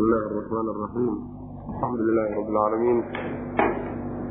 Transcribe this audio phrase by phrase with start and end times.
[0.01, 1.13] الله الرحمن الرحيم
[1.69, 3.03] الحمد لله رب العالمين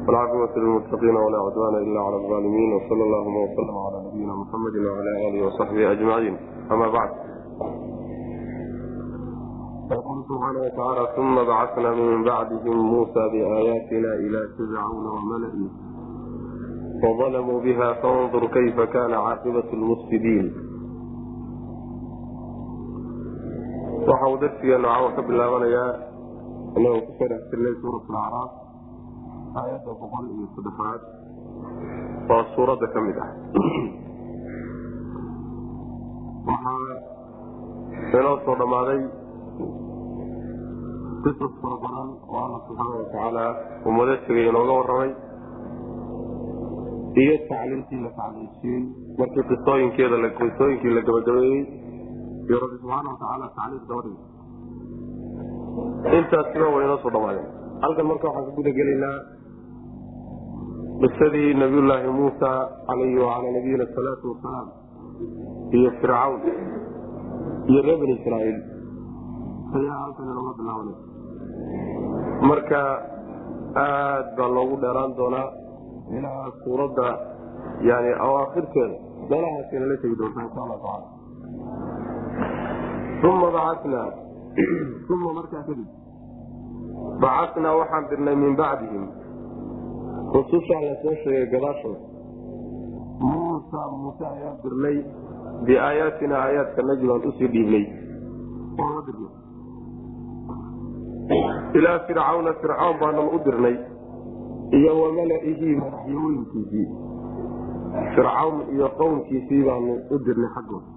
[0.06, 5.46] والعاقبة للمتقين ولا عدوان إلا على الظالمين وصلى اللهم وسلم على نبينا محمد وعلى آله
[5.46, 6.36] وصحبه أجمعين
[6.72, 7.10] أما بعد
[9.92, 15.68] يقول سبحانه وتعالى ثم بعثنا من بعدهم موسى بآياتنا إلى فرعون وملئه
[17.02, 20.52] فظلموا بها فانظر كيف كان عاقبة المفسدين
[24.10, 25.90] waxa uu darsigeenu caawa ka bilaabanayaa
[26.78, 28.50] inagoo ku soo dhex jirnay suurat alacraaf
[29.60, 31.00] aayadda boqol iyo saddexaad
[32.34, 33.30] oo suuradda ka mid ah.
[36.48, 36.94] Waxaa
[38.18, 39.00] inoo soo dhammaaday
[41.24, 43.44] qisas fara badan oo alla subxaana watacaala
[43.88, 45.10] ummado tegay inooga warramay
[47.22, 48.82] iyo tacliimtii la tacliimsiiyey.
[49.18, 51.60] Markii qisooyinkeeda qisooyinkii la gabagabeeyey
[52.50, 54.18] iyo rabbi subxaana watacaala tacliim dabadhig
[56.18, 57.46] intaasiba way inoo soo dhamaadeen
[57.84, 59.16] halkan marka waxaan ka guda gelaynaa
[61.02, 62.50] qisadii nabiyullaahi muusa
[62.88, 64.68] calayhi wacalaa nabiyina asalaatu wasalaam
[65.78, 66.40] iyo fircawn
[67.70, 68.58] iyo reer bani israaiil
[69.78, 71.04] ayaa halkan inooga bilaabanaysa
[72.50, 72.80] marka
[73.84, 75.48] aad baa loogu dheeraan doonaa
[76.18, 77.06] ilaa suuradda
[77.90, 78.96] yani awaakhirteeda
[79.30, 81.19] meelahaasina la tegi doontaa insha allah tacala
[83.28, 84.08] uma bacatnaa
[85.14, 85.88] uma markaa kadib
[87.22, 89.04] bacatnaa waxaan dirnay min bacdihim
[90.34, 92.00] rusushaa la soo sheegay gadaashooda
[93.30, 94.96] muusa muuse ayaan dirnay
[95.66, 97.84] biaayaatina aayaadka nagi baan u sii dhiibnay.
[101.78, 103.76] Ilaa fircawna fircawn baanan u dirnay.
[104.78, 106.86] Iyo wamala'ihi madaxyooyinkiisii.
[108.14, 110.88] Fircawn iyo qowmkiisii baanu u dirnay xaggooda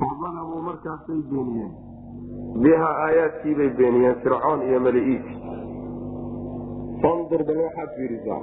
[0.00, 1.72] fadalamuu markaasay beeniyeen.
[2.62, 5.34] Bihaa aayaadkiibay beeniyeen fircoon iyo mali'iisi
[7.02, 8.40] fandur bal waxaad fiirisaa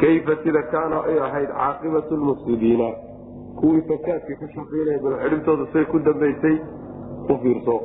[0.00, 2.88] kayfa sida kaana ay ahayd caaqibatu lmufsidiina
[3.60, 6.56] kuwii fasaadka ka shaqaynaya bal cidhibtooda say ku dambaysay
[7.32, 7.76] u fiirso.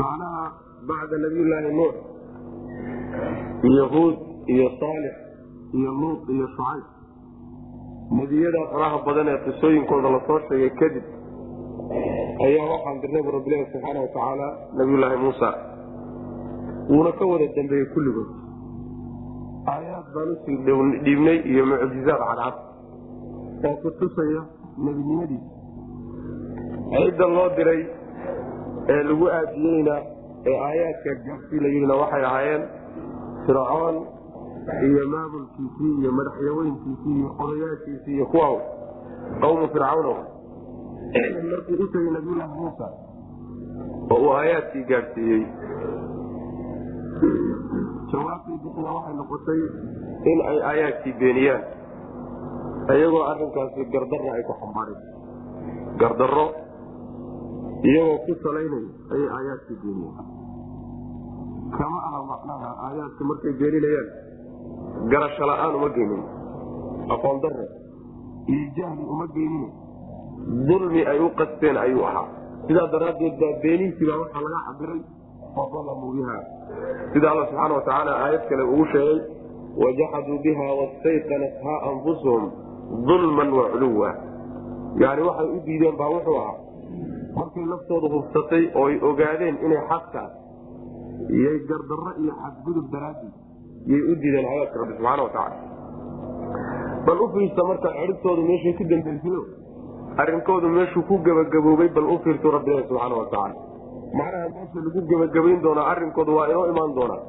[0.00, 0.44] Macnaha
[0.88, 1.94] bacda nabiyullaahi nuux
[3.70, 4.16] iyo huud
[4.54, 5.14] iyo saalix
[5.78, 6.84] iyo luut iyo shucayb
[8.10, 11.04] nebiyada faraha badan ee qisooyinkooda la soo sheegay kadib
[12.46, 14.46] ayaa waxaan dirnay bu rabbilahi subxaana watacaala
[14.78, 15.48] nabiyullaahi muusa
[16.92, 18.30] wuuna ka wada dambeeyey kulligood.
[19.72, 20.56] Aayaad baan u sii
[21.04, 22.56] dhiibnay iyo mucjizaad cadcad
[23.68, 24.42] oo ku tusaya
[24.84, 25.50] nebinimadiisa.
[26.94, 27.82] Cidda loo diray
[28.94, 29.94] ee lagu aadiyeyna
[30.50, 32.62] ee aayaadka gaabsii la yidhina waxay ahaayeen
[33.46, 33.96] fircoon
[34.88, 38.48] iyo maamulkiisii iyo madaxyaweynkiisii iyo odayaashiisii iyo kuwa
[39.42, 40.12] qawmu fircawno
[41.50, 42.86] markuu u tegey nabiyullaahi muusa
[44.12, 45.42] oo uu aayaadkii gaadhsiiyey
[48.12, 49.60] jawaabtii bixina waxay noqotay
[50.30, 51.62] in ay aayaadkii beeniyaan
[52.96, 55.00] iyagoo arrinkaasi gardarra ay ku xambaareen.
[56.00, 56.46] Gardarro
[57.90, 60.26] iyagoo ku salaynaya ayay aayaadkii beeniyeen
[61.78, 64.08] kama aha macnaha aayaadka markay beeninayaan
[65.12, 66.22] garasho la'aan uma geynin
[67.14, 67.64] aqoon daro
[68.54, 69.70] iyo jahli uma geynin
[70.68, 72.28] dulmi ay u qasteen ayuu ahaa.
[72.66, 75.00] Sidaa daraaddeed baa beenihiibaa waxaa laga cabiray
[75.54, 76.36] fadalamuu biha
[77.12, 79.18] sida alla subxaana watacaala aayad kale ugu sheegay
[79.82, 82.44] wajaxaduu biha wastayqanathaa anfusuhum
[83.08, 84.10] dulman wa culuwa.
[85.02, 86.58] Yani waxay u diideen baa wuxuu ahaa.
[87.36, 90.32] Markay naftooda hubsatay oo ay ogaadeen inay xaqtaas
[91.36, 93.32] iyay gardarro iyo xadgudub daraadii
[93.90, 95.56] yay u diideen aayaadka rabbi subxaana watacaala
[97.06, 99.42] bal u fiirsa markaa cidhibtoodu meeshay ku dambaysayo
[100.22, 103.54] arrinkoodu meeshuu ku gebagaboobay bal u fiirto rabbilahi subxaana watacaala
[104.20, 107.20] macnaha meesha lagu gebagabayn doonaa arrinkoodu waa inoo imaan doonaa.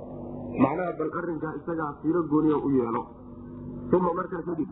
[0.64, 3.02] Macnaha bal arrinkaa isagaa siiro gooniya u yeelo.
[3.98, 4.70] Uma markaa kadib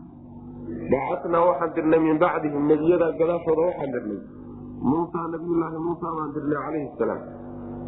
[0.92, 4.20] bacatnaa waxaan dirnay min bacdihim nebiyadaa gadaashooda waxaan dirnay.
[4.90, 7.22] Muusa nabiyullaahi muusa baan dirnay calayhi salaam.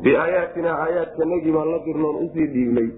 [0.04, 2.88] Biaayaatina aayaadkanagii baan la dirnoon u sii dhiibnay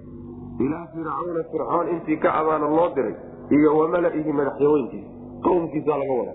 [0.65, 3.15] ilaa fircawna fircoon intii ka abaana loo diray
[3.57, 5.09] iyo wamala'ihi madaxyaweyntiisa
[5.45, 6.33] qowmkiisaa laga wada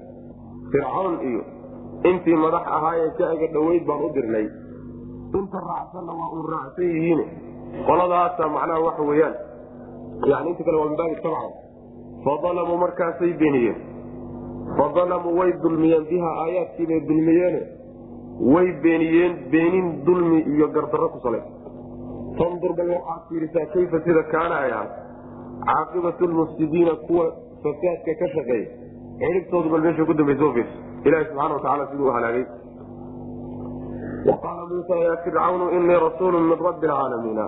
[0.73, 1.43] fircoon iyo
[2.11, 4.47] intii madax ahaayee ka aga dhoweyd baan u dirnay.
[5.39, 7.21] Inta raacsanna waa uu raacsan yihiin
[7.87, 9.35] qoladaasa macnaha waxa weyaan
[10.31, 11.17] yani inta kale waa min baabi
[12.25, 13.79] fadalamuu markaasay beeniyeen
[14.79, 17.63] fadalamuu way dulmiyeen bihaa aayaadkiibay dulmiyeene.
[18.53, 21.62] Way beeniyeen beenin dulmi iyo gardarro ku salaysa
[22.39, 24.93] fandur bal waxaad fiirisaa kayfa sida kaana ay ahaat
[25.69, 27.27] caaqibatu lmufsidiina kuwa
[27.65, 28.69] fasaadka ka shaqeeya
[29.23, 30.77] cidhibtoodu bal meesha ku dambaysa fiirsa
[31.09, 32.45] ilahi subxana watacaala siduu halaagay
[34.31, 37.47] waqaala muusa yaa fircawnu inii rasuulu min rabbi alcaalamiina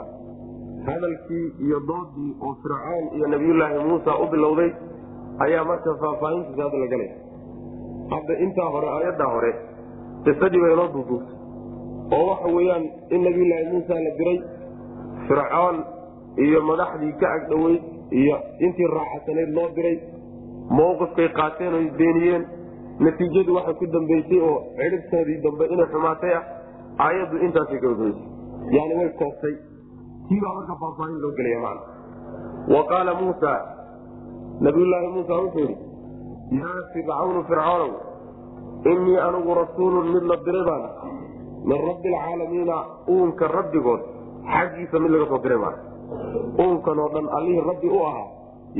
[0.89, 4.71] hadalkii iyo doodii oo fircoon iyo nabiyullaahi muusa u bilowday
[5.45, 7.15] ayaa marka faahfaahintiisa hadda la galaya
[8.15, 9.53] hadda intaa hore aayaddaa hore
[10.27, 11.39] qisadii bay inoo duuduugtay
[12.17, 12.85] oo waxa weeyaan
[13.15, 14.39] in nabiyullaahi muusa la diray
[15.29, 15.77] fircoon
[16.47, 17.83] iyo madaxdii ka agdhoweyd
[18.21, 18.37] iyo
[18.67, 19.97] intii raaxasanayd loo diray
[20.79, 22.45] mawqifkay qaateen oy beeniyeen.
[23.05, 26.45] Natiijadu waxay ku dambeysay oo cidhibtoodii dambe inay xumaatay ah
[27.07, 28.27] aayaddu intaasay gabagabaysay
[28.77, 29.55] yani way koobtay
[30.29, 31.79] tii baa marka faahfaahin loo gelaya man
[32.75, 33.53] wa qaala muusa
[34.67, 37.93] nabiyullaahi muusa wuxuu yidhi yaa fircawnu fircoonow
[38.93, 40.85] innii anigu rasuulun mid la diray baan
[41.71, 42.77] min rabbi alcaalamiina
[43.15, 44.03] uunka rabbigood
[44.53, 45.77] xaggiisa mid laga soo diray baan
[46.65, 48.29] uunkan oo dhan allihii rabbi u ahaa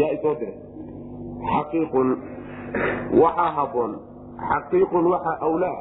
[0.01, 0.57] yaa isoo diray.
[1.51, 2.09] Xaqiiqun
[3.23, 3.93] waxaa habboon
[4.51, 5.79] xaqiiqun waxaa awlaa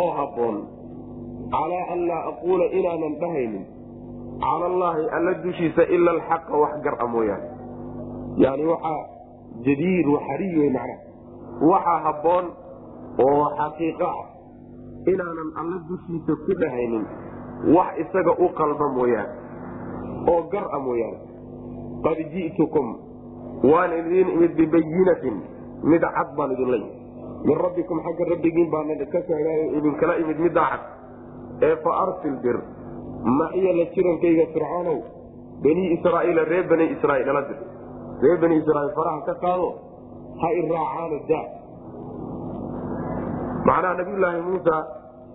[0.00, 0.56] oo habboon.
[1.52, 3.64] Calaa an laa aquula inaanan dhahaynin.
[4.42, 7.48] Cala allaahi alla dushiisa ila alxaqa wax gar-a mooyaane.
[8.44, 9.00] Yani waxaa
[9.66, 10.96] jadiir waxariy wey macnaha.
[11.70, 12.44] Waxaa habboon
[13.26, 14.26] oo xaqiiqo ah.
[15.12, 17.04] Inaanan alla dushiisa ku dhahaynin
[17.76, 19.32] wax isaga u qalba mooyaane
[20.32, 21.18] oo gar-a mooyaane.
[22.04, 22.86] Qad ji'tukum
[23.70, 25.36] waan idiin imid bibayinatin
[25.90, 26.98] mid cad baan idinla yimid
[27.46, 30.82] min rabbikum xagga rabbigiin baan ka socdaayo idinkala imid middaa cad.
[31.62, 32.58] Ee fa arsil dir
[33.40, 34.98] maxiya la jirankayga fircoonow
[35.62, 37.58] banii israa'iila reer bani israaiil ala dir
[38.22, 39.68] reer bani israaiil faraha ka qaado
[40.40, 41.46] ha i raacaano daa
[43.68, 44.74] macnaha nabiyulaahi muusa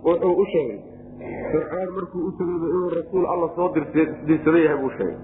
[0.04, 0.80] wuxuu u sheegay
[1.52, 3.68] fircoon markuu u tegayba inuu rasuul alla soo
[4.28, 5.16] dirsaday yahay buu sheegay.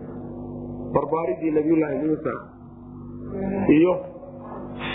[0.94, 2.32] Barbaaridii nabiyulaahi muusa
[3.76, 3.92] iyo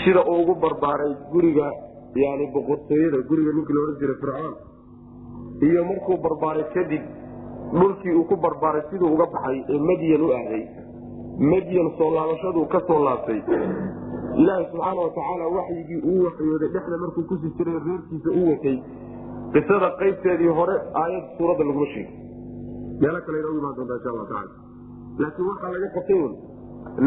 [0.03, 1.67] sida uu ugu barbaaray guriga
[2.15, 4.53] yani boqortooyada guriga ninkii laodhan jiray fircoon
[5.69, 7.03] iyo markuu barbaaray kadib
[7.79, 10.63] dhulkii uu ku barbaaray siduu uga baxay ee madyan u aaday.
[11.51, 13.39] Madyan soo laabashaduu ka soo laabtay.
[14.41, 18.77] Ilaaha subxaana watacaala waxyigii uu waxyooday dhexda markuu ku sii jiray reerkiisa u watay
[19.53, 22.15] qisada qaybteedii hore aayad suuradda laguma sheegay
[23.01, 24.51] meelo kale inoogu imaan doontaa insha alla taala
[25.21, 26.33] laakiin waxaa laga qabtay un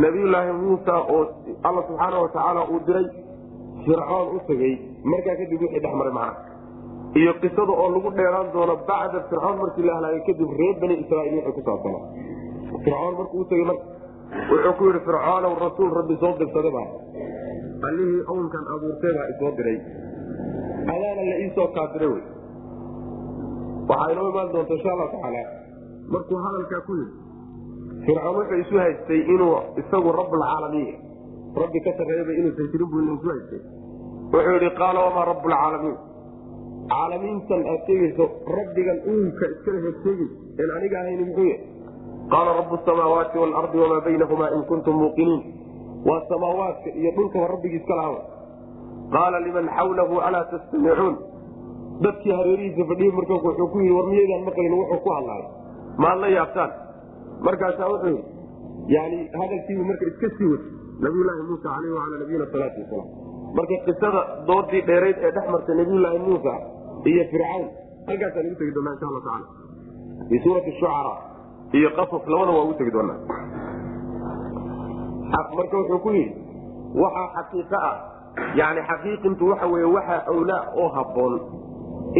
[0.04, 1.22] nabiyulaahi muusa oo
[1.68, 3.06] alla subxaana watacaala uu diray
[3.84, 4.72] fircoon u tegey
[5.12, 6.50] markaa kadib wixii dhex maray macnaha.
[7.20, 11.34] Iyo qisada oo lagu dheeraan doono bacda fircoon markii la halaagay kadib reer bani israaiil
[11.38, 12.04] wixii ku saabsanaa.
[12.84, 13.84] Fircoon markuu u tegey marka
[14.50, 16.86] wuxuu ku yidhi fircoonow rasuul rabbi soo dirsaday baa.
[17.88, 19.78] Allihii ownkan abuurtay baa isoo diray
[20.94, 22.22] adaana la iisoo kaadiray wey.
[23.88, 25.42] Waxaa inoo imaan doonta insha allahu tacaala.
[26.12, 27.14] Markuu hadalkaa ku yidhi
[28.06, 30.94] fircoon wuxuu isu haystay inuu isagu rablcaalamiin
[31.62, 33.60] rabbi ka sarreeyaba inuusan jirin buu isu haystay.
[34.32, 35.96] Wuxuu yidhi qaala wamaa rablcaalamiin
[36.92, 38.24] caalamiintan aad sheegayso
[38.58, 41.60] rabbigan uunka iskala hegsheegayso en aniga ahayni muxuu yahay?
[42.32, 45.42] Qaala rabu samaawaati waalardi wamaa baynahumaa in kuntum muuqiniin.
[46.08, 48.16] Waa samaawaadka iyo dhulkaba rabbigii iska lahaw
[49.14, 51.14] qaala liman xawlahu alaa tastamicuun.
[52.04, 55.48] Dadkii hareerihiisa fadhiyey marka wuxuu ku yidhi war miyaydaan maqlin wuxuu ku hadlaayo
[56.02, 56.70] maad la yaabtaan.
[57.46, 58.30] Markaasaa wuxuu yidhi
[58.96, 60.68] yani hadalkiibu marka iska sii wata
[61.04, 63.08] nabiyulaahi muusa aleyh wala nabiyina salaatu wasalaam
[63.58, 66.52] marka qisada doodii dheerayd ee dhex martay nabiyulaahi muusa
[67.10, 67.64] iyo fircawn
[68.08, 69.46] halkaasaa lagu tegi doonaa insha alla taala
[70.28, 71.14] fi suurati shucara
[71.78, 73.18] iyo qasas labada waa ugu tegi doonaa.
[75.58, 76.34] Marka wuxuu ku yidhi
[77.02, 77.96] waxaa xaqiiqo ah
[78.60, 81.34] yani xaqiiqintu waxa weye waxaa awlaa oo habboon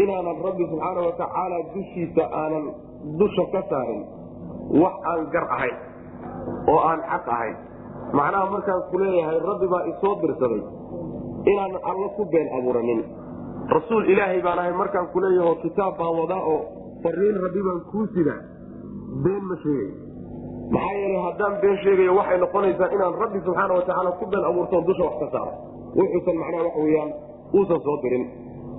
[0.03, 2.65] inaanan rabbi subxaana watacaala dushiisa aanan
[3.21, 4.03] dusha ka saarin
[4.83, 5.77] wax aan gar ahayn
[6.73, 7.57] oo aan xaq ahayn.
[8.19, 10.63] Macnaha markaan ku leeyahay rabbi baa isoo dirsaday
[11.53, 13.01] inaanan alla ku been abuuranin.
[13.77, 16.61] Rasuul ilaahay baan ahay markaan ku leeyaho kitaab baan wadaa oo
[17.05, 18.41] fariin rabbi baan kuu sidaa
[19.25, 19.93] been ma sheegayo
[20.75, 25.03] maxaa yeele haddaan been sheegayo waxay noqonaysaa inaan rabbi subxaana watacaala ku been abuurtoon dusha
[25.09, 25.53] wax ka saaro
[25.99, 27.11] wuxuusan macnaha wax weyaan
[27.57, 28.25] uusan soo dirin.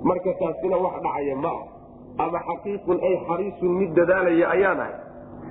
[0.08, 1.62] Marka taasina wax dhacaya ma ah
[2.24, 4.94] ama xaqiiqun ay xariisun mid dadaalaya ayaan ahay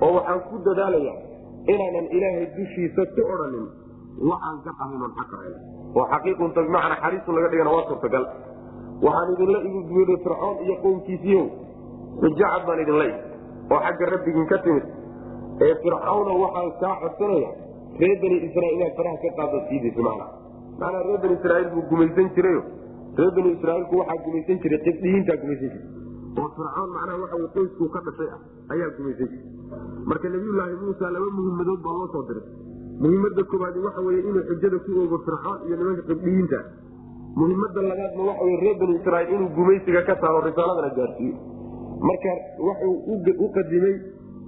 [0.04, 1.14] oo waxaan ku dadaalaya
[1.72, 3.66] inaanan ilaahay dushiisa ku odhanin
[4.30, 5.54] waxaan gar ahayn oon xaq ahayn.
[5.96, 8.24] Oo xaqiiqunta bimacnaa xariisun laga dhigana waa suurtagal.
[9.04, 11.44] Waxaan idinla iguguuday fircoon iyo qowmkiisiiyow
[12.22, 13.16] xujacad baan idinla ig
[13.72, 14.84] oo xagga rabbigiin ka timid.
[15.64, 17.50] Ee fircawna waxaan kaa codsanaya
[18.00, 20.26] reer bani israiil inaad faraha ka qaado siidaysa macna
[20.80, 22.62] macnaa reer bani israiil buu gumaysan jirayo
[23.18, 25.84] reer bani israiilku waxaa gumaysan jiray qibdhiyiintaa gumaysan jiray.
[26.40, 28.40] Oo fircoon macnaha waxa wy qoyskuu ka dhashay ah
[28.74, 29.44] ayaa gumaysan jiray.
[30.10, 32.46] Marka nabiyulaahi muusa laba muhimadood baa loo soo diray.
[33.02, 36.58] Muhiimada kooaadi waxa weye inuu xujada ku oogo fircoon iyo nimanka qibdhiyiinta
[37.38, 41.36] muhiimada labaadna waxa wey reer bani israiil inuu gumaysiga ka saaro risaaladana gaarsiiyo
[42.08, 42.32] marka
[42.66, 43.96] wuxuu u qadimay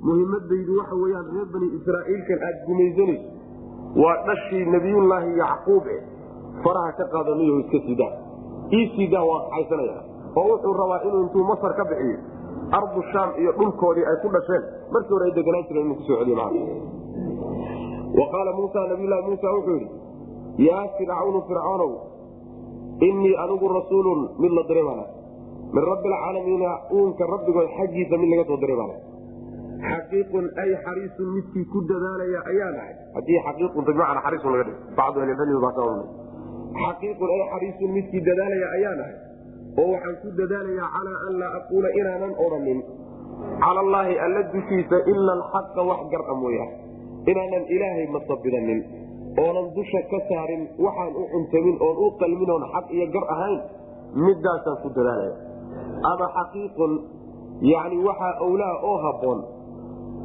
[0.08, 3.26] muhimadaydu waxa weyaan reer bani israaiilkan aad gumaysanayso.
[4.02, 5.96] Waa dhashii nabiyullaahi yacquub e
[6.64, 8.12] faraha ka qaadanayo iska sidaa.
[8.72, 9.98] Ii sidaa waa kaxaysanaya.
[10.36, 12.18] Oo wuxuu rabaa inuu intuu masar ka bixiyo
[12.78, 16.18] ardu shaam iyo dhulkoodii ay ku dhasheen markii hore ay deganaan jireen inuu ku soo
[16.20, 16.36] celiyo
[18.18, 21.92] wa qaala muusa nabiylahi muusa wuxuu yidhi yaa fircawnu fircoonow
[23.08, 25.04] innii anigu rasuulun mid la diray baana
[25.74, 28.96] min rabbi alcaalamiina uunka rabbigood xaggiisa mid laga soo diray baana
[29.88, 32.94] xaqiiqun ay xariisun midkii ku dadaalaya ayaa nahay.
[33.16, 36.25] Haddii xaqiiqunta bimacnaa xariisun laga dhig bacdu ahlilcilmi baa saa
[36.84, 39.14] xaqiiqun ay xariisun midkii dadaalaya ayaa nahay
[39.80, 42.78] oo waxaan ku dadaalayaa calaa an laa aquula inaanan odhanin
[43.64, 46.70] cala allaahi alla dushiisa ila alxaqa wax gar-a mooyaan
[47.30, 48.80] inaanan ilaahay masabidanin
[49.44, 53.58] oonan dusha ka saarin waxaan u cuntamin oon u qalmin oon xaq iyo gar ahayn
[54.26, 55.34] midaasaan ku dadaalaya.
[56.10, 56.92] Ama xaqiiqun
[57.72, 59.38] yani waxaa owlaa oo haboon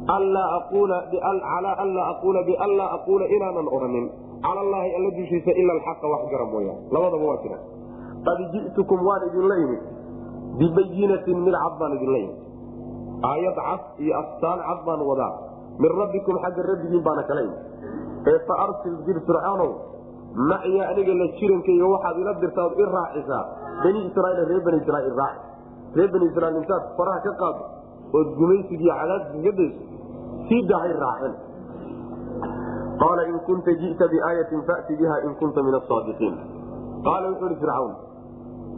[0.08, 4.06] calaa an laa aquula bian laa aquula inaanan odhanin
[4.44, 7.58] cala allaahi alla dushiisa ila alxaqa wax gara mooyaan labadaba waa jira.
[8.26, 9.82] Qad ji'tukum waan idinla imid.
[10.58, 12.38] Bibayinatin mid cad baan idinla imid.
[13.30, 15.32] Aayad cad iyo astaan cad baan wadaa.
[15.82, 17.60] Min rabbikum xagga rabbigiin baana kala imid.
[18.30, 19.70] Ee fa arsil dir fircanow
[20.50, 23.44] macya aniga la jirankayga waxaad ila dirtaa od i raacisaa.
[23.82, 25.40] Bani israiil reer bani israiil raaci.
[25.96, 27.62] Reer bani israiil intaad faraha ka qaado
[28.18, 29.66] ood gumaysigiiyo cadaadka ka dayso
[30.48, 31.34] sii dahay raacin
[33.02, 36.34] qaala in kunta ji'ta biaayatin fa'ti biha in kunta min asaadiqiin
[37.06, 37.92] qaala wuxuu ihi fircawn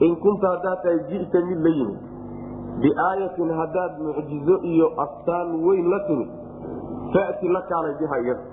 [0.09, 2.01] in kunta haddaad tahay ji'ta mid la yimid
[2.85, 6.31] biaayatin haddaad mucjizo iyo astaan weyn la timid
[7.17, 8.45] fa'ti la kaalay biha iyada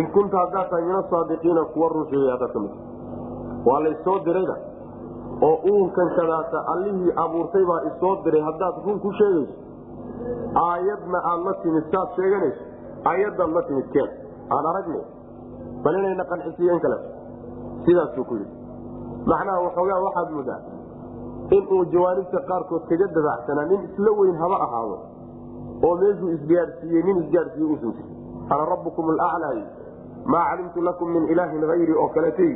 [0.00, 2.74] in kunta haddaad tahay min asaadiqiina kuwa run sheegay haddaad ka mid
[3.66, 4.56] waa laysoo dirayba
[5.48, 9.54] oo uunkan kadaata allihii abuurtay baa isoo diray haddaad run ku sheegayso
[10.66, 12.62] aayadna aad la timid saad sheeganayso
[13.12, 14.10] aayaddaad la timid keen
[14.50, 15.00] aan aragne
[15.84, 16.98] bal inayna qancisiiyeen kale.
[17.84, 18.54] Sidaasuu ku yidhi.
[19.26, 20.60] Macnaha waxoogaa waxaad moodaa
[21.56, 24.96] inuu jawaanibta qaarkood kaga dabacsanaa nin isla weyn haba ahaado
[25.86, 28.12] oo meeshuu isgaadhsiiyey nin isgaadhsiiye usan jirin.
[28.50, 29.54] Ana rabbukum alaclaa
[30.32, 32.52] maa calimtu lakum min ilaahin hayri oo kaleetay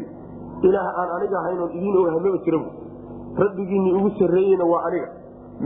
[0.62, 2.68] ilaah aan aniga ahayn oon idiin ogahay maba jira bu
[3.44, 5.08] rabbigiinni ugu sarreeyeyna waa aniga.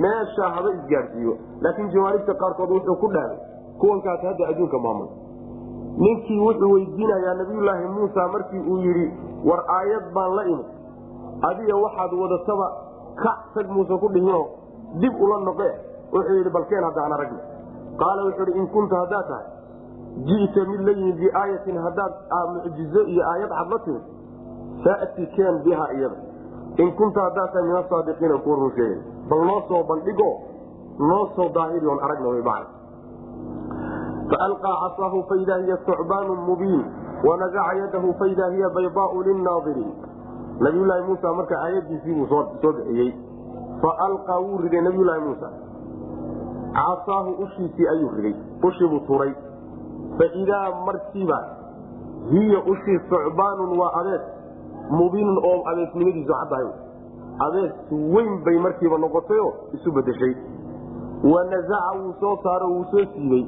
[0.04, 3.38] Meeshaa haba isgaadhsiiyo laakiin jawaanibta qaarkood wuxuu ku dhaaday.
[3.80, 5.08] Kuwankaas hadda adduunka maamul
[5.99, 9.06] ninkii wuxuu weydiinayaa nabiyulaahi muusa markii uu yidhi
[9.44, 10.66] war aayad baan la imid.
[11.49, 12.66] Adiga waxaad wadataba
[13.22, 14.46] kac tag muuse ku dhihinoo
[15.00, 15.68] dib ula noqe.
[16.12, 17.40] Wuxuu yidhi balkeen haddaan aragna
[18.00, 19.46] qaala wuxuu hi in kunta haddaad tahay
[20.28, 22.12] ji'ta mid la yimid biaayatin haddaad
[22.54, 24.04] mucjizo iyo aayad cad la timid
[24.84, 26.16] fa'ti keen biha iyada.
[26.82, 30.30] In kunta haddaad tahay min asaadiqiina kuwa run sheegay bal noo soo bandhigo
[30.99, 32.66] noo soo daahiri oon aragna way bacd
[34.32, 36.84] faalqaa casaahu faidaa hiya sucbaanu mubiin
[37.28, 39.92] wanazaca yadahu faidaa hiya baydaau lilnaadiriin
[40.66, 43.12] nabiyulaahi muusa marka aayadiisiibuu soo bixiyey
[43.82, 45.50] faalqaa wuu riday nabiyulaahi muusa
[46.78, 48.34] casaahu ushiisii ayuu riday
[48.68, 49.32] ushiibuu turay
[50.18, 51.38] faidaa markiiba
[52.30, 54.22] hiya ushii sucbaanun waa abees
[55.00, 56.70] mubiinun oo abeesnimadiisu caddahay
[57.46, 57.72] abees
[58.14, 60.34] weyn bay markiiba noqotayoo isu bedeshay
[61.34, 63.44] wanazaca wuu soo saaro wuu soo siibey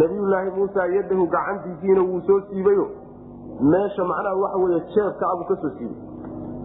[0.00, 2.86] nabiyulaahi muusa yadahu gacantiisiina wuu soo siibayo
[3.72, 6.00] meesha macnaha waxa wey jeebka abuu ka soo siibay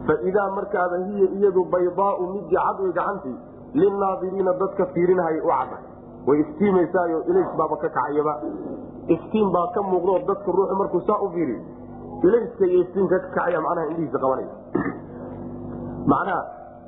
[0.08, 3.36] faidaa markaaba hiya iyadu baydaau midii cad way gacantii
[3.82, 5.78] lilnaadiriina dadka fiirinahaya u cadda.
[6.28, 8.34] Way iftiimaysaayo ilays baaba ka kacayaba
[9.16, 11.60] iftiin baa ka muuqdoo dadka ruuxu markuu saa u fiiriyo.
[12.24, 14.50] Ilayska iyo iftiinka ka kacaya macnaha indhihiisa qabanaya.
[16.12, 16.42] Macnaha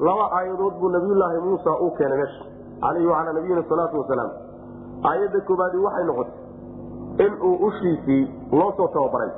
[0.07, 2.43] laba aayadood buu nabiyulaahi muusa uu keenay meesha.
[2.81, 4.31] Caleyhi wacalaa nabiyina salaatu wasalaam
[5.03, 9.31] aayadda koobaadi waxay noqotay inuu ushiisii loo soo tababaray.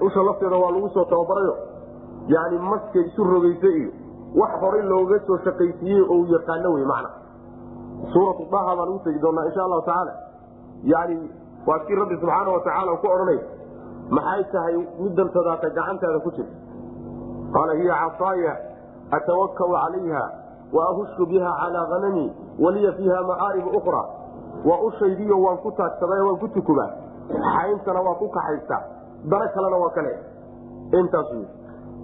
[0.00, 1.56] Usha lafteeda waa lagu soo tababarayo
[2.28, 3.90] yani maskay isu rogaysa iyo
[4.36, 7.10] wax horay looga soo shaqaysiiyey oo yaqaano wey macna.
[8.12, 10.12] Suuratu daha baan ugu tegi doonaa insha allahu tacaala.
[10.84, 11.30] Yani
[11.66, 13.38] waa kii rabbi subxaana watacaala ku odhanay
[14.10, 16.56] maxay tahay middan tadaata gacantaada ku jirta
[17.54, 18.52] qaala hiya casaaya
[19.10, 20.24] atawakau calayha
[20.72, 22.26] wa ahushu biha calaa hanami
[22.58, 24.02] waliya fiiha maaaribu ukra
[24.68, 26.90] waa ushaydiyo waan ku taagsaday waan ku tukubaa
[27.56, 28.82] xayntana waa ku kaxaystaa
[29.32, 30.12] daro kalena waa kale.
[31.00, 31.30] Intaas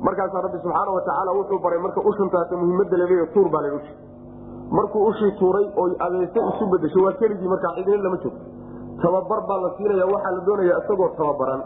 [0.07, 3.93] markaasaa rabbi subxaana watacaala wuxuu baray marka ushantaas muhiimada laleeya tuur baa la ushi
[4.77, 8.45] markuu ushii tuuray oy abeese isu bedesho waa keligii markaa cidina lama joogto
[9.03, 11.63] tababar baa la siinaya waxaa la doonaya isagoo tababaran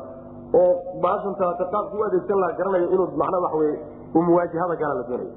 [0.61, 0.73] oo
[1.05, 3.71] baashantaata qaabku u adeegsan laha garanayo inuu macnaa waxawe
[4.27, 5.33] muwaajahada gala la doonaya.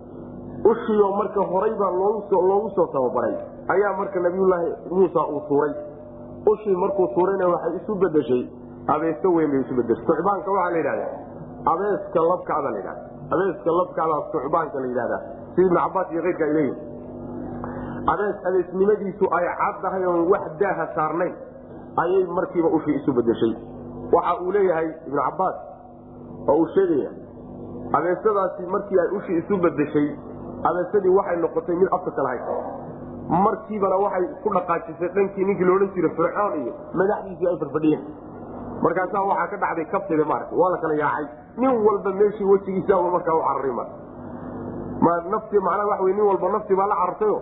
[0.72, 3.36] Ushiyo marka horay baa loogu soo tababaray
[3.74, 5.74] ayaa marka nabiyulaahi muusa uu tuuray.
[6.52, 8.44] Ushii markuu tuurayna waxay isu bedeshay
[8.94, 11.08] abeeso weyn bay isu bedeshay sucbaanka waxaa la yidhahda
[11.72, 13.04] abeeska labkacda la yidhahda
[13.36, 15.22] abeeska labkacdaa sucbaanka la yidhahdaa
[15.56, 16.78] si ibnu cabaas iyo keyrka ay leeyihiin
[18.14, 21.36] abees abeesnimadiisu ay caddahay oon wax daaha saarnayn.
[22.02, 23.54] Ayay markiiba ushii isu bedeshay
[24.16, 25.56] waxa uu leeyahay ibnu cabaas
[26.48, 27.12] oo uu sheegaya
[28.00, 30.08] abeesadaasi markii ay ushii isu bedeshay
[30.70, 32.30] abeesadii waxay noqotay mid afka kala
[33.30, 38.04] markiibana waxay ku dhaqaajisay dhankii ninkii loodhan jiray fircoon iyo madaxdiisii ay farfadhiyeen
[38.86, 41.28] markaasaa waxaa ka dhacday kabtida maarata waa la kala yaacay.
[41.58, 43.74] Nin walba meeshii wejigiisa markaa u cararay
[45.34, 47.38] nafti manaa wa nin walba nafti baa la carartayo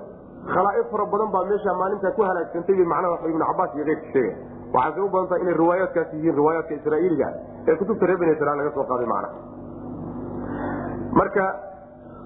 [0.54, 4.34] khalaa'iq fara badan baa meesha maalintaa ku halaagsantay manaa ibnu cabaas iyo keyrka sheega
[4.74, 7.28] waxaase u badan tahay inay riwaayaadkaas yihiin riwaayaadka israa'iiliga
[7.68, 9.30] ee kutubta reer bani israil laga soo qaaday macna
[11.20, 11.44] marka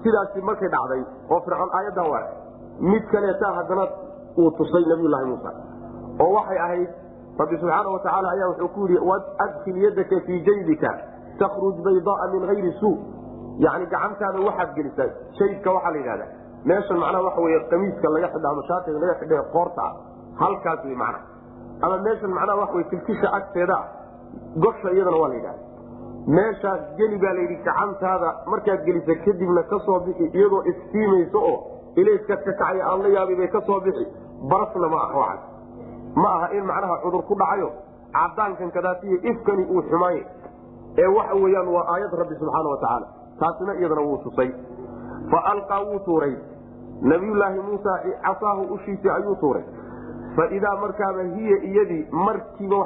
[0.02, 2.36] sidaasi markay dhacday oo fircoon aayaddan u arkay
[2.80, 3.86] mid kaleeta haddana
[4.38, 5.50] uu tusay nabiyulaahi muusa.
[6.20, 6.90] Oo waxay ahayd
[7.38, 8.98] rabbi subxaana watacaala ayaa wuxuu ku yidhi
[9.44, 10.90] adkil yadaka fii jaybika
[11.38, 12.98] takhruj baydaaa min hayri suu.
[13.58, 15.08] Yani gacantaada waxaad gelisaa
[15.38, 16.26] jaybka waxaa la yidhahda
[16.64, 19.94] meeshan macnaha waxa wey qamiiska laga xidha ama shaatiga laga xidha qoorta ah.
[20.40, 21.24] Halkaas wey macnaha.
[21.82, 23.84] Ama meeshan macnaha wey tilkisha agteedaa
[24.56, 25.62] gosha iyadana waa la yidhahda
[26.26, 31.58] meeshaas geli baa layidhi gacantaada markaad gelisa kadibna ka soo bixi iyadoo iftiimayso oo
[31.96, 34.06] ilayska ka kacaya aan la yaabay bay ka soo bixi.
[34.50, 35.40] Barasna ma ah waxan
[36.22, 37.70] ma aha in macnaha cudur ku dhacayo.
[38.12, 40.22] Cadaankan kadaasiyo ifkani uu xumaanye
[40.98, 43.06] ee waxa weeyaan waa aayad rabbi subxaana watacaala
[43.40, 44.50] taasina iyadana wuu tusay.
[45.30, 46.34] Fa alqaa wuu tuuray.
[47.02, 47.92] Nabiyulaahi muusa
[48.22, 49.64] casaahu ushiisii ayuu tuuray.
[50.36, 52.76] Faidaa markaaba hiya iyadii markiiba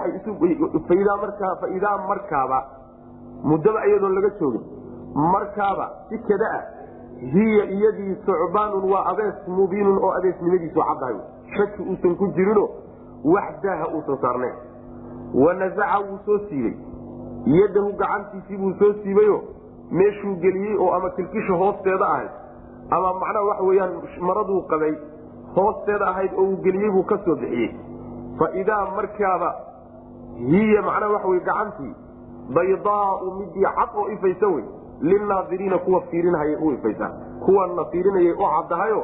[0.88, 2.58] faidaa markaaba
[3.44, 4.62] muddaba iyadoon laga joogin
[5.14, 6.62] markaaba si kada ah
[7.21, 11.16] hiya iyadii sucbaanun waa abees mubiinun oo abeesnimadiisu caddahay
[11.56, 12.68] shaki uusan ku jirino
[13.25, 14.54] wax daaha uusan saarnayn
[15.35, 16.75] wanazaca wuu soo siibay.
[17.47, 19.43] Yadahu gacantiisii buu soo siibayo
[19.91, 22.30] meeshuu geliyey oo ama kilkisha hoosteeda ahayd
[22.91, 24.95] ama macnaha waxa weyaan maraduu qabay
[25.56, 27.71] hoosteeda ahayd oo uu geliyey buu ka soo bixiyey.
[28.38, 29.54] Fa idaa markaaba
[30.38, 31.95] hiya macnaha waxa wey gacantii
[32.54, 34.65] baydaau midii cad oo ifaysa wey
[35.10, 37.08] linaadiriina kuwa fiirinhaya u ifaysa
[37.45, 39.00] kuwana fiirinayay u caddahayo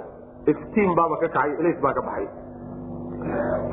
[0.53, 2.29] iftiin baaba ka kacay ilays baa ka baxay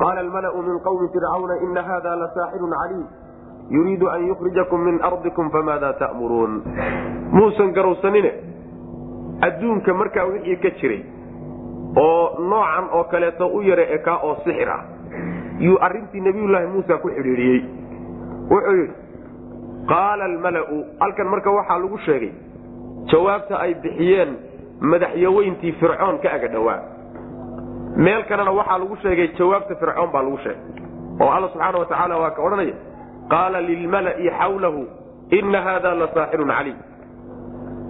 [0.00, 3.06] qaala almalau min qawmi fircawna ina hada lasaaxirun caliim
[3.76, 6.52] yuriidu an yukrijakum min ardikum famaada ta'muruun
[7.38, 8.32] muusan garowsanine
[9.48, 11.00] adduunka markaa wixii ka jiray
[12.04, 14.80] oo noocan oo kaleeto u yara ekaa oo sixir ah
[15.66, 17.60] yuu arintii nabiyulaahi muusa ku xidhiidhiyey
[18.50, 18.92] wuxuu yidhi
[19.92, 22.32] qaala almalau halkan marka waxaa lagu sheegay
[23.12, 24.30] jawaabta ay bixiyeen
[24.92, 26.80] madaxyaweyntii fircoon ka aga dhowaa
[28.04, 30.62] meel kalena waxaa lagu sheegay jawaabta fircoon baa lagu sheegay
[31.22, 32.74] oo alla subxaana watacaala waa ka odhanaya
[33.32, 34.82] qaala lilmalai xawlahu
[35.38, 36.76] ina hada la saaxirun caliim.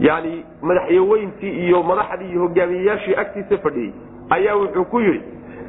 [0.06, 0.32] Yani
[0.68, 3.92] madaxyaweyntii iyo madaxdii iyo hogaamiyeyaashii agtiisa fadhiyey
[4.36, 5.22] ayaa wuxuu ku yidhi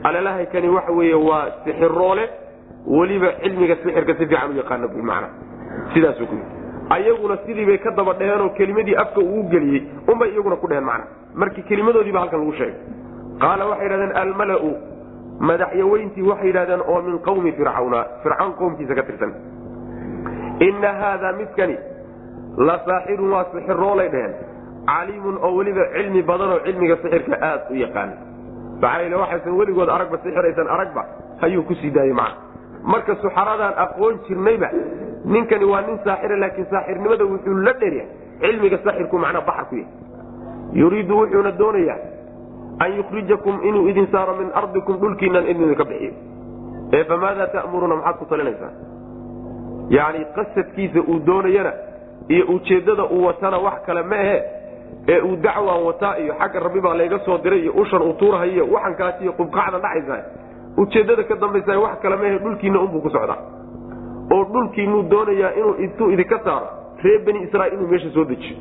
[0.04, 2.26] alalahay kani waxa weeye waa sixiroole
[2.88, 5.30] weliba cilmiga sixirka si fiican u yaqaana bimacna
[5.94, 6.58] sidaasuu ku yidhi.
[6.90, 10.86] Ayaguna sidii bay ka daba dheheen oo kelimadii afka uu geliyey unbay iyaguna ku dheheen
[10.86, 11.06] macna.
[11.36, 12.76] Markii kelimadoodiiba halkan lagu sheegay.
[13.42, 14.72] Qaala waxay yidhahdeen almalau
[15.40, 19.34] madaxyaweyntii waxay yidhahdeen oo min qawmi fircawna fircawn qowmkiisa ka tirsan.
[20.60, 21.78] Ina haada midkani
[22.58, 24.34] la saaxirun waa sixiroolay dheheen
[24.90, 28.12] caliimun oo weliba cilmi badanoo cilmiga sixirka aad u yaqaan.
[28.82, 31.06] Maxaa waxaysan weligood aragba sixiraysan aragba
[31.42, 32.36] hayuu ku sii daayey macna.
[32.84, 34.70] Marka suxaradaan aqoon jirnayba
[35.34, 38.06] ninkani waa nin saaxira laakiin saaxirnimada wuxuu la dherya
[38.42, 39.94] cilmiga saxirku macnaa baxar ku yahay.
[40.82, 41.98] Yuriidu wuxuuna doonayaa
[42.84, 46.14] an yukrijakum inuu idin saaro min ardikum dhulkiinan idinka bixiyo.
[46.94, 48.72] Ee famaada ta'muruuna maxaad ku talinaysaa
[49.98, 51.72] yani qasadkiisa uu doonayana
[52.34, 54.38] iyo ujeeddada uu watana wax kale ma ahe
[55.14, 58.64] ee uu dacwaan wataa iyo xagga rabbi baa layga soo diray iyo ushan uu tuurahayiyo
[58.74, 60.18] waxankaasi iyo qubqacdan dhacaysa
[60.82, 63.38] ujeeddada ka dambaysa wax kale maahe dhulkiina unbuu ku socdaa
[64.36, 66.68] oo dhulkiinuu doonayaa inuu intuu idinka saaro
[67.04, 68.58] reer bani israiil inuu meesha soo dejiyo.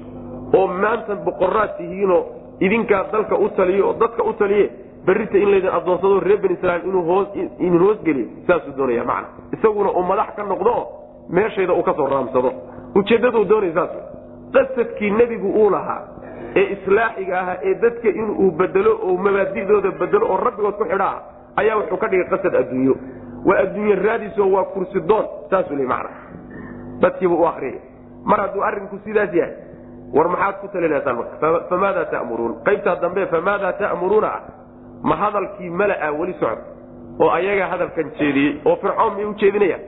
[0.59, 2.23] Oo maantan boqoraad tihiinoo
[2.61, 4.71] idinkaa dalka u taliyo oo dadka u taliye
[5.07, 9.29] berrita in laydin adoonsado reer bani israiil inuu hoosgeliyo saasuu doonaya macna.
[9.57, 10.85] Isaguna uu madax ka noqdo oo
[11.31, 12.53] meeshayda uu ka soo raamsado.
[12.95, 13.91] Ujeeddaduu doonaya saas
[14.55, 16.03] qasadkii nebigu uu lahaa
[16.57, 21.17] ee islaaxiga ahaa ee dadka inuu bedelo oo mabaadidooda bedelo oo rabbigood ku xidhaa
[21.61, 22.95] ayaa wuxuu ka dhigay qasad adduunyo
[23.45, 25.27] waa adduunye raadiso waa kursi doon.
[25.87, 26.11] Macna.
[27.01, 27.81] Dadkiibu u akriyay
[28.25, 29.55] mar hadduu arrinku sidaas yahay
[30.13, 31.37] war maxaad ku talinaysaan marka?
[31.69, 32.55] Famaada ta'muruun?
[32.65, 34.43] Qaybtaa dambe famaada ta'muruuna ah
[35.03, 36.63] ma hadalkii malaa weli socda
[37.21, 39.81] oo ayagaa hadalkan jeediyey oo fircoon miyay u jeedinayaan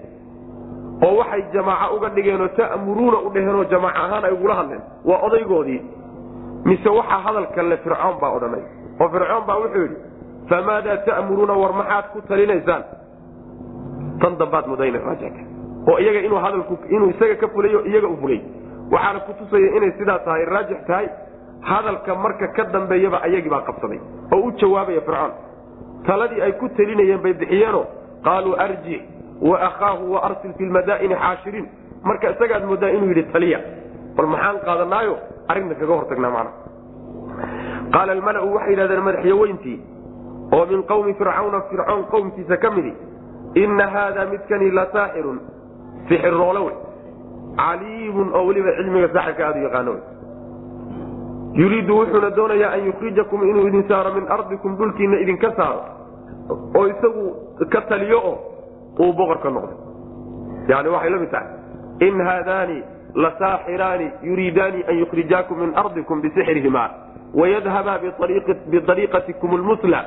[1.02, 4.82] oo waxay jamaaco uga dhigeenoo ta'muruuna u dheheenoo jamaac ahaan ay ugula hadleen?
[5.04, 5.82] Waa odaygoodii.
[6.64, 8.62] Mise waxaa hadalka le fircoon baa odhanay?
[9.00, 9.96] Oo fircoon baa wuxuu yidhi
[10.48, 12.99] famaadaa ta'muruuna war maxaad ku talinaysaan
[14.20, 15.40] tan dambaad mudayna raajaka
[15.90, 18.40] oo iyaga inuu hadalku inuu isaga ka fulayo iyaga u fulay
[18.92, 21.06] waxaana kutusaya inay sidaa tahay raajix tahay
[21.70, 24.00] hadalka marka ka dambeeyaba ayagii baa qabsaday.
[24.34, 25.32] Oo u jawaabaya fircoon
[26.06, 27.84] taladii ay ku telinayeen bay bixiyeenoo
[28.24, 29.02] qaaluu arjix
[29.40, 31.66] wa akhaahu wa arsil fi lmadaa'ini xaashiriin
[32.04, 33.60] marka isagaad moodaa inuu yidhi taliya
[34.16, 35.14] bal maxaan qaadanaayo?
[35.48, 36.50] Arrinta kaga hortagnaa macna.
[37.94, 39.78] Qaala almalau waxay yidhahdeen madaxyaweyntii
[40.56, 42.92] oo min qawmi fircawna fircoon qowmkiisa ka midi
[43.54, 45.40] inna haada midkani la saaxirun.
[46.10, 46.74] Wey.
[47.56, 50.02] Caliimun oo weliba cilmiga saaxirka aada u yaqaano wey.
[51.54, 55.82] Yuriidu wuxuuna doonayaa an yukhrijakum inuu idin saaro min ardikum dhulkiina idinka saaro.
[56.76, 57.36] Oo isagu
[57.72, 58.38] ka taliyo oo
[58.98, 59.76] uu boqor ka noqday
[60.68, 61.48] yani waxay la tahay.
[62.00, 62.82] In haadaani
[63.14, 66.90] lasaaxiraani yuriidaani an yukhrijaakum min ardikum bisixrihima.
[67.34, 67.98] Wayadhabaa
[68.70, 70.04] biariiqatikum lmusla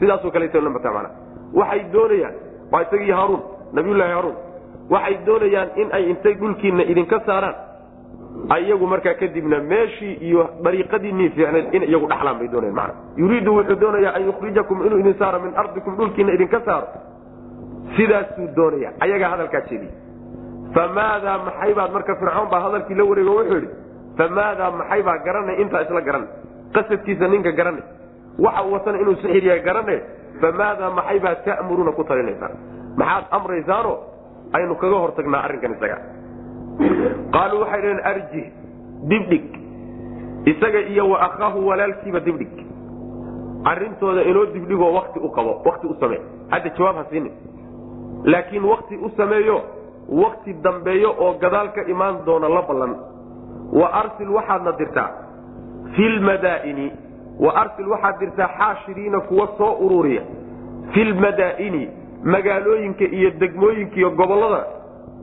[0.00, 1.10] sidaasoo kaleeto la mata mana
[1.54, 3.42] waxay doonayaan waa isagii haaruun
[3.78, 4.36] nabiyullaahi haaruun
[4.94, 7.56] waxay doonayaan in ay intay dhulkiina idinka saaraan.
[8.54, 13.78] Ayagu markaa kadibna meeshii iyo dariiqadiinii fiicnayd in iyagu dhaxlaan bay doonayaan mana yuriidu wuxuu
[13.82, 16.86] doonayaa an yukhrijakum inuu idin saaro min ardikum dhulkiina idinka saaro.
[17.96, 19.90] Sidaasuu doonaya ayagaa hadalkaa jeediy
[20.76, 23.68] famaadaa maxaybaad marka fircoon baa hadalkii la wareego wuxuu yidhi
[24.18, 26.28] famaadaa maxaybaa garanay intaa isla garanay
[26.74, 27.84] qasadkiisa ninka garanay
[28.44, 29.98] waxa uu watana inuu sixir yahay garanay
[30.40, 32.54] famaadaa maxaybaa ta'muruuna ku talinaysaan
[33.00, 33.92] maxaad amraysaano
[34.56, 35.98] aynu kaga hortagnaa arrinkan isaga
[37.34, 38.46] qaaluu waxay dhaheen arjih
[39.10, 39.46] dibdhig
[40.52, 42.54] isaga iyo wa akhaahu walaalkiiba dibdhig
[43.72, 46.20] arrintooda inoo dibdhigoo wakti u qabo wakti u samee
[46.50, 47.32] hadda jawaab ha siinin
[48.24, 49.58] laakiin wakti u sameeyo
[50.22, 52.92] wakti dambeeyo oo gadaal ka imaan doona la ballan
[53.72, 55.08] wa arsil waxaadna dirtaa
[55.96, 56.86] fi lmadaa'ini
[57.40, 60.22] wa arsil waxaad dirtaa xaashiriina kuwa soo ururiya.
[60.92, 61.82] Fi lmadaa'ini
[62.24, 64.64] magaalooyinka iyo degmooyinka iyo gobollada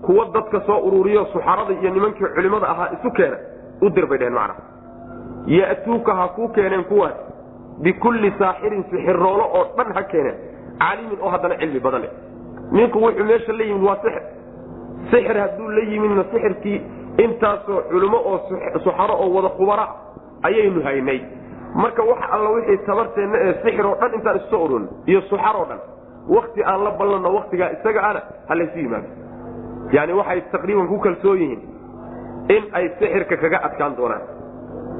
[0.06, 3.38] kuwa dadka soo ururiyo suxarada iyo nimankii culimmada ahaa isu keena
[3.82, 4.56] u dir bay dheheen macna.
[5.48, 7.14] Ya'tuuka ha kuu keeneen kuwaas
[7.84, 10.36] bikulli saaxirin sixiroolo oo dhan ha keeneen
[10.80, 12.12] caliimin oo haddana cilmi badan leh.
[12.72, 14.22] Ninku wuxuu meesha la yimid waa sixir.
[15.12, 16.82] Sixir hadduu la yimidna sixirkii
[17.24, 18.38] intaasoo culimo oo
[18.84, 19.86] suxaro oo wada khubara
[20.44, 21.20] ayaynu haynay
[21.76, 25.66] marka wax alla wixii tabarteenna ee sixir oo dhan intaan isusoo ururin iyo suxar oo
[25.70, 25.80] dhan
[26.36, 29.08] wakti aan la ballanno waktigaa isaga ana ha laysu yimaado
[29.92, 31.62] yani waxay taqriiban ku kalsoon yihiin
[32.56, 34.22] in ay sixirka kaga adkaan doonaan.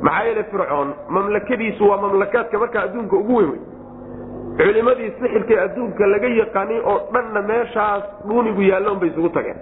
[0.02, 3.62] Maxaa yeele fircoon mamlakadiisu waa mamlakaadka markaa adduunka ugu weyn wey
[4.58, 9.58] culimadii sixirkae adduunka laga yaqaanay oo dhanna meeshaas dhuunigu yaalloon bay isugu tageen.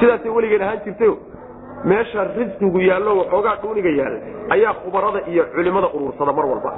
[0.00, 1.14] Sidaasay weligeed ahaan jirtayo
[1.84, 4.18] meesha risqigu yaallo waxoogaa dhuuniga yaalla
[4.54, 6.70] ayaa khubarada iyo culimada urursada mar walba.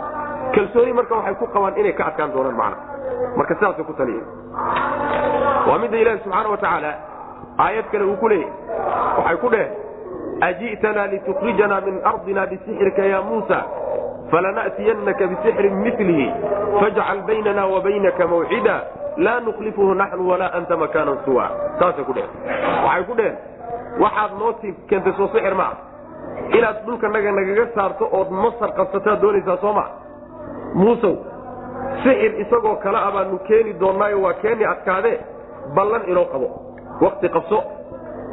[0.54, 2.76] Kalsooni marka waxay ku qabaan inay ka adkaan doonaan macna.
[3.36, 4.24] Marka sidaasay ku taliya
[5.68, 6.92] waa midda ilaahi subxaana wa tacaala
[7.64, 8.50] aayad kale uu ku leeyahy
[9.18, 9.72] waxay ku dheheen
[10.48, 13.58] aji'tanaa litukhrijanaa min ardina bisixrika ya muusa
[14.32, 16.26] falana'tiyanaka bisixrin milihi
[16.80, 18.76] fajcal baynana wa baynaka mawcida
[19.16, 21.46] laa nukhlifuhu naxnu walaa anta makaanan suwa
[21.80, 22.32] saasay ku dheheen
[22.86, 23.36] waxay ku dheheen
[23.98, 24.52] waxaad noo
[24.88, 25.72] keentay soo sixir maa
[26.56, 29.88] inaad dhulka naga nagaga saarto ood masar qabsataad doonaysaa soo maa
[30.74, 31.14] muusow
[32.02, 35.18] sixir isagoo kale a baanu keeni doonnaayo waa keeni adkaadee?
[35.74, 36.48] Ballan inoo qabo.
[37.04, 37.58] Wakti qabso.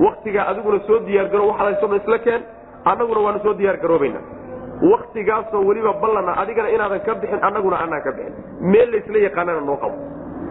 [0.06, 2.42] Waktigaa adiguna soo diyaargaro waxaadhaysoma isla keen.
[2.86, 4.20] Annaguna waanu soo diyaar garoobayna
[4.92, 8.34] waktigaasoo weliba ballana adigana inaadan ka bixin annaguna anaan ka bixin.
[8.72, 9.96] Meel laysla yaqaanana noo qabo.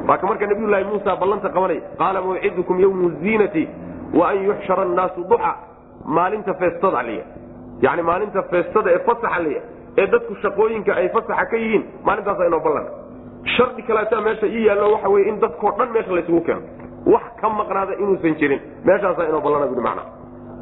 [0.09, 3.65] Waa ka marka nabiyullaahi muusa ballanta qabanay qaala mawcidukum yawmu ziinati
[4.15, 5.53] wa an yuxshara annaasu duxa
[6.17, 7.25] maalinta feestada liya
[7.87, 9.61] yani maalinta feestada ee fasaxa liya
[10.01, 12.87] ee dadku shaqooyinka ay fasaxa ka yihiin maalintaasa inoo ballan.
[13.57, 16.61] Shardi kaleetaa meesha ii yaallo waxa weye in dadkoo dhan meesha laysugu keeno.
[17.13, 20.03] Wax ka maqnaada inuusan jirin meeshaasaa inoo ballana bui macna.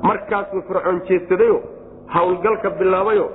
[0.08, 1.56] Markaasuu fircoon jeedsadayo
[2.14, 3.26] hawlgalka bilaabayo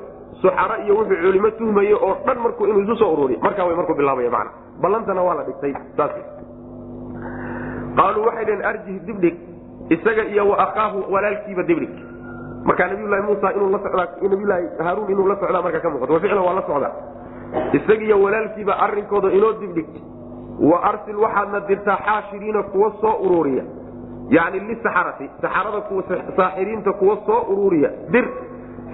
[0.41, 3.95] suxara iyo wuxuu culimo tuhmaye oo dhan markuu inuu isu soo ururiy markaa way markuu
[4.02, 4.52] bilaabaya macna.
[4.82, 6.12] Ballantana waa la dhigtay saas.
[7.98, 9.36] Qaaluu waxay dhaheen arjih dibdhig
[9.89, 11.89] isaga iyo wa akhaahu walaalkiiba dibdhig
[12.63, 13.52] markaa nabiyulahi muusa
[14.21, 16.91] nabiyulaahi haaruun inuu la socdaa markaa ka muuqato ficlan waa la socdaa.
[17.73, 19.88] Isaga iyo walaalkiiba arrinkooda inoo dibdhig.
[20.60, 23.63] Wa arsil waxaadna dirtaa xaashiriina kuwa soo ururiya
[24.30, 25.82] yani lisaxarati saxarada
[26.38, 28.25] saaxiriinta kuwa soo ururiya dir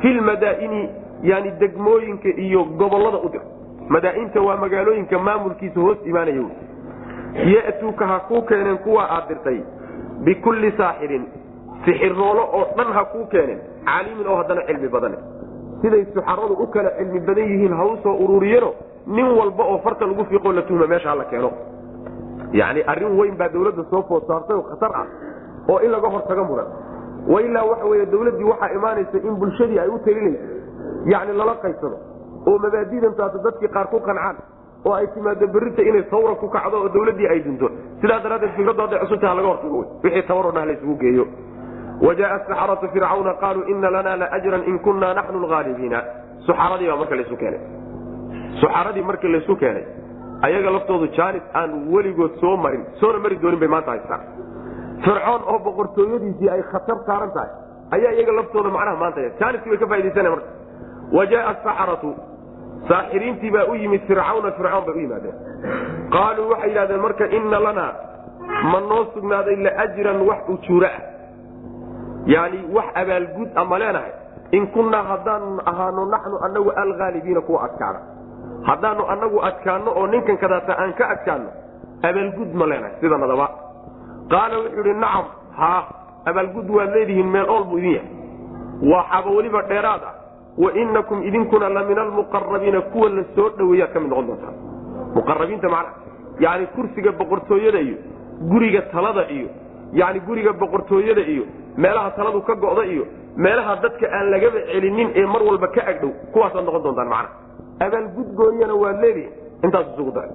[0.02, 0.90] fi lmadaa'ini
[1.24, 3.42] yani degmooyinka iyo gobollada u dir.
[3.90, 6.44] Madaa'inta waa magaalooyinka maamulkiisa hoos imaanaya.
[7.54, 9.60] Ya'tuuka ha kuu keeneen kuwa aad dirtay
[10.24, 11.24] bikulli saaxirin
[11.86, 15.18] sixirnoolo oo dhan ha kuu keeneen caalimin oo haddana cilmi badane
[15.82, 18.72] siday suxaradu u kala cilmi badan yihiin ha u soo ururiyeno
[19.08, 21.50] nin walba oo farta lagu fiiqoo la tuhma meesha hala keeno.
[22.60, 25.08] Yacni arrin weyn baa dawladda soo food saartay oo khatar ah
[25.72, 26.68] oo in laga hortago mudan
[27.34, 30.44] wa ilaa waxa weeye dawladdii waxaa imaanaysa in bulshadii ay u talinayso
[31.14, 31.98] yacni lala qaybsado
[32.48, 34.36] oo mabaadidantaasi dadkii qaar ku qancaan
[34.86, 37.68] oo ay timaado berrinta inay sawra ku kacdo oo dawladdii ay dinto.
[38.02, 41.26] Sidaa daraaddeed fikraddu hadday cusubtaha laga hortago wixii tabarona ha laysugu geeyo.
[42.06, 46.00] Wajaءa saxaratu fircawna qaaluu ina lana laajran in kunna naxnu lhaalibiina
[46.48, 47.62] suxaradii baa marka laysu keenay.
[48.62, 49.86] Suxaradii markii laysu keenay
[50.48, 54.22] ayaga laftoodu jaanis aan weligood soo marin soona mari doonin bay maanta haystaan.
[55.06, 57.50] Fircoon oo boqortooyadiisii ay khatar saaran tahay
[57.96, 60.50] ayaa iyaga laftooda macnaha maanta jaaniskii bay ka faaidaysana marka.
[61.18, 62.10] Wajaءa saxaratu
[62.90, 65.36] saaxiriintii baa u yimid fircawna fircoon bay u yimaadeen.
[66.14, 67.94] Qaaluu waxay yidhahdeen marka ina lanaa
[68.72, 71.02] ma noo sugnaaday laajran wax ujuura ah.
[72.26, 74.12] Yani wax abaalgud ama leenahay.
[74.52, 78.00] In kunnaa haddaanu ahaano naxnu anagu alhaalibiina kuwa adkaana.
[78.68, 81.50] Haddaanu anagu adkaano oo ninkan kadaata aan ka adkaano
[82.10, 82.96] abaalgud ma leenahay.
[83.02, 83.48] Sidanadaba
[84.34, 85.26] qaala wuxuu idhi nacam
[85.58, 85.84] haa
[86.26, 88.10] abaalgud waad leedihiin meel ool buu idin yahay.
[88.94, 90.15] Waxaaba weliba dheeraad ah
[90.58, 94.54] wa inakum idinkuna la min almuqarabiina kuwa la soo dhoweeyaad ka mid noqon doontaa.
[95.16, 95.92] Muqarabiinta macna
[96.40, 97.98] yani kursiga boqortooyada iyo
[98.50, 99.48] guriga talada iyo
[99.94, 101.44] yani guriga boqortooyada iyo
[101.78, 106.12] meelaha taladu ka go'da iyo meelaha dadka aan lagaba celinin ee mar walba ka agdhow
[106.34, 107.30] kuwaasaad noqon doontaan macna.
[107.80, 109.32] Abaalgud gooniyana waad leedihin
[109.64, 110.32] intaas isugu daray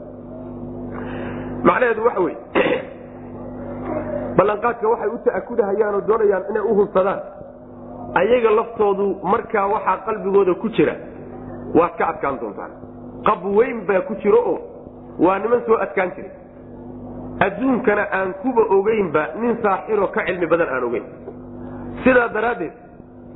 [1.64, 2.36] macnaheedu waxa wey
[4.36, 7.20] ballanqaadka waxay u ta'akudahayaan oo doonayaan inay u hubsadaan
[8.14, 10.94] ayaga laftoodu markaa waxaa qalbigooda ku jira.
[11.74, 12.70] Waad ka adkaan doontaan.
[13.26, 14.58] Qab weyn baa ku jiro oo
[15.18, 16.32] waa niman soo adkaan jiray.
[17.46, 21.04] Adduunkana aan kuba ogeynba nin saaxiroo ka cilmi badan aan ogeyn.
[22.04, 22.72] Sidaa daraaddeed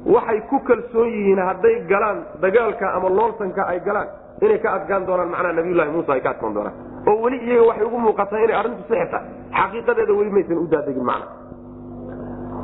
[0.07, 4.09] waxay ku kalsoon yihiin hadday galaan dagaalka ama loolsanka ay galaan
[4.43, 6.75] inay ka adkaan doonaan macnaha nabiyullahi muusa ay ka adkaan doonaan.
[7.09, 9.19] Oo weli iyaga waxay ugu muuqataa inay arrintu sixirta
[9.57, 11.27] xaqiiqadeeda weli maysan u daadegin macna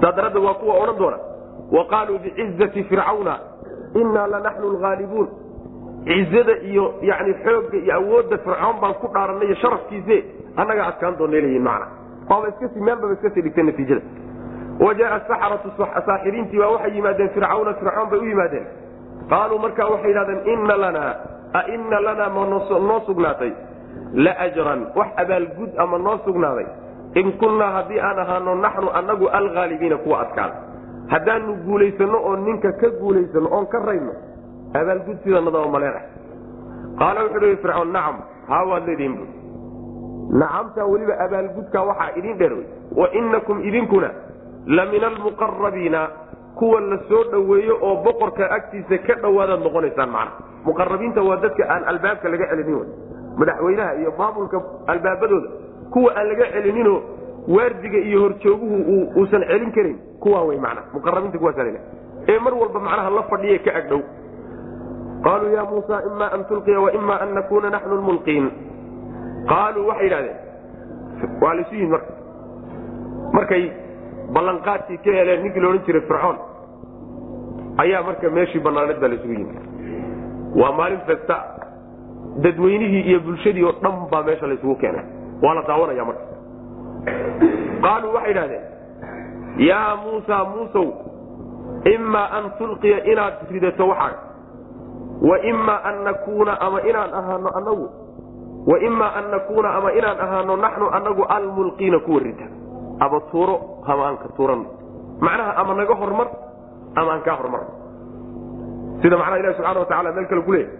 [0.03, 1.19] saa daraaddeed waa kuwa odhan doona
[1.77, 3.35] wa qaaluu bicizati fircawna
[4.01, 5.29] innaa lanaxnu lhaalibuun
[6.09, 10.17] cizada iyo yani xoogga iyo awoodda fircoon baan ku dhaaranay iyo sharafkiise
[10.57, 11.87] annagaa adkaan doona leeyihiin macna.
[12.31, 14.01] Waaba iskasi meelbaba iskasii dhigtay natiijada.
[14.87, 15.69] wajaaa saxaratu
[16.07, 18.67] saaxiriintii baa waxay yimaadeen fircawna fircoon bay u yimaadeen.
[19.31, 21.13] qaaluu markaa waxay yidhahdeen inna lanaa
[21.53, 22.47] a inna lanaa ma
[22.89, 23.53] noo sugnaatay
[24.15, 26.67] laajran wax abaalgud ama noo sugnaaday
[27.15, 30.53] in kunnaa haddii aan ahaano naxnu anagu alhaalibiina kuwa adkaan
[31.13, 34.13] haddaanu guulaysano oo ninka ka guulaysano oon ka rayno
[34.81, 36.03] abaalgud sidanadaba maleenah
[37.01, 38.17] qaala wuxuu hi fircoon nacam
[38.51, 39.25] haa waad leedihin bu
[40.43, 42.67] nacamtaa weliba abaalgudkaa waxaa idin dheer wey
[43.01, 44.11] wa inakum idinkuna
[44.67, 46.09] la min almuqarabiina
[46.59, 50.33] kuwa la soo dhoweeyo oo boqorka agtiisa ka dhowaadaad noqonaysaan macna.
[50.65, 52.89] Muqarabiinta waa dadka aan albaabka laga celinin wey
[53.41, 55.49] madaxweynaha iyo maamulka albaabadooda
[55.93, 56.99] kuwa aan laga celininoo
[57.49, 58.77] waardiga iyo horjooguhu
[59.17, 61.81] uusan celin karin kuwaa wey macna muqarabiinta kuwaasa la
[62.33, 64.01] ee mar walba macnaha la fadhiye ka agdhow
[65.25, 68.47] qaaluu ya muusa ima an tulqiya waima an nakuna naxnu lmulqiin
[69.53, 70.39] qaaluu waxay yidhahdeen
[71.43, 72.13] waa laysu yimid marka.
[73.37, 73.65] Markay
[74.35, 76.37] ballanqaadkii ka heleen ninkii laodhan jiray fircoon
[77.83, 79.59] ayaa marka meeshii banaaneed baa laysugu yimid.
[80.61, 81.37] Waa maalin festa
[82.45, 85.05] dadweynihii iyo bulshadii oo dhan baa meesha laysugu keenay.
[85.43, 86.25] Waa la daawanaya marka.
[87.85, 88.65] Qaaluu waxay idhahdeen
[89.57, 90.89] yaa muusa muusow
[91.95, 94.19] imaa an tulqiya inaad ridato waxaaga
[95.29, 97.87] wa imaa an nakuuna ama inaan ahaano anagu
[98.67, 102.47] wa imaa an nakuuna ama inaan ahaano naxnu anagu almulqiina kuwa rida
[103.01, 104.67] ama tuuro ama aan ka tuuranno
[105.21, 106.29] macnaha ama naga hormar
[106.95, 107.71] ama aan kaa hormarno
[109.03, 110.73] sida macnaha ilahi subxana watacala meel kale ku leeyahy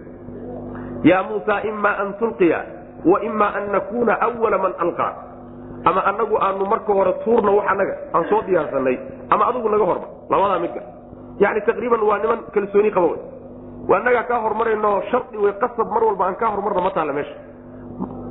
[1.09, 2.59] yaa muusa imaa an tulqiya
[3.05, 5.13] wa imaa an nakuuna awala man alqaa
[5.89, 8.97] ama anagu aanu marka hore tuurno wax anaga aan soo diyaarsanay
[9.33, 10.81] ama adigu naga hormar labadaa midka
[11.43, 13.21] yani taqriiban waa niman kalsooni qaba wey.
[13.89, 17.35] Waa anagaa kaa hormarayno shardi wey qasab mar walba aan kaa hormarno ma taalla meesha.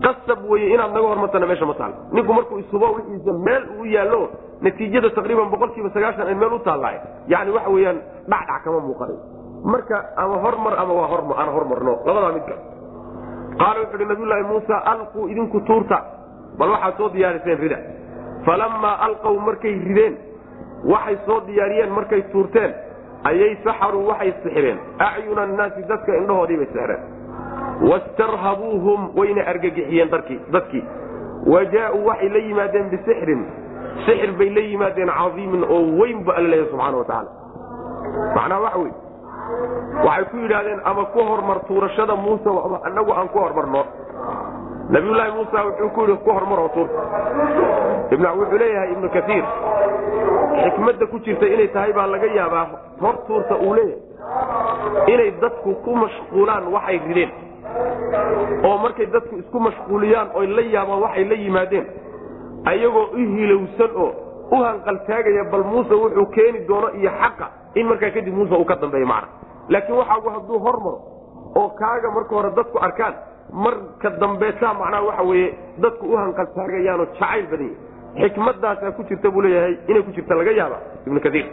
[0.05, 1.97] Qasab weye inaad naga hormartana meesha ma taalla.
[2.15, 4.21] Ninku markuu isubo wixiisa meel uu yaallo
[4.61, 6.97] natiijada taqriiban boqol sagaashan ay meel u taallahay
[7.33, 7.99] yani waxa weeyaan
[8.31, 9.19] dhacdhac kama muuqanay
[9.73, 12.55] marka ama hormar ama waa horm aan hormarno labadaa midka
[13.61, 15.99] qaala wuxu uhi nabiyulaahi muusa alquu idinku tuurta
[16.61, 17.79] bal waxaad soo diyaariseen rida.
[18.47, 20.15] Falammaa alqaw markay rideen
[20.93, 22.73] waxay soo diyaariyeen markay tuurteen
[23.31, 24.79] ayay saxaruu waxay sixireen.
[25.09, 27.03] Acyuna annaasi dadka indhahoodii bay sixreen
[27.91, 30.11] wastarhabuuhum wayna argagixiyeen
[30.53, 30.85] dadkii.
[31.53, 33.43] Wa jaauu waxay la yimaadeen bisixrin.
[34.07, 37.31] Sixir bay la yimaadeen caiimin oo weyn bu alla leeya subxana wa tacaala.
[38.37, 38.93] Macnaha waxa wey
[40.07, 42.51] waxay ku yidhaahdeen ama ku hormar tuurashada muuse
[42.89, 43.83] anagu aan ku hormarno
[44.95, 49.45] nabiyulaahi muusa wuxuu ku yidhi ku hormaroo tuurta wuxuu leeyahay ibnu kaiir
[50.65, 52.67] xikmadda ku jirta inay tahay baa laga yaabaa
[53.03, 54.09] hor tuurta uu leeyahay.
[55.13, 57.31] Inay dadku ku mashquulaan waxay rideen.
[58.67, 61.87] Oo markay dadku isku mashquuliyaan oy la yaabaan waxay la yimaadeen.
[62.71, 64.11] Ayagoo u hilowsan oo
[64.51, 68.77] u hanqaltaagaya bal muuse wuxuu keeni doono iyo xaqa in markaa kadib muuse uu ka
[68.83, 69.29] dambeeyo macna.
[69.69, 70.99] Laakiin waxaagu hadduu hormaro
[71.57, 73.15] oo kaaga marka hore dadku arkaan
[73.53, 75.49] marka dambeetaa macnaha waxa weye
[75.83, 77.71] dadku u hanqaltaagayaanoo jacayl badan
[78.15, 81.47] yahy xikmadaasaa ku jirta buu leeyahay inay ku jirta laga yaaba ibnu kaiir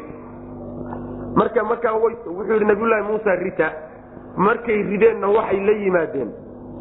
[1.39, 3.69] marka markaa wuxuu yidhi nabiyulaahi muusa rita.
[4.37, 6.29] Markay rideenna waxay la yimaadeen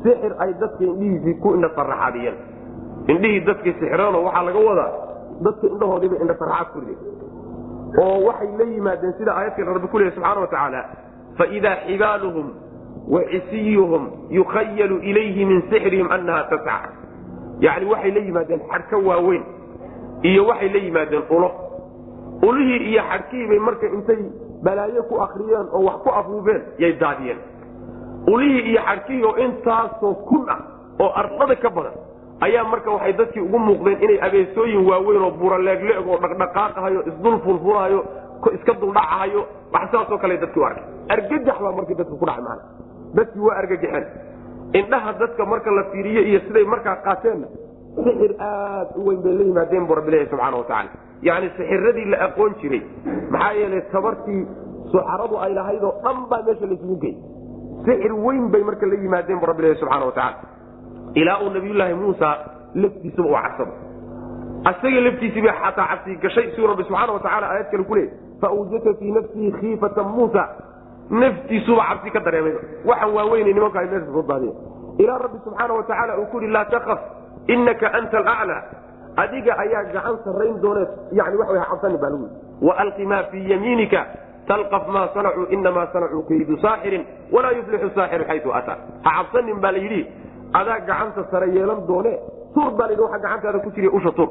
[0.02, 2.37] sixir ay dadka indhihiisii ku indhasaraxaadiyeen
[3.12, 4.90] indhihii dadkay sixireenoo waxaa laga wadaa
[5.46, 7.00] dadka indhahoodiiba indhasaraxaad ku rideen.
[8.02, 10.81] Oo waxay la yimaadeen sida aayadkan rabbi ku leeyahy subxana wa tacaala
[11.38, 12.46] faidaa xibaaluhum
[13.14, 16.77] wa cisiyuhum yukhayalu ilayhi min sixrihim annaha tasca
[17.66, 19.42] yacni waxay la yimaadeen xadhka waaweyn
[20.23, 21.51] iyo waxay la yimaadeen ulo.
[22.42, 24.19] Ulihii iyo xadhkihii bay marka intay
[24.64, 27.38] balaayo ku akriyeen oo wax ku afuufeen yay daadiyeen.
[28.33, 30.61] Ulihii iyo xadhkihii oo intaasoo kun ah
[31.01, 31.97] oo ardada ka badan
[32.47, 38.01] ayaa marka waxay dadkii ugu muuqdeen inay abeesooyin waaweyn oo buraleegleeg oo dhaqdhaqaaqahayo isdul fulfulahayo
[38.57, 39.42] iska duldhacahayo
[39.73, 42.62] wax saasoo kale dadkii u arkay argagax baa marka dadka ku dhacay maana
[43.14, 44.07] dadkii waa argagaxeen
[44.81, 47.47] indhaha dadka marka la fiiriye iyo siday markaa qaateenna
[48.05, 50.90] sixir aad u weyn bay la yimaadeen bu rabbilahi subxaana watacaala
[51.29, 52.83] yacni sixiradii la aqoon jiray
[53.31, 54.42] maxaa yeelay tabartii
[54.92, 57.14] suxaradu ay lahayd oo dhan baa meesha laysugu gey
[57.87, 60.37] sixir weyn bay marka la yimaadeen bu rabbilahi subxana watacaala
[61.21, 62.29] ilaa uu nabiyulaahi muusa
[62.83, 63.73] laftiisaba u cabsado
[64.71, 69.11] asaga laftiisiiba xataa cabsi gashay siuu rabbi subxaana watacaala aayad kale ku leeyay faawjata fii
[69.19, 70.42] nafsihi khiifata muusa
[71.11, 72.55] naftiisuba cabsi ka dareemay.
[72.85, 74.53] Waxaan waaweynay nimanku ay meesha soo daadiya
[74.99, 77.01] ilaa rabbi subxaana watacaala uu ku yihi laa takaf
[77.55, 78.62] inaka anta alaclaa
[79.16, 83.51] adiga ayaa gacan sarrayn doone yani wax way cabsani baa lagu yii waalqi maa fii
[83.51, 84.01] yamiinika
[84.49, 89.73] talqaf maa sanacuu inamaa sanacuu kaydu saaxirin walaa yuflixu saaxiru xayu ataa ha cabsanin baa
[89.73, 90.03] la yidhi.
[90.59, 92.12] Adaa gacanta sare yeelan doone.
[92.55, 94.31] Tuur baa layidhi waxa gacantaada ku jiriy usha tuur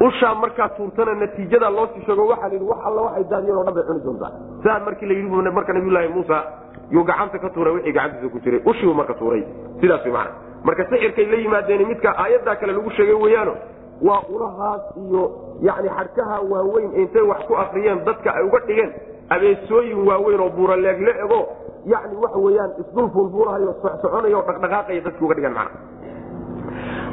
[0.00, 3.74] ushaa markaa tuurtana natiijada loo sii sheego waxaa layidhi wax alla waxay daadiyeen o dhan
[3.74, 4.30] bay cuni doontaa.
[4.64, 6.42] Saa markii la yidhi marka nabiyulaahi muusa
[6.90, 8.60] yuu gacanta ka tuuray wixii gacantiisa ku jiray.
[8.64, 9.42] Ushiibu marka tuuray.
[9.80, 13.54] Sidaas way macana marka sixirkay la yimaadeen midka aayaddaa kale lagu sheegay weeyaano
[14.02, 15.22] waa ulahaas iyo
[15.62, 18.92] yani xadhkaha waaweyn intay wax ku akriyeen dadka ay uga dhigeen
[19.28, 21.40] abeesooyin waaweyn oo buuraleegle ego
[21.86, 25.70] yani waxa weyaan isdul fulfulahayo soconayo dhaqdhaqaaqaya dadki uga dhigan mana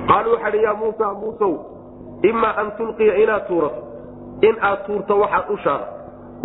[0.08, 1.54] qaaluu waxaa hi ya muusa muusow
[2.30, 3.82] imaa an tulqiya inaad tuurato
[4.48, 5.88] in aad tuurto waxaad ushaada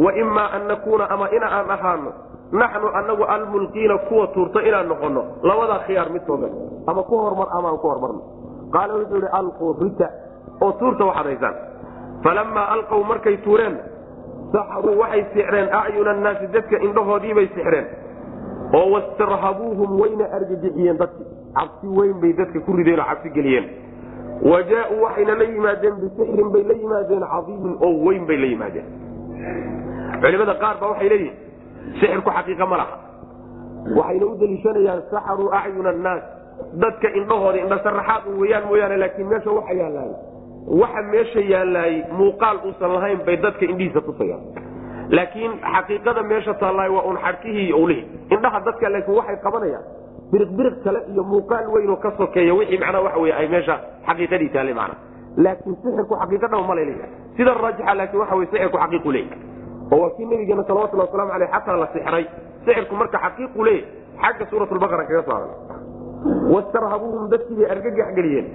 [0.05, 2.11] wa imaa an nakuuna ama ina aan ahaano
[2.61, 6.49] naxnu anagu almulqiina kuwa tuurto inaan noqono labadaa khiyaar midkooda
[6.91, 8.21] ama ku hormar ama aan ku hormarno
[8.75, 10.09] qaala wuxuu ihi alquu rita
[10.65, 11.55] oo tuurta waxaad haysaan
[12.25, 13.77] falamaa alqow markay tuureen
[14.53, 17.87] saxruu waxay sixreen acyuna annaasi dadka indhahoodiibay sixreen
[18.79, 21.25] oo wastarhabuuhum wayna argagixiyeen dadki
[21.59, 23.67] cabsi weyn bay dadka ku rideen oo cabsi geliyeen
[24.43, 28.87] wa jaauu waxayna la yimaadeen bisixrin bay la yimaadeen cadiimin oo weyn bay la yimaadeen
[30.23, 31.37] culimada qaar ba waxay leeyihiin
[32.01, 32.97] sixirku xaqiiqa ma laha
[33.99, 36.23] waxayna u deliishanayaan saxaruu acyuna annaas
[36.83, 40.11] dadka indhahooda indhasaraxaad u weyaan mooyaane laakiin meesha waxa yaalaay
[40.83, 44.43] waxa meesha yaalaayey muuqaal uusan lahayn bay dadka indhihiisa tusayaan
[45.17, 49.85] laakiin xaqiiqada meesha taallaayo waa un xadhkihii iyo owlihii indhaha dadka laakiin waxay qabanayaan
[50.33, 53.77] biriqbiriq kale iyo muuqaal weyn oo ka sokeeya wixii macnaa waxa wey ay meesha
[54.09, 54.95] xaqiiqadii taale macna
[55.45, 59.41] laakiin sixirku xaqiiqa dhaba ma la leeyahay sida raajixa laakiin waxa wey sixirku xaqiiqu leeyahy
[59.93, 62.25] oo waa kii nabigeena salawatulli waslamu aleyh xataa la sixray.
[62.65, 63.85] Sixirku marka xaqiiqu leeyahy
[64.23, 65.51] xagga suuratulbaqara kaga saaran.
[66.53, 68.47] Wastarhabuuhum dadkii bay argagax geliyeen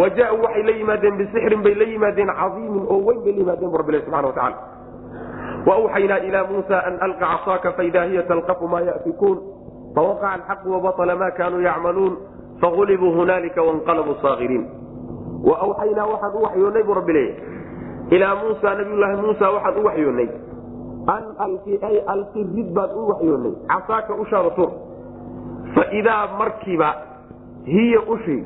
[0.00, 3.70] wa jaauu waxay la yimaadeen bisixrin bay la yimaadeen cadiimin oo weyn bay la yimaadeen
[3.72, 4.56] bu rabbi subxana watacala
[5.68, 9.38] wawxaynaa ilaa muusa an alqa casaaka faida hiya talqafu maa yafikuun
[9.94, 12.16] fawaqaca alxaqu wabaطla ma kanuu yacmaluun
[12.60, 14.64] fagulibuu hunaalika wanqalabuu saakiriin
[15.50, 20.28] waawxaynaa waxaan u waxyoonnay buu rabbi leeyahy ilaa muusa nabiyulaahi muusa waxaan u waxyoonnay
[21.16, 24.70] an alqi ay alqi rid baan u waxyoonnay casaaka ushaada tur
[25.74, 26.94] faidaa markiiba
[27.64, 28.42] hiya ushii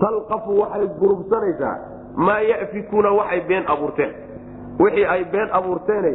[0.00, 1.76] talqafu waxay gurubsanaysaa
[2.16, 4.12] maa yafikuuna waxay been abuurteen
[4.80, 6.12] wixii ay been abuurteene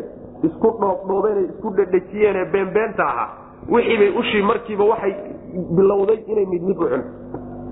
[0.47, 3.30] isku dhoobdhoobeen isku dhedhejiyeen beenbeenta ahaa
[3.70, 5.14] wixii bay ushii markiiba waxay
[5.78, 7.09] bilowday inay mid mid u cunto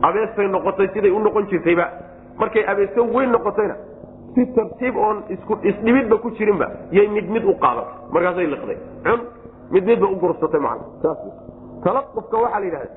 [0.01, 1.85] abeesay noqotay siday u noqon jirtayba.
[2.39, 3.75] Markay abeeso weyn noqotayna
[4.35, 5.23] si tartiib oon
[5.63, 8.77] isdhibidba ku jirinba yay mid mid u qaadatay markaasay liqday.
[9.03, 9.19] Cun
[9.71, 10.79] mid u gursatay man
[11.83, 12.89] talaqufka waxaa la yidhahda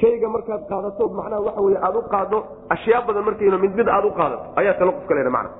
[0.00, 2.38] shayga markaad qaadato macnaha waxa wey aad u qaado
[2.74, 5.50] ashyaa badan markayno mid aad u qaadato ayaa talaqufka la mana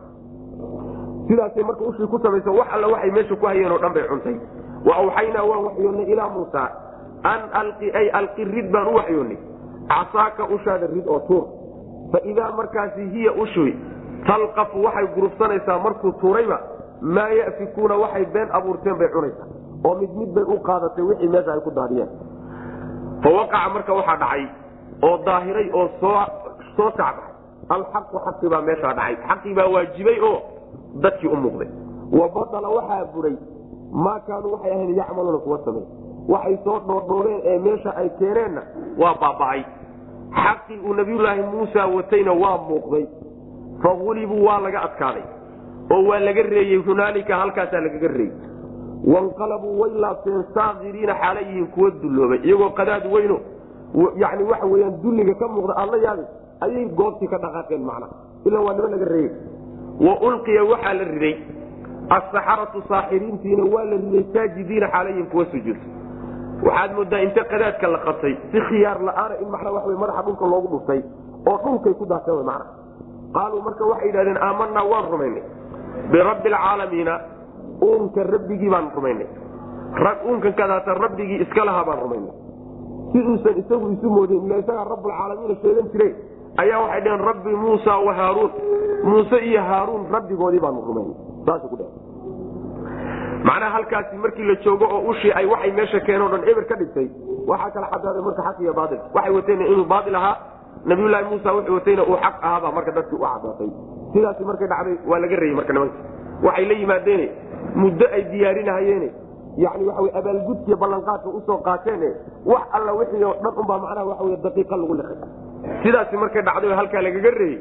[1.29, 4.37] sidaasay marka ushii ku samayso wax alla waxay meesha ku hayeen oo dhan bay cuntay
[4.87, 6.63] wa awxaynaa waan waxyoonnay ilaa muusa
[7.33, 9.39] an alqi ay alqi rid baan u waxyoonnay
[9.89, 11.45] casaaka ushaada rid oo tuur.
[12.13, 13.73] Fa idaa markaasi hiya ushuy
[14.27, 16.59] talqafu waxay gurubsanaysaa markuu tuurayba
[17.01, 19.47] maa yafikuuna waxay been abuurteen bay cunaysaa.
[19.85, 22.09] Oo mid mid bay u qaadatay wixii meesha ay ku daadiyeen.
[23.23, 24.45] Fa waqaca marka waxaa dhacay
[25.03, 26.17] oo daahiray oo soo
[26.77, 27.31] sacbaxay
[27.75, 29.15] alxaqu xaqi baa meeshaa dhacay.
[29.29, 30.37] Xaqii baa waajibay oo
[31.03, 31.69] dadkii u muuqday.
[32.19, 33.37] Wa badala waxaa buray
[33.93, 35.83] maa kaanuu waxay ahayn yacmaluuna kuwa samey
[36.29, 38.63] waxay soo dhoodhoobeen ee meesha ay keeneenna
[38.99, 39.63] waa baaba'ay.
[40.43, 43.07] Xaqii uu nabiyulaahi muusa watayna waa muuqday.
[43.83, 45.23] Fagulibuu waa laga adkaaday
[45.91, 48.33] oo waa laga reeyey hunaalika halkaasaa lagaga reeyey.
[49.15, 52.39] Wanqalabuu way laabteen saakiriina xaala yihiin kuwa dulloobay.
[52.45, 53.39] Iyagoo qadaad weyno
[54.17, 56.23] yani waxa weyaan dulliga ka muuqda aad la yaabi
[56.61, 58.07] ayay goobtii ka dhaqaaqeen macna.
[58.47, 59.33] Ila waa nima laga reeyey.
[60.07, 61.35] Wa ulqiya waxaa la riday
[62.11, 65.77] asaxaratu saaxiriintiina waa la riday saajidiina xaalayihiin kuwa sujuud
[66.67, 70.69] waxaad moodaa inta qadaadka la qabtay si khiyaar la'aana in macnaa waa madaxa dhulka loogu
[70.75, 71.01] dhuftay
[71.51, 72.65] oo dhulkay ku daaseen mana
[73.37, 75.43] qaaluu marka waxay yidhahdeen aamanaa waan rumaynay
[76.13, 77.15] birabbi alcaalamiina
[77.89, 79.27] uunka rabbigii baan rumaynay
[80.29, 82.35] uunkan kadaata rabbigii iska lahaa baan rumaynay
[83.13, 86.09] si uusan isagu isu moodin ila isagaa rabbulcaalamiina sheegan jire
[86.63, 88.51] ayaa waxay dhaheen rabbi muusa wa haaruun
[89.05, 91.17] muuse iyo haaruun rabbigoodii baanu rumaynay
[93.49, 97.09] macnaha halkaasi markii la joogo oo ushii ay waxay meesha keenoo dhan eber ka dhigtay
[97.51, 100.37] waxaa kala cadaaday marka xaq iyo baail waxay wateen inuu baail ahaa
[100.91, 103.69] nabiyulaahi muusa wuxuu watayna uu xaq ahaabaa marka dadkii u cadaatay
[104.15, 105.99] sidaasi markay dhacday waa laga reeyey marka nimanka.
[106.47, 107.27] Waxay la yimaadeene
[107.83, 109.09] muddo ay diyaarinahayeene
[109.65, 112.03] yani waxa wey abaalgudkiiyo ballanqaadka u soo qaateen
[112.53, 115.17] wax alla wixii oo dhan unbaa macnaha wey daqiiqa lagu liqay.
[115.83, 117.59] Sidaasi markay dhacday halkaa lagaga reeyey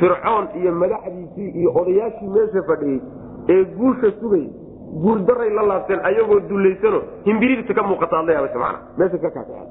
[0.00, 3.00] fircoon iyo madaxdiisii iyo odayaashii meesha fadhiyey
[3.54, 4.44] ee guusha sugay
[5.04, 9.64] guurdaray la laabteen ayagoo dullaysano himbiriirta ka muuqata adla yaabas mana meesha ka kaaa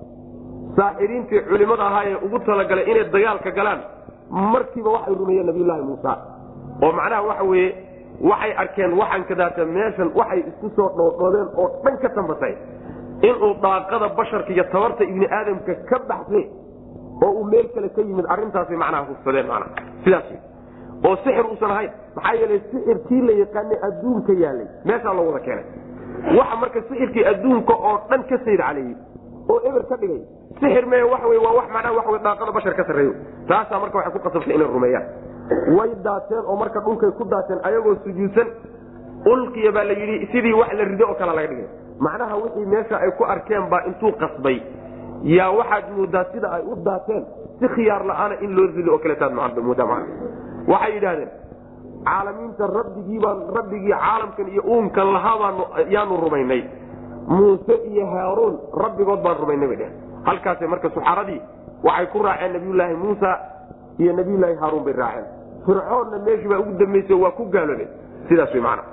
[0.80, 3.80] saaxiriintii culimada ahaa ee ugu talagalay inay dagaalka galaan
[4.54, 6.12] markiiba waxay rumeeyeen nabiyulaahi muusa.
[6.84, 7.68] Oo macnaha waxa weye
[8.30, 12.54] waxay arkeen waxaan kadaata meeshan waxay isku soo dhoodhoodeen oo dhan ka tambatay
[13.30, 16.42] inuu daaqada basharka iyo tabarta ibni aadamka ka baxse
[17.26, 19.65] oo uu meel kale ka yimid arintaasay macnaha hubsadeen mana
[21.51, 21.91] uusan ahayn.
[22.15, 24.68] Maxaa yeelay sixirkii la yaqaanay adduunka yaalay.
[24.86, 25.65] Meeshaa loo wada keenay.
[26.38, 28.95] Waxa marka sixirkii adduunka oo dhan ka sayd caleeyey
[29.49, 30.22] oo eber ka dhigay
[30.59, 33.13] sixir me waxa waa wax macnaha waxa daaqada bashar ka sarreeyo.
[33.47, 35.05] Taasaa marka waxay ku qasabtay inay rumeeyaan.
[35.78, 38.47] Way daateen oo marka dhulkay ku daateen ayagoo sujuudsan
[39.32, 41.68] ulqiya baa la yidhi sidii wax la rido oo kale laga dhigay.
[41.99, 44.57] Macnaha wixii meesha ay ku arkeen baa intuu qasbay
[45.24, 47.26] yaa waxaad moodaa sida ay u daateen
[47.59, 50.03] si khiyaar la'aana in loo rido oo kaleetaad moodaa man
[50.68, 51.30] waxay yidhahdeen
[52.07, 55.55] caalamiinta rabbigiibaan rabbigii caalamkan iyo uunkan lahaabaan
[55.89, 56.63] yaanu rumaynay.
[57.28, 59.95] Muuse iyo haaruun rabbigood baan rumaynay bay dheheen
[60.28, 61.41] halkaas marka suxaradii
[61.84, 63.32] waxay ku raaceen nabiyulaahi muusa
[63.99, 65.26] iyo nabiyulaahi haaruun bay raaceen.
[65.65, 67.89] Fircoonna meeshii baa ugu dambaysa waa ku gaaloobeen
[68.30, 68.84] sidaas way macana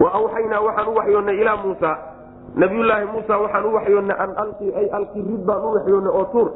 [0.00, 1.90] wa awxaynaa waxaan u waxyoonnay ilaa muusa
[2.56, 6.48] nabiyulaahi muusa waxaan u waxyoonnay an alqi ay alqi rid baan u waxyoonnay oo tuur.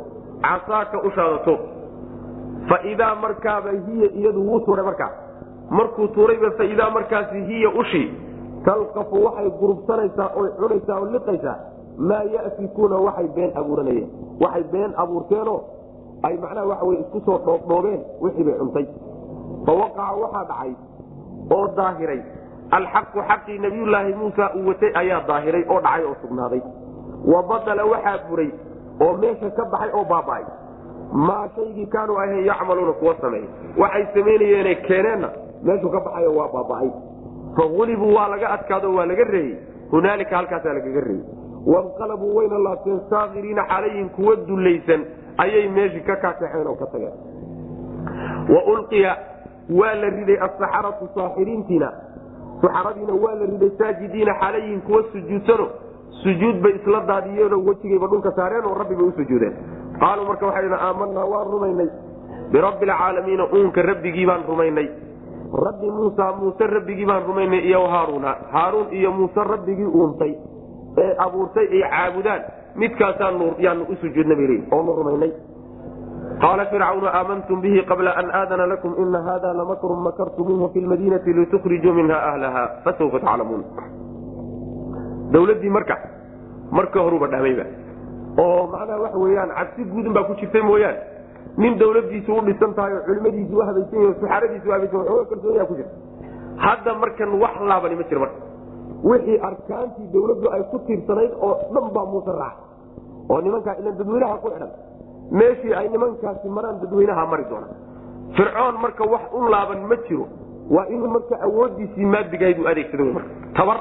[0.44, 1.58] Casaaka ushaada tuur.
[2.68, 5.10] Faidaa markaaba hiya iyadu wuu tuuray markaa
[5.70, 8.08] markuu tuurayba faidaa markaasi hiya ushii
[8.64, 11.56] talqafu waxay gurubsanaysaa oy cunaysaa oo liqaysaa.
[12.08, 14.08] Maa yafikuuna waxay been abuuranayeen.
[14.40, 15.58] Waxay been abuurteenoo
[16.22, 18.86] ay macnaha waxa wey isku soo dhoobdhoobeen wixii bay cuntay.
[19.66, 20.72] Fawaqaca waxaa dhacay
[21.56, 22.20] oo daahiray
[22.78, 26.60] alxaqu xaqii nabiyulaahi muusa uu watay ayaa daahiray oo dhacay oo sugnaaday.
[27.32, 28.50] Wa badala waxaa buray
[29.04, 30.44] oo meesha ka baxay oo baaba'ay.
[31.26, 33.44] Maa shaygii kaanuu ahayn yacmaluuna kuwa sameey
[33.82, 35.28] waxay samaynayeene keeneenna
[35.62, 36.90] meeshuu ka baxayo waa baaba'ay.
[37.56, 39.56] Faulibuu waa laga adkaado waa laga reeyey.
[39.90, 41.24] Hunaalika halkaasaa lagaga reeyey.
[41.66, 45.02] Wanqalabuu wayna laabteen saakiriina xaalayihin kuwa dullaysan
[45.38, 47.12] ayay meeshii ka kaasaxeen oo ka tageen.
[48.54, 49.16] Wa ulqiya
[49.80, 51.88] waa la riday asaxaratu saaxiriintiina
[52.62, 55.66] saxaradiina waa la riday saajidiina xaalayihin kuwa sujuudsano.
[56.22, 59.54] Sujuud bay isla daadiyeenoo wejigayba dhulka saareen oo rabbi bay u sujuudeen.
[60.00, 61.88] Qaaluu marka waxay dh aamanaa waan rumaynay.
[62.52, 64.88] Birabbi alcaalamiina uunka rabbigii baan rumaynay.
[65.66, 68.36] Rabbi muusa muuse rabbigii baan rumaynay iyo haaruuna.
[68.52, 70.34] Haaruun iyo muuse rabbigii uuntay
[70.98, 72.42] ee abuurtay ay caabudaan.
[72.76, 75.32] Midkaasaanu yaanu u bay leeyihiin oonu rumaynay
[76.38, 81.92] qaala fircawnu aamantum bihi qabla an aadana lakum ina hada lamakrun makartumuuhu fi lmadiinati litukhrijuu
[81.98, 83.62] minha ahlaha fasawfa taclamuun
[85.34, 85.96] dawladdii marka
[86.78, 87.64] marka horuba dhahmayba
[88.44, 90.98] oo macnaha waxa weeyaan cabsi guudun baa ku jirtay mooyaane
[91.62, 95.66] nin dawladiisu u dhisan tahay oo culimadiisi u habaysan yahi suxaaradiisi u habaysan xooga kalsooniyaa
[95.70, 95.94] ku jirta
[96.66, 98.38] hadda markan wax laabani ma jiro marka
[99.10, 102.62] wixii arkaantii dawladdu ay ku tiirsanayd oo dhan baa muuse raaca
[103.32, 104.72] oo nimankaa ilan dadweynaha ku xidhan
[105.30, 107.76] meeshii ay nimankaasi maraan dadweynaha mari doonaan.
[108.36, 110.26] Fircoon marka wax u laaban ma jiro.
[110.70, 113.04] Waa inuu marka awoodiisii maadigahayd u adeegsado
[113.56, 113.78] tabar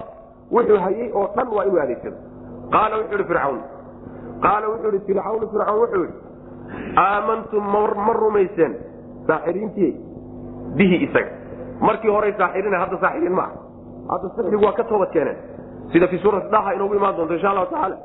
[0.51, 2.17] wuxuu hayay oo dhan waa inuu adeegsado.
[2.71, 3.59] Qaala wuxuu ihi fircawn
[4.41, 5.41] qaala wuxuu ihi fircawn
[5.81, 6.13] wuxuu ihi
[6.97, 7.63] aamantum
[8.05, 8.75] ma rumayseen
[9.27, 9.91] saaxiriintii
[10.77, 11.31] bihi isaga.
[11.81, 13.55] Markii horay saaxirina hadda saaxiriin maaha
[14.09, 15.37] hadda sixrigu waa ka toobad keeneen
[15.91, 17.97] sida fii suurati daha inoogu imaan doonto insha allahu tacaala.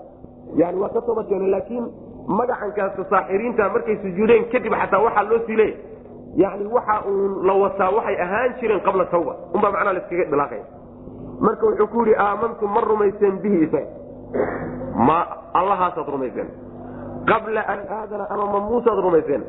[0.57, 1.85] Yani waa ka toobad keeneen laakiin
[2.29, 5.77] magacankaas saaxiriinta markay sujuudeen kadib xataa waxaa loo sii leeya
[6.37, 9.33] yani waxa uun la wataa waxay ahaan jireen qabla tawba.
[9.55, 10.65] Unbaa macnaa laskaga ilaaqaya
[11.41, 13.89] marka wuxuu ku yihi aamantum ma rumayseen bihi isaga
[15.07, 15.19] ma
[15.61, 16.49] allahaasaad rumayseen.
[17.31, 19.43] Qabla an aadana ama ma muusaad rumayseen?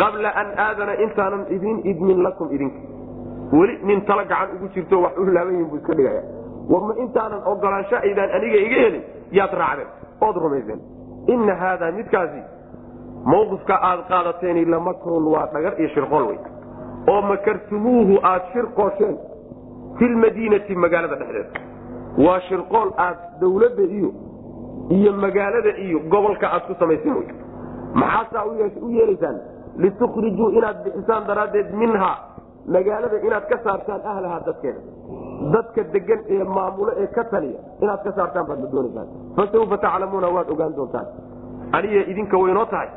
[0.00, 2.80] Qabla an aadana intaanan idin idmin lakum idinka.
[3.52, 6.22] Weli nin tala gacan ugu jirto wax u laaban yihiin buu iska dhigaya
[6.72, 9.02] warma intaanan ogolaansho aydaan aniga iga helin
[9.38, 9.88] yaad raacdeen
[10.26, 10.80] ood rumayseen
[11.26, 12.42] ina haada midkaasi
[13.32, 16.38] mawqifka aad qaadateen lamakrun waa dhagar iyo shirqool wey
[17.12, 19.16] oo makartumuuhu aad shirqoosheen
[19.98, 21.60] fi lmadiinati magaalada dhexdeeda
[22.26, 24.10] waa shirqool aad dawladda iyo
[24.98, 27.26] iyo magaalada iyo gobolka aad ku samayseen wy
[28.02, 28.44] maxaasaa
[28.82, 29.36] u yeelaysaan
[29.84, 32.16] litukhrijuu inaad bixisaan daraaddeed minhaa
[32.76, 34.80] magaalada inaad ka saartaan ahlahaa dadkeeda
[35.54, 37.60] dadka degan ee maamulo ee ka taliya.
[37.82, 41.06] Inaad ka saartaan baad la doonaysaan fasawfa taclamuuna waad ogaan doontaan.
[41.72, 42.88] Aniga idinka waynoo tahay.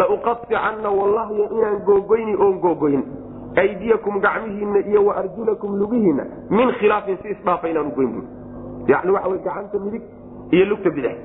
[0.00, 3.02] Lauqaicanna wallahiy inaan googoyni oon googoyn
[3.56, 8.22] aydiyakum gacmihiinna iyo wa arjulakum lugihiinna min khilaafin si isdhaafa inaan ugoyn
[8.88, 10.02] yani waxa wy gacanta midig
[10.52, 11.16] iyo lugta bidix.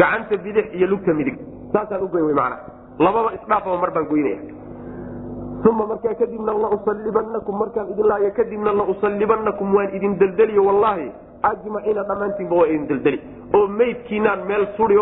[0.00, 1.36] Gacanta bidix iyo lugta midig.
[1.72, 2.56] Saasaan ugoyn wy mana
[2.98, 4.38] lababa isdhaafaba mar baan goynaya
[5.68, 12.56] uma markaa kadibna lausallibanakum markaan idin laaya kadibna lausallibanakum waan idin deldeliyo wallaahi ajmaciina dhammaantiinba
[12.56, 13.20] waa idin deldeli
[13.54, 14.96] oo meydkiinaan meel sudi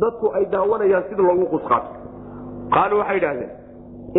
[0.00, 1.90] dadku ay daawanayaan sida loogu qusqaato
[2.74, 3.50] qaaluu waxay idhaahdeen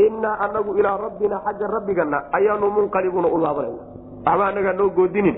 [0.06, 3.84] innaa anagu ilaa rabbina xagga rabbigana ayaanu munqalibuuna u laabanayna
[4.26, 5.38] waxba anagaa noo goodinin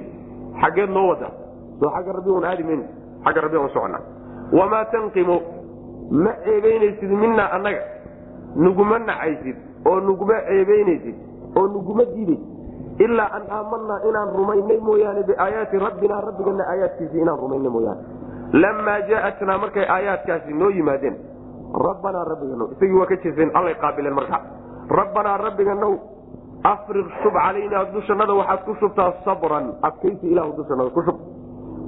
[0.61, 1.29] xaggeed noo wada
[1.79, 2.83] soo xagga rabbi un aadi mayno
[3.25, 3.99] xagga rabbi un socona
[4.59, 5.35] wamaa tanqimu
[6.11, 7.81] ma ceebaynaysid minaa annaga
[8.55, 9.55] nuguma nacaysid
[9.89, 11.15] oo nuguma ceebaynaysid
[11.57, 12.49] oo nuguma diidaysid
[13.05, 18.01] ilaa an aamanaa inaan rumaynay mooyaane biaayaati rabbina rabbigana aayaadkiisii inaan rumaynay mooyaane.
[18.63, 21.15] Lamaa jaaatnaa markay aayaadkaasi noo yimaadeen
[21.87, 24.41] rabbanaa rabbiganow isagii waa ka jeeseen allay qaabileen markaa
[24.99, 25.93] rabbanaa rabbiganow
[26.73, 31.17] afriq shub calaynaa dushanada waxaad ku shubtaa sabran adkaysi ilahu dushanada ku shub.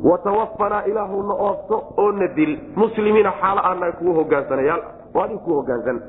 [0.03, 2.59] Watawafanaa ilaahuna oofto oo na dil.
[2.75, 4.81] Muslimiina xaalo aana kugu hogaansanayaal
[5.15, 6.01] oo adig ku hogaansan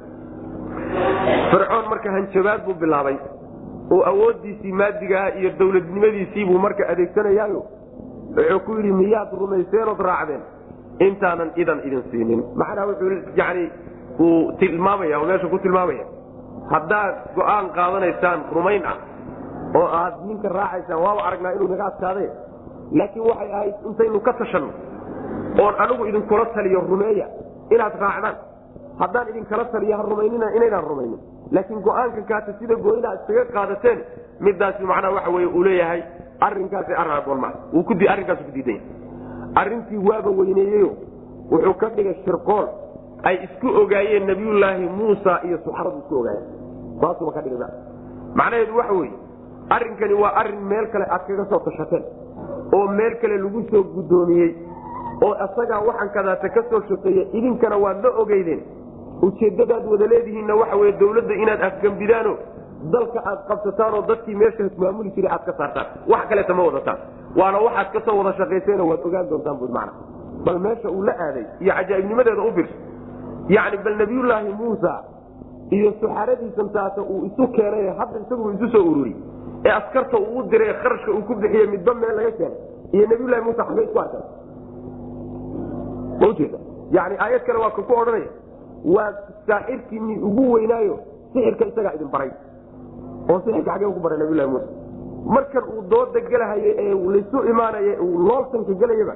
[1.50, 3.16] fircoon marka hanjabaad buu bilaabay
[3.94, 7.62] oo awoodiisii maadigaah iyo dawladnimadiisiibuu marka adeegsanayaayo
[8.36, 10.42] wuxuu ku yidhi miyaad rumayseenood raacdeen?
[11.06, 12.40] Intaanan idan idin siinin.
[12.60, 13.10] Macnaa wuxuu
[13.40, 13.64] yani
[14.18, 16.04] uu tilmaamaya oo meesha ku tilmaamaya
[16.72, 18.96] haddaad go'aan qaadanaysaan rumayn ah
[19.78, 22.24] oo aad ninka raacaysaan waaba aragnaa inuu naga adkaade
[22.98, 24.70] laakiin waxay ahayd intaynu ka tashanno
[25.62, 27.26] oon anigu idinkula taliyo rumeeya
[27.74, 28.36] inaad raacdaan
[28.98, 31.20] haddaan idinkala taliyo ha rumaynina inaydaan rumaynin.
[31.52, 33.98] Laakiin go'aankan kaata sida gooyna ad iskaga qaadateen
[34.40, 36.02] midaasi macnaa waxa wey uu leeyahay
[36.40, 37.52] arinkaasi arrin adoon maa
[38.12, 40.90] arrinkaas ku diidan yahay arrintii waaba weyneeyeyo
[41.50, 42.66] wuxuu ka dhigay shirqool
[43.28, 46.46] ay isku ogaayeen nabiyullaahi muusa iyo suxaradu isku ogaayeen.
[47.00, 47.58] Saasuba ka dhigay
[48.34, 49.16] macnaheedu waxa weeye
[49.70, 52.04] arrinkani waa arrin meel kale aad kaga soo tashateen
[52.76, 54.50] oo meel kale lagu soo guddoomiyey
[55.26, 58.62] oo isagaa waxaan kadaata ka soo shaqeeya idinkana waad la ogeydeen
[59.22, 62.36] ujeeddadaad wada leedihiinna waxa weye dawladda inaad afgembidaano
[62.92, 65.86] dalka aad qabsataan oo dadkii meesha maamuli jiray aad ka saartaan.
[66.08, 66.98] Wax kaleeta ma wadataan.
[67.36, 69.88] Waana waxaad ka soo wada shaqayseen waad ogaan doontaan bu man
[70.44, 72.52] bal meesha uu la aaday iyo cajaa'ibnimadeeda u
[73.48, 75.04] yani bal nabiyullaahi muusa
[75.70, 79.16] iyo suxaradiisan taata uu isu keenay hadda isagu isu soo ururi
[79.64, 82.58] ee askarta uu u diray kharashka uu ku bixiye midba meel laga keenay.
[82.92, 84.20] Iyo nabiyullahi muusa xagay isku arkay
[86.20, 86.58] maujeeda
[86.90, 88.28] yani aayad kale waa ka ku odhanaya
[88.84, 89.12] waa
[89.46, 90.98] saaxirkiinii ugu weynaayo
[91.32, 92.30] sixirka isagaa idin baray.
[93.30, 94.68] Oo sixirka xagee ku baray nabiyullahi muusa
[95.26, 99.14] markan uu dooda gelahaye ee laysu imaanaya uu loolsanka gelayaba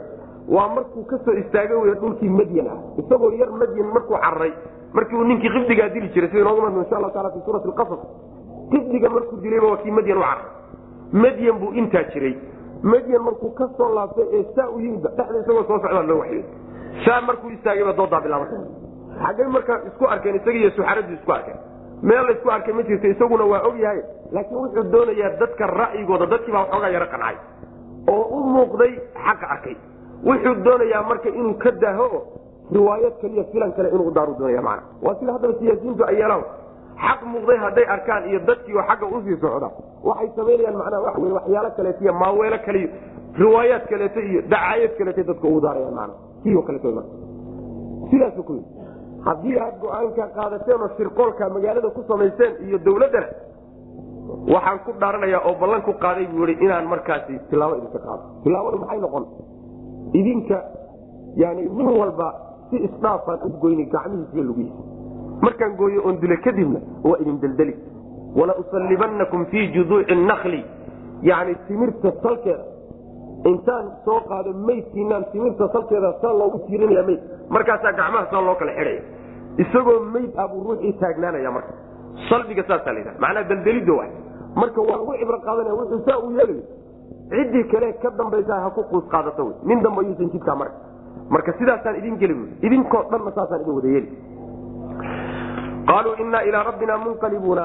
[0.49, 2.79] waa markuu ka soo istaagay wey dhulkii madyan ah.
[2.99, 4.53] Isagoo yar madyan markuu cararay
[4.93, 8.01] markii uu ninkii qibdigaa dili jiray sida inoogu marno insha alla taala fi suurati lqasas
[8.71, 10.47] qibdiga markuu dilayba waa kii madyan u cararay
[11.13, 12.37] madyan buu intaa jiray.
[12.83, 16.45] Madyan markuu ka laabtay ee saa u yimidba dhexda isagoo soo socdaa loo waxyey
[17.05, 18.57] saa markuu istaagayba doodaa bilaabata
[19.25, 21.59] xaggay markaa isku arkeen isaga iyo suxaradii isku arkeen.
[22.03, 24.01] Meel laysku arkay ma jirto isaguna waa og yahay
[24.35, 27.37] laakiin wuxuu doonayaa dadka ra'yigooda dadkiibaa waxoogaa yaro qancay
[28.13, 28.93] oo u muuqday
[29.27, 29.77] xaqa arkay.
[30.29, 32.07] Wuxuu doonayaa marka inuu ka daaho
[32.77, 36.45] riwaayad kaliya filan kale inuu daaru doonaya mana waa sida haddaba siyaasiyiintu ay yeelaan.
[37.05, 39.69] Xaq muuqday hadday arkaan iyo dadkii oo xagga u sii socda.
[40.09, 42.83] Waxay samaynayaan macnaha waxa wey waxyaalo kaleeto iyo maaweelo kale
[43.43, 46.13] riwaayaad kaleeto iyo dacaayad kaleeto dadka ugu daarayaan mana
[46.43, 47.13] kii kaleeto marka.
[48.11, 48.67] Sidaasu ku yii
[49.27, 53.29] haddii aad go'aanka qaadateen oo shirqoolka magaalada ku samayseen iyo dawladdana
[54.55, 58.23] waxaan ku dhaaranayaa oo ballan ku qaaday buu i inaan markaasi tilaabo idinka qaado.
[58.45, 59.25] Tilaabadu maxay noqon?
[60.15, 60.59] Idinka
[61.37, 62.29] yani nin walba
[62.71, 64.83] si isdhaafaan u goyni gacmihiis iyo lugihiisa
[65.43, 67.75] markaan gooyo oon dilo kadibna waa idin deldeli
[68.37, 68.55] wala
[69.51, 70.65] fii juduuci nakli
[71.23, 72.65] yani timirta salkeeda
[73.45, 77.21] intaan soo qaado maydkiinaan timirta salkeeda saa loogu tiirinaya mayd.
[77.49, 79.03] Markaasaa gacmaha saa loo kala xidhaya
[79.63, 81.73] isagoo mayd ah buu ruuxii taagnaanaya marka.
[82.29, 84.05] Salbiga saasaa la yidhaha macnaa deldelidda wa
[84.61, 86.61] marka waa lagu cibro qaadanaya wuxuu saa u yeelay.
[87.31, 90.73] Ciddii kale ka dambaysa ha ku quus qaadato wy nin dambe yuusan jidkaa mara
[91.31, 94.11] marka sidaasaan idin geli wy idinkoo dhanna saasaan idin wada yeeli.
[95.89, 97.65] Qaaluu innaa ilaa rabbina munqalibuuna.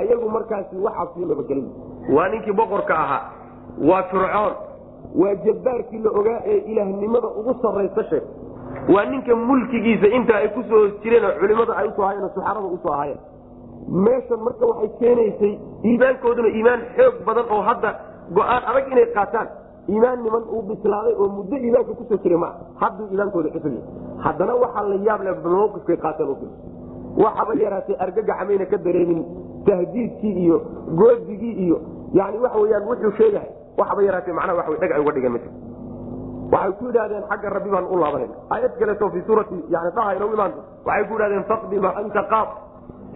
[0.00, 1.68] Ayagu markaasi waxaa sii nabadgelin
[2.14, 3.22] waa ninkii boqorka ahaa.
[3.88, 4.52] Waa fircoon
[5.14, 8.22] waa jabbaarkii la ogaa ee ilaahnimada ugu sarraysa sheeg
[8.94, 12.24] waa ninka mulkigiisa inta ay ku soo hoos jireen oo culimada ay u soo hayeen
[12.24, 13.18] oo suxarada u soo ahayeen
[14.06, 15.52] meeshan marka waxay keenaysay
[15.84, 17.90] iimaankooduna iimaan xoog badan oo hadda
[18.34, 19.48] go'aan adag inay qaataan.
[19.88, 22.52] Iimaan niman uu bislaaday oo muddo iimaanka ku soo jiray maa
[22.82, 23.72] hadduu iimaankooda yahay
[24.24, 26.36] haddana waxaa la yaab leh mawqifkay qaateen u
[27.24, 29.20] waxaba yaraatay argagaxmayna ka dareemin
[29.66, 30.56] tahdiidkii iyo
[31.00, 31.78] goodigii iyo
[32.18, 35.52] yani waxa weyaan wuxuu sheegahay waxaba yaraatee macnaha waa dhag ay uga dhigan ma jiro.
[36.52, 40.34] Waxay ku yidhahdeen xagga rabbi baan u laabanayna aayad kaleeto fi suurati yani daha inoogu
[40.34, 42.48] imaanta waxay ku yidhahdeen faqdi ma anta qaab.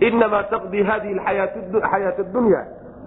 [0.00, 2.60] Inamaa taqdi hadihi xayaat dunya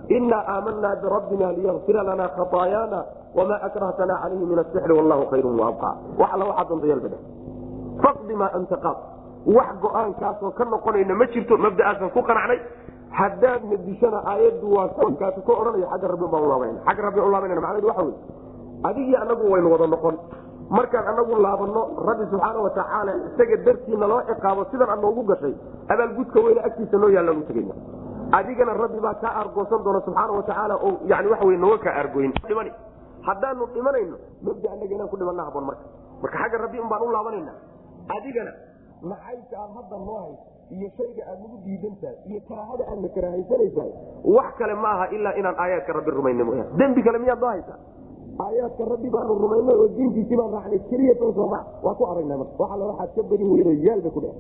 [0.10, 3.00] ina aamanaa birabbina liyakfira lana khataayaana
[3.36, 5.90] wama akrahtana calayhi min asixri wallahu khayru waabqa
[6.20, 7.18] wax alla waxaa doonta yeelbada
[8.04, 8.98] faqdi maa anta qaab.
[9.48, 12.60] Wax go'aankaasoo ka noqonayna ma jirto mabda'aasan ku qanacnay
[13.12, 18.04] haddaadna dishana aayaddu waa ka odhanaya xagga rabbi baan ulaabanana xagga rabbi ulaabanana macnahedu waxa
[18.04, 18.16] wey
[18.84, 20.16] adigii anagu waynu wada noqon.
[20.70, 25.54] Markaan anagu laabanno rabbi subxaana watacaala isaga dartiina loo ciqaabo sidan ad noogu gashay
[25.88, 27.74] abaalgudka weyne agtiisa noo yaallaan u tegayna.
[28.38, 32.34] Adigana rabbi baa kaa aargoosan doona subxaana watacaala oo yani waxa wey nooga kaa aargooyin
[32.48, 32.70] dhiman
[33.28, 35.86] haddaanu dhimanayno mabda anaga inaan ku dhimanna haboon marka.
[36.22, 37.54] Marka xagga rabbi un baan u laabanayna
[38.18, 38.52] adigana
[39.12, 40.46] nacaybka aad hadda noo hayso
[40.76, 43.92] iyo shayga aad nagu diidantahay iyo karaahada aadna karahaysanaysahay
[44.36, 46.44] wax kale ma aha ilaa inaan aayaadka rabbi rumayna
[46.82, 47.80] dembi kale miyaad noo haysaa?
[48.46, 52.54] Aayaadka rabbi baanu rumaynay oo diintiisii baan raacnay keliya sooma waa ku aragnaa marka.
[52.62, 54.34] Waxa la waxaad ka badin weyn oo yaal bay ku dheh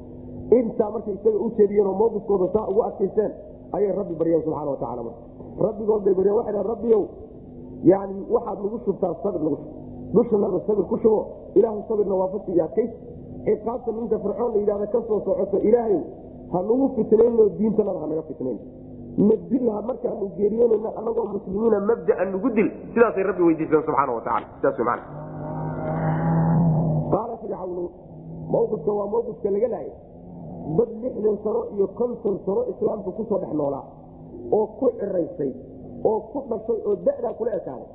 [0.60, 3.32] intaa markay isaga u jeediyeen oo mawqifkooda saa ugu adkaysteen
[3.78, 5.22] ayay rabbi baryeen subxana watacala marka.
[5.66, 7.02] Rabbigood bay baryeen waxay dhahan rabbiyow
[7.92, 9.74] yani waxaad nagu shubtaa sabir nagu shub.
[10.14, 11.22] Dushanada sabir ku shubo.
[11.58, 12.92] Ilaahu sabirna waafasi iyo adkays
[13.48, 16.00] ciqaabta ninka fircoon la yidhahda ka soo socoto ilaahay
[16.54, 18.60] ha nagu fitnayno diintanada hanaga fitnayn.
[19.30, 25.00] Nadilha markaanu geeriyoonayna anagoo muslimiina mabdaa nagu dil sidaasay rabbi weydiiseen subxaana wataala sidaas man
[27.14, 27.84] qaala fircawnu
[28.54, 29.94] mawqifka waa mawqifka laga laayay
[30.78, 33.84] dad lixdan sano iyo konton sano islaamka ku soo dhex noolaa
[34.58, 35.52] oo ku ciraysay
[36.10, 37.88] oo ku dhashay oo da'daa kula ekaaday.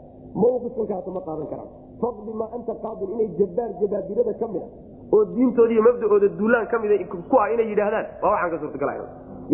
[0.42, 1.70] Mawqifkankaas ma qaadan karaan.
[2.00, 4.68] Faqdi maa anta qaadin inay jabbaar jabaabirada ka mid a
[5.12, 6.96] oo diintooda iyo mabda'ooda duulaan ka mida
[7.30, 8.98] ku ah inay yidhaahdaan waa waxaan ka suurtagalay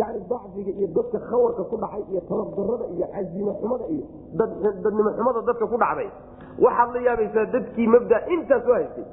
[0.00, 4.04] yani dacfiga iyo dadka khawarka ku dhacay iyo tabardarada iyo cazimo xumada iyo
[4.84, 6.08] dadnimo xumada dadka ku dhacday.
[6.64, 9.06] Waxaad la yaabaysaa dadkii mabda intaas u haystay.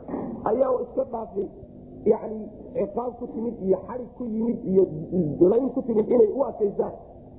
[0.50, 1.48] Ayaa iska dhaafay
[2.12, 2.40] yani
[2.78, 4.84] ciqaab ku timid iyo xarig ku yimid iyo
[5.52, 6.94] layn ku timid inay u adkaystaan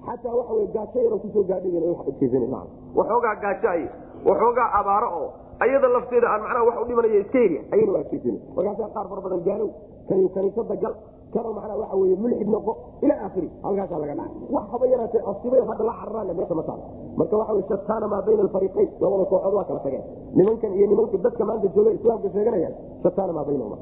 [0.07, 2.67] xataa waxa w gaajo yaran ku soo gaadhaysan
[2.99, 3.83] waxoogaa gaajo ay
[4.27, 5.29] waxoogaa abaaro oo
[5.65, 9.21] ayada lafteeda aan macnaha wax u dhimanaya iska heri ayayna u adkaysan markaasaa qaar fara
[9.27, 9.69] badan gaalow
[10.09, 10.95] kani kaniisada gal
[11.35, 12.73] kano macnaa waxa weye mulxid noqo
[13.05, 14.33] ilaa akhiri halkaasaa laga dhacay.
[14.55, 16.81] Wax haba yaraatee asibay hadda la cararaan meesha ma taal
[17.19, 20.05] marka waxa wey shataana maa bayna alfariiqayn labada kooxood waa kala tageen.
[20.39, 23.79] Nimankan iyo nimanka dadka maanta jooga islaamka sheeganayaan shataana baynahuma.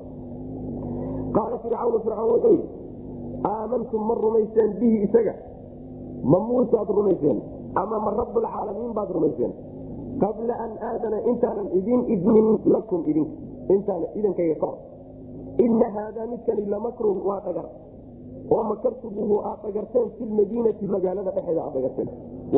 [1.37, 2.69] Qaala fircawnu fircawn wuxuu yidhi
[3.53, 5.35] aamantum ma rumayseen bihi isaga?
[6.33, 7.39] Ma muusaad rumayseen
[7.83, 9.53] ama ma rabbulcaalamiin baad rumayseen
[10.23, 13.35] qabla an aadana intaanan idin idnin lakum idinka
[13.77, 14.79] intaana idankayga ka hor
[15.67, 17.67] ina haadaa midkani lamakrun waa dhagar
[18.55, 22.09] oo makartumuhu aad dhagarteen fi lmadiinati magaalada dhexeeda aad dhagarteen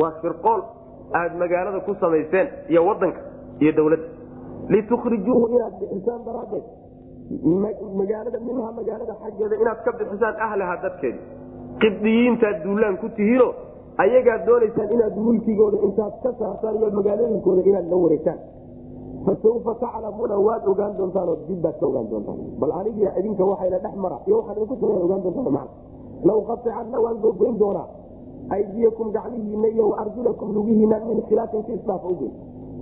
[0.01, 0.61] waa shirqool
[1.21, 3.21] aad magaalada ku samayseen iyo wadanka
[3.63, 4.07] iyo dawladda
[4.75, 6.65] litukhrijuuhu inaad bixisaan daraaddeed
[8.01, 11.19] magaalada minha magaalada xaggeeda inaad ka bixisaan ahlaha dadkeedi
[11.83, 13.47] qibdiyiintaad duulaan ku tihiino
[14.03, 18.39] ayagaad doonaysaan inaad mulkigooda intaad ka saartaan iyo magaalooyinkooda inaad la wareegtaan.
[19.25, 22.37] Fasawfa taclamuuna waad ogaan doontaan oo dib baad ka ogaan doontaan.
[22.59, 25.67] Bal anigiyo idinka waxayna dhex mara iyo waxaan idinku sameyn ogaan doontaan
[26.29, 27.87] law qaticanna waan gogoyn doonaa.
[28.55, 32.31] Aydiyakum gacmihiina iyo arjulakum lugihiina min khilaafin si isdhaafa ugeyn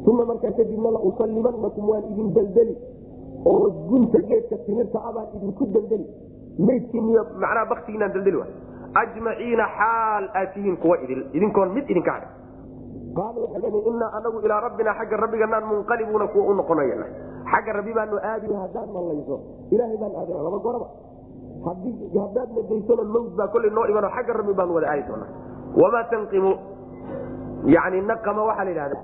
[0.06, 2.76] uma markaa kadibna la usallimanakum waan idin deldeli
[3.46, 6.06] oo gunta geedka timirta abaan idinku deldeli
[6.68, 8.38] maydkiiniyo macnaha baktigiinaan deldeli
[9.02, 12.32] ajmaciina xaal aad tihiin kuwa idil idinkoon mid idinka hadhay
[13.62, 17.06] leeyihiin inaa anagu ilaa rabbina xagga rabbiganaan munqalibuuna kuwa u noqonayana
[17.52, 19.36] xagga rabbi baanu aadi haddaad mallayso
[19.74, 20.88] ilaahay baan aadana laba goraba
[22.24, 25.30] haddaad nadaysona mawd baa kollay noo imanoo xagga rabbi baanu wada aadi doonaa
[25.82, 26.52] wamaa tanqimu
[27.76, 28.98] yani naqama waxaa la yidhahda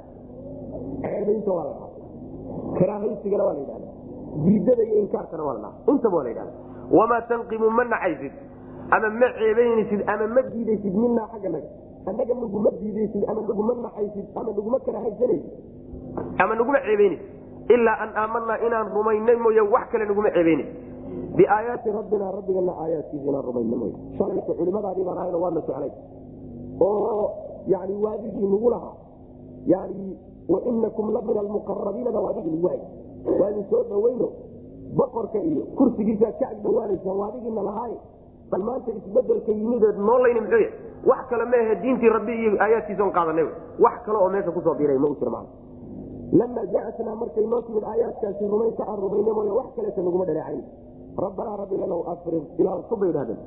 [1.03, 1.89] ceebaynta waa la dhaha
[2.79, 3.87] karaahaysigana waa la yidhahda
[4.45, 6.53] diidada iyo inkaarkana waa la dhaha intaba waa la yidhahda
[6.97, 8.33] wamaa tanqimu ma nacaysid
[8.95, 11.69] ama ma ceebaynaysid ama ma diidaysid minaa xagga naga.
[12.09, 15.51] Annaga naguma diidaysid ama naguma naxaysid ama naguma karahaysanaysid
[16.43, 17.29] ama naguma ceebaynaysid
[17.75, 20.67] ilaa an aamanaa inaan rumaynay mooye wax kale naguma ceebaynay
[21.37, 23.95] biaayaati rabbina rabbigana aayaadkiisa inaan rumayna mooye.
[24.17, 25.91] Shalayka culimadaadii baan ahayno waadna jeclay
[26.81, 27.31] oo
[27.73, 28.95] yani waadigii nagu lahaa.
[29.73, 30.17] Yani
[30.49, 32.79] wainakum la min almuqarabiinana waadigii nagu hay
[33.39, 34.27] waadin soo dhaweyno
[34.97, 37.97] boqorka iyo kursigiisaad ka ag dhawaanaysaa waadigiina lahaaye
[38.51, 40.73] bal maanta isbeddelka yimideed noolayni muxuu yahay?
[41.09, 43.47] Wax kale maahe diintii rabbi iyo aayaadkiisa on qaadanay
[43.85, 45.45] wax kale oo meesha ku soo biiray ma u jira maa
[46.39, 50.61] lamaa jaatnaa markay noo timid aayaadkaasi rumaynta aan rumayna mooye wax kaleeta naguma dhaleecayn
[51.25, 53.39] rabbanaa rabbiganow afrid ilaah suba yidhahdeen.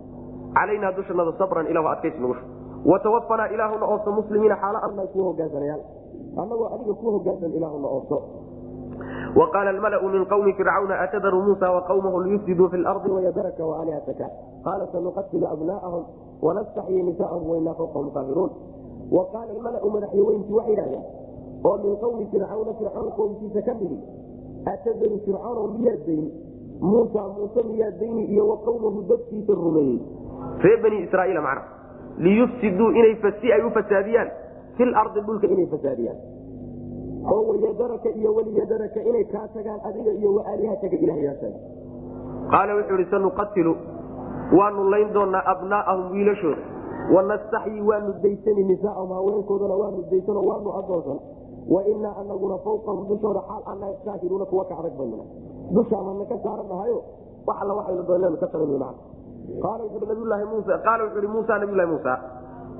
[0.57, 2.45] Calaynaa dushanada sabran ilahu adkaysi nagu shu
[2.91, 5.83] watawafanaa ilaahuna ooso muslimiina xaala anaa kuu hogaansanayaal
[6.43, 8.17] annagoo adiga kuu hogaansan ilaahuna ooso
[9.35, 14.27] qaala malau min qwmi fircawna atadaru muusa waqawmahu liyufsiduu fi lardi wayadaraka waalhataka
[14.65, 16.05] qaala sanuqatilu abnaahum
[16.43, 18.51] wanastaxyi nisaahum wainaa fawqahum qaahiruun
[19.11, 21.05] wa qaala malau madaxyaweyntii waxay dhahdeen
[21.65, 23.99] oo min qowmi fircawna fircawn qowmkiisa ka midi
[24.73, 26.31] atadaru fircawnow miyaa dayni
[26.81, 29.99] muusa muuse miyaa dayni iyo wa qawmahu dadkiisa rumeeyey
[30.65, 31.63] ree bani israaiil macna
[32.19, 34.31] liyufsiduu inay si ay u fasaadiyaan
[34.77, 36.19] fi lardi dhulka inay fasaadiyaan
[37.33, 41.59] oo wayadaraka iyo waliyadaraka inay kaa tagaan adiga iyo waaalihataga ilaahyaashaga
[42.51, 43.77] qaala wuxuu ihi sanuqatilu
[44.59, 46.63] waanu layn doonaa abnaa'ahum wiilashooda.
[47.15, 51.19] Wanastaxyi waanu daysani nisaahum haweenkoodana waanu daysano waanu adoonsan.
[51.69, 55.25] Wainaa anaguna fawqahum dushooda xaal ana saahiruuna kuwa ka adag baynuna
[55.73, 56.99] dushaanana ka saaranahayo
[57.47, 58.95] wax alla waxaynu dooneen ka maa
[59.63, 62.13] qaala wuxuui nabiylahi muusa qaala wuxu uhi muusa nabiylahi muusa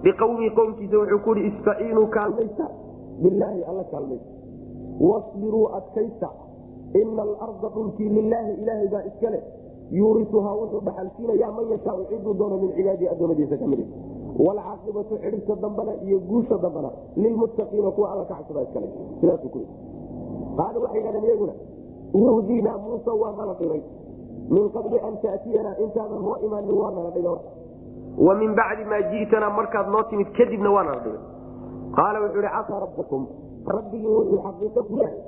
[0.03, 2.67] biqawmii qowmkiisa wuxuu ku yihi istaciinuu kaalmaysta
[3.23, 4.34] bilaahi alla kaalmaysta
[5.01, 6.29] wasbiruu adkaysta.
[7.01, 9.43] Ina alarda dhulkii lilaahi ilaahay baa iska leh.
[9.91, 13.85] Yuurisuhaa wuxuu dhaxalsiinayaa man yashaau ciduu doono min cibaadii adoomadiisa ka midi
[14.47, 18.89] waalcaaqibatu cidhibka dambana iyo guusha dambana lilmuttaqiina kuwa alla ka cabsada iskale
[19.21, 19.61] sidaasuu ku
[20.57, 21.53] qaala waxay yidhahdeen iyaguna
[22.15, 23.83] yuhdinaa muusa waa nala dhibay
[24.51, 27.37] min qabli an taatiyanaa intaadan noo imaanin waa nala dhibay
[28.27, 31.23] wa min bacdi maa ji'tanaa markaad noo timid kadibna waa nala dhibay
[31.99, 33.23] qaala wuxuu ihi casaa rabbakum
[33.67, 35.19] rabbigii wuxuu xaqiiqo ku yahay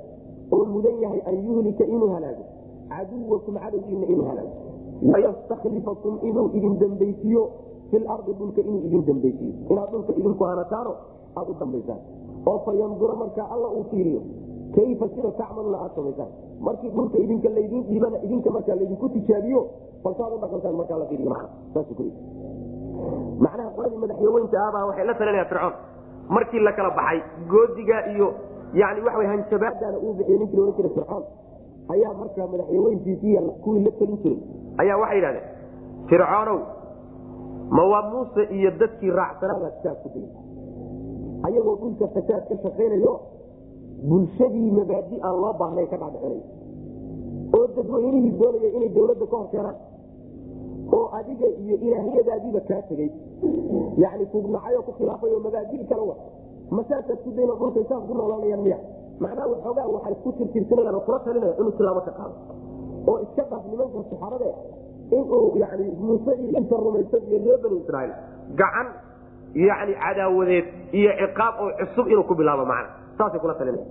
[0.51, 2.43] oo mudan yahay an yuhlika inuu halaago
[2.89, 4.53] caduwakum cadowgiina inuu halaago
[5.13, 7.43] wayastaklifakum inuu idin dambaysiiyo
[7.91, 9.53] fi lardi dhulka inuu idin dambaysiiyo.
[9.69, 10.93] Inaad dhulka idinku hanataano
[11.37, 11.99] aad u dambaysaan.
[12.47, 14.21] Oo fa yandura markaa alla uu fiiriyo
[14.75, 19.61] kayfa sida tacmaluna aad samaysaan markii dhulka idinka laydin dhiibana idinka markaa laydinku tijaabiyo
[20.03, 21.35] balsaad u dhaqantaan markaa la fiiriyo.
[21.73, 22.03] Saas ku
[23.43, 25.73] macnaha qoladii madaxyaweynta ahbaa waxay la talinayaan fircoon
[26.35, 27.19] markii la kala baxay
[27.51, 28.27] goodiga iyo
[28.73, 31.23] yani way hanjabaadana uu bixiy ninkii ohan jiray fircoon.
[31.93, 34.39] Ayaa markaa madaxyaweyntiisii kuwii la talin jiray.
[34.81, 35.45] Ayaa waxay yidhahdeen
[36.09, 36.59] fircoonow
[37.75, 40.27] ma waa muuse iyo dadkii raacsanaabaa fasaad ku dili
[41.47, 43.13] ayagoo dhulka fasaad ka shaqaynayo
[44.09, 46.41] bulshadii mabaadi aan loo baahnayn ka dhacdhicinay
[47.57, 49.75] oo dadweynihii doonaya inay dawladda ka hor keenaan
[50.95, 53.09] oo adiga iyo ilaahyadaadiiba kaa tegey
[54.03, 56.15] yani kugnacayoo ku khilaafay oo mabaadii kala wa
[56.77, 58.79] masaasaad ku dayna dhulkay saas ku noolaanayaan miya
[59.23, 62.35] macnaha waxoogaa waxay ku tirtirsanayaan oo kula talinaya inuu tilaabo ka qaado.
[63.09, 64.49] Oo iska dhaaf nimanka saxaabade
[65.11, 68.13] inuu yani muuse iyo inta rumaysan iyo reer bani israaiil
[68.59, 68.87] gacan
[69.67, 70.65] yani cadaawadeed
[70.99, 72.89] iyo ciqaab oo cusub inuu ku bilaabo macna.
[73.17, 73.85] Saasay kula talinaya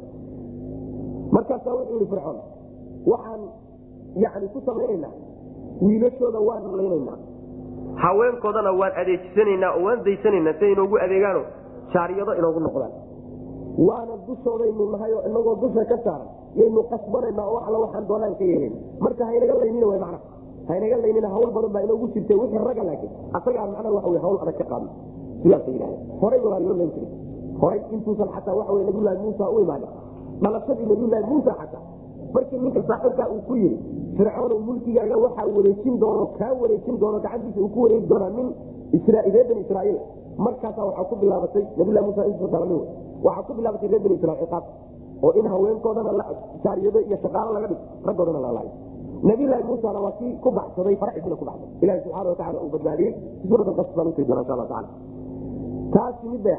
[1.35, 2.39] markaasaa wuxuu ihi fircoon
[3.13, 3.43] waxaan
[4.25, 5.09] yani ku samaynayna
[5.83, 7.15] wiilashooda waan laynayna
[8.05, 11.43] haweenkoodana waan adeejisanaynaa oo waan daysanaynaa si ay inoogu adeegaano
[11.95, 12.93] jaariyado inoogu noqdaan.
[13.89, 16.29] Waana dushoodaynu nahay oo inagoo dusha ka saaran
[16.61, 20.19] yaynu qasbanayna oo alla waxaan doonaan ka yeelana marka haynaga laynina w mana
[20.69, 23.13] haynaga laynina hawl badan baa inoogu jirta wixii raga laakiin.
[23.39, 24.91] Asagaa macnaa waxa w hawl adag ka qaadna.
[25.43, 26.93] Sidaasa yidhahda horay walaa loo layn
[27.63, 29.89] horay intuusan xataa waxa w nabiyullaahi muusa u imaanin
[30.43, 31.83] dhalashadii nabiyullaahi muusa xataa
[32.35, 33.79] markii ninka saaxibkaa uu ku yidhi
[34.17, 38.49] fircoon mulkigaaga waxaa wareejin doono kaa wareejin doono gacantiisa uu ku wareegi doonaa min
[39.13, 39.99] reer bani israaiil.
[40.45, 42.79] Markaasa waxaa ku bilaabatay nabilah musa intuusalami
[43.27, 44.65] waxaa ku bilaabatay reer bani israil ciqaab
[45.25, 46.25] oo in haweenkoodana
[46.65, 48.73] jaariyado iyo shaqaalo laga dhig raggoodana lalaayo
[49.29, 53.13] nabilaahi muusana waa kii ku baxsaday faraxiisina ku baxsay ilahi subxana watacala uu badbaadiyey
[53.49, 54.89] suurat qas baan utegi doona insha alla taala
[55.95, 56.59] taasi mid bay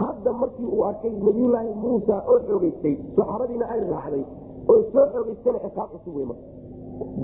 [0.00, 4.24] hadda markii uu arkay nabiyulaahi muusa oo xoogeystay saxaabadiina ay raacday
[4.72, 6.44] oo soo xoogeystana ciqaab cusub marka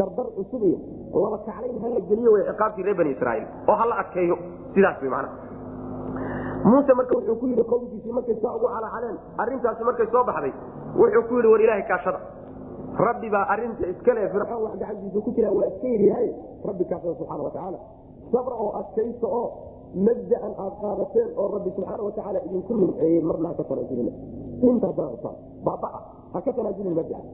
[0.00, 0.78] dardar cusub iyo
[1.24, 4.36] laba kaclayn hala geliyo way ciqaabtii reer bani israaiil oo hala adkeeyo.
[4.74, 5.28] Sidaas macnaha
[6.70, 10.52] muuse marka wuxuu ku yidhi qowmkiisii markay saa ugu calaacaleen arrintaasi markay soo baxday
[11.00, 12.20] wuxuu ku yidhi war ilaahay kaashada.
[13.06, 16.28] Rabbi baa arinta iskale fircoon wax gacantiisa ku jira waa iska yidyahay
[16.68, 17.78] rabbi kaashada subxaana watacaala
[18.32, 19.46] sabra oo adkaysta oo
[20.06, 24.12] mabdaan aad qaadateen oo rabbi subxaana watacaala idinku nimceeyey marna ha ka tanaajulina
[24.70, 25.32] inta haddana
[25.66, 26.00] baabaa
[26.32, 27.24] ha ka tanaajulin mabdaan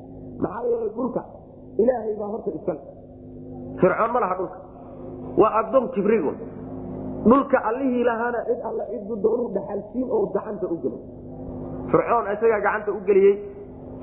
[0.44, 1.22] maxaa yeelay dhulka
[1.82, 2.80] ilaahay baa horta iskale
[3.80, 4.58] fircoon ma laha dhulka.
[5.40, 6.36] Waa addoon kibrigun
[7.30, 11.02] dhulka allihii lahaana cid alla cidu doonu dhaxalsiin oo gacanta u gelay.
[11.92, 13.34] Fircoon isagaa gacanta u geliyey.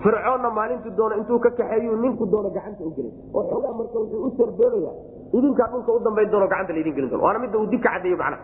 [0.04, 4.22] Fircoonna maalintu doono intuu ka kaxeeyu ninku doono gacanta u gelay oo xoogaa marka wuxuu
[4.28, 4.91] u sarbeebaya
[5.38, 7.24] idinkaa dhulka u dambayn doono gacanta laydin gelin doono.
[7.26, 8.43] Waana midda uu dib ka cadeeyo macnaha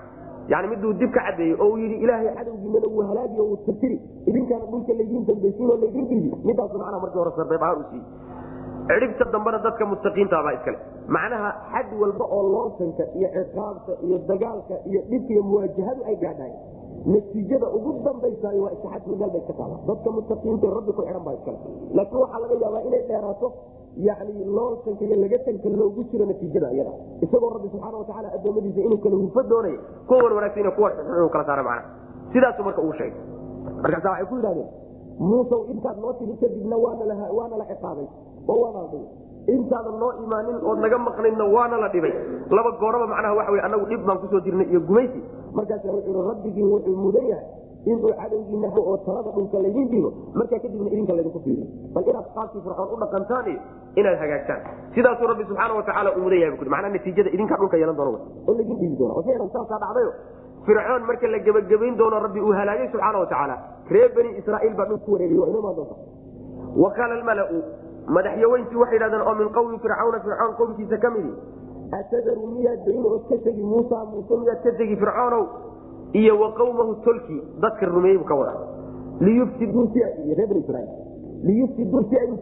[0.50, 3.98] yani midda uu dib ka cadeeyo oo yidhi ilaahay cadowgiinana uu halaagiyo uu tirtiri.
[4.30, 8.06] Idinkaana dhulka laydin dambaysiin oo laydin dhiibi midaasu macnaha markii hore sarbeeb ahaan u siiyey
[8.92, 10.78] cidhibta dambena dadka muttaqiinta baa iskale
[11.16, 16.54] macnaha xad walba oo loolsanka iyo ciqaabta iyo dagaalka iyo dhibka iyo muwaajahadu ay gaadhahay
[17.06, 19.76] natiijada ugu dambaysaay waa istixaadku meel bay ka taala.
[19.88, 21.58] Dadka muttaqiinta rabbi ku xidhan baa iskale.
[21.98, 23.48] Laakiin waxaa laga yaabaa inay dheeraato
[24.08, 26.92] yani loolsanka iyo lagatanka loogu jiro natiijada iyada
[27.26, 31.46] isagoo rabbi subxaana watacaala adoomadiisa inuu kala hufo doonayo kuwan wanaagsan iyo kuwa xun kala
[31.46, 31.90] saara macnaha
[32.34, 33.20] sidaasuu marka uu sheegay.
[33.84, 34.70] Markaasa waxay ku yidhahdeen
[35.20, 38.08] muusow intaad noo timi kadibna waana la ciqaabay.
[38.48, 39.00] Oo waana la
[39.56, 42.14] intaadan noo imaanin ood naga maqnaydna waana la dhibay.
[42.50, 45.20] Laba gooraba macnaha waxa wey anagu dhib baan ku soo jirnay iyo gumaysi
[45.58, 47.48] markaasa wuxuu i rabbigiin wuxuu mudan yahay.
[47.92, 52.62] Inuu cadowgiina oo talada dhulka laydin dhigo markaa kadibna idinka laydinku fiiriyo bal inaad qaabkii
[52.66, 53.48] fircoon u dhaqantaan
[54.00, 54.62] inaad hagaagtaan.
[54.96, 58.54] Sidaasuu rabbi subxaana watacaala uu mudan yahay bu macnaa natiijada idinkaa dhulka yeelan doona oo
[58.60, 59.14] laydin dhiigi doona.
[59.18, 60.12] Oo ficlan saasaa dhacdayo
[60.66, 63.56] fircoon marka la gebagabayn doono rabbi uu halaagay subxaana watacaala
[63.94, 65.96] reer bani israaiil baa dhul ku wareegay waa inoo doonta
[66.84, 67.48] wa qaala almalau
[68.18, 71.34] madaxyaweyntii waxay dhahdeen oo min qowmi fircawna fircoon qowmkiisa ka midi
[72.00, 75.46] atadaru miyaad dayn ood ka tegi muusa muuse miyaad ka tegi fircoonow
[76.14, 78.54] iyo wa qawmahu tolkii dadka rumeeyey ka wada
[79.20, 80.00] liyufsiduu si
[80.40, 80.50] reer
[81.44, 82.38] liyufsiduu si ay u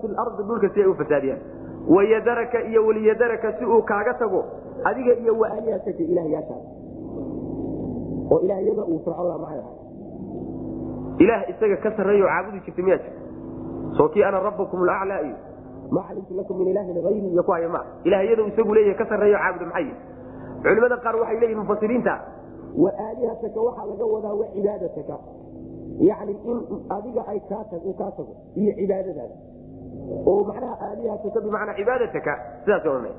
[0.00, 0.94] fi lardi dhulka si ay u
[1.88, 4.44] wayadaraka iyo waliyadaraka si uu kaaga tago
[4.84, 6.68] adiga iyo waalihataka ilaahyaashaada
[8.30, 9.76] oo ilaahyada uu fircoon maxay ahay
[11.18, 13.20] ilaah isaga ka sarreeyo caabudi jirta miyaa jirta
[13.96, 15.36] soo kii ana rabkum laclaa iyo
[15.90, 19.66] ma calimtu lakum min ilaahin ayri iyo kuhaya ma ilahyada isagu leeyahay ka sarreeyo caabudo
[19.66, 19.88] maxay.
[20.62, 22.14] Culimada qaar waxay leeyihiin mufasiriinta
[22.82, 25.16] wa aalihataka waxaa laga wadaa wa cibaadataka.
[26.00, 26.58] Yani in
[26.90, 27.40] adiga ay
[27.84, 29.36] uu kaa tago iyo cibaadadaada.
[30.26, 32.32] Oo macnaha aalihataka bimacnaa cibaadataka
[32.64, 33.14] sidaas odhanay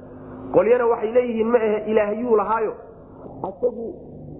[0.55, 2.73] qolyana waxay leeyihiin ma ahe ilaahyuu lahaayo.
[3.43, 3.85] Asagu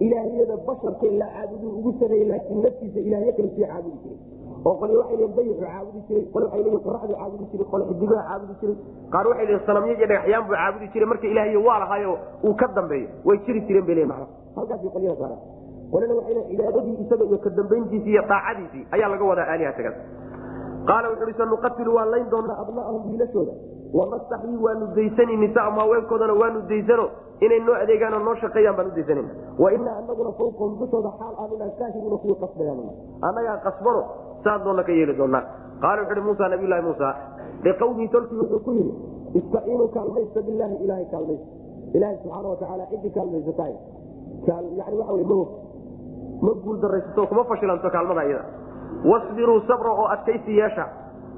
[0.00, 4.98] ilaahyada basharka la caabuduu ugu sareeyey laakiin naftiisa ilaahyo kale sii caabudi jiray oo qolyo
[5.20, 8.76] leeyiin bayixu caabudi jiray waxay leeyiin qoraxdu caabudi jiray qole xidigaha caabudi jiray
[9.14, 12.12] qaar waxay leeyiin sanamyo iyo dhagaxyaan buu caabudi jiray marka ilaahiyo waa lahaayo
[12.48, 15.38] uu ka dambeeyo way jiri jireen bay macnaha halkaasay qolyada saaran
[15.92, 17.50] qolena waxay leeyiin cibaadadii isaga iyo ka
[18.12, 19.94] iyo daacadiisii ayaa laga wadaa aalihatagas
[20.90, 23.52] qaala wuxu uhi sanuqatilu waan layn doonaa abna'ahum wiilashooda
[23.98, 27.06] wanastaxyii waanu daysani nisaahum haweenkoodana waanu daysano
[27.46, 29.30] inay noo adeegaanoo noo shaqeeyaan baan u daysanayna
[29.62, 32.80] wa inaa anaguna fawqahum dushooda xaal aanuna kaahiruna kuwii qasbayaan
[33.28, 34.02] annagaa qasbano
[34.44, 35.42] saan doonna ka yeeli doonaa
[35.84, 37.08] qaala wuxu uhi muusa nabiylahi muusa
[37.66, 38.92] liqawmii tolkii wuxuu ku yidhi
[39.40, 41.48] istaciinuu kaalmaysta bilaahi ilaahay kaalmaysta
[41.96, 43.74] ilaahay subxaana watacaala ciddii kaalmaysataay
[44.48, 45.48] yani waxa wey mahog
[46.46, 48.44] ma guul daraysato kuma fashilanto kaalmada iyada
[49.10, 50.86] wasbiruu sabra oo adkaysi yeesha.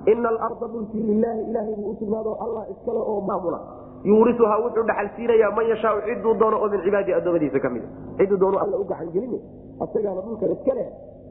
[0.06, 3.60] Ina alarda dhulkii lilaahi ilaahay buu usugnaado allah iskale oo maamula.
[4.04, 7.86] Yuurisuhaa wuxuu dhaxal siinayaa man yashaau ciduu doono oo min cibaadii adoomadiisa ka mida
[8.18, 9.34] ciduu doono alla u gacan gelin
[9.80, 10.86] asagaana dhulkan iska leh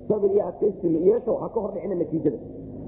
[0.08, 2.38] sabir iyo adkaysi yeesho ha ka hor dhicina natiijada.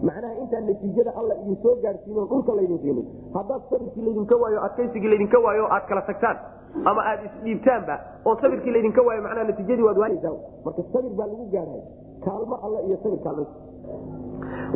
[0.04, 5.10] Macnaha intaan natiijada alla idin soo gaadhsiino dhulka laydin siinin haddaad sabirkii laydinka waayo adkaysigii
[5.14, 6.38] laydinka waayo aad kala tagtaan.
[6.86, 10.36] Ama aad isdhiibtaanba oo sabirkii laydinka waayo macnaha natiijadii waad waanaysaa.
[10.66, 11.82] Marka sabir baa lagu gaadhay
[12.26, 13.46] kaalmo alla iyo sabir kaalmo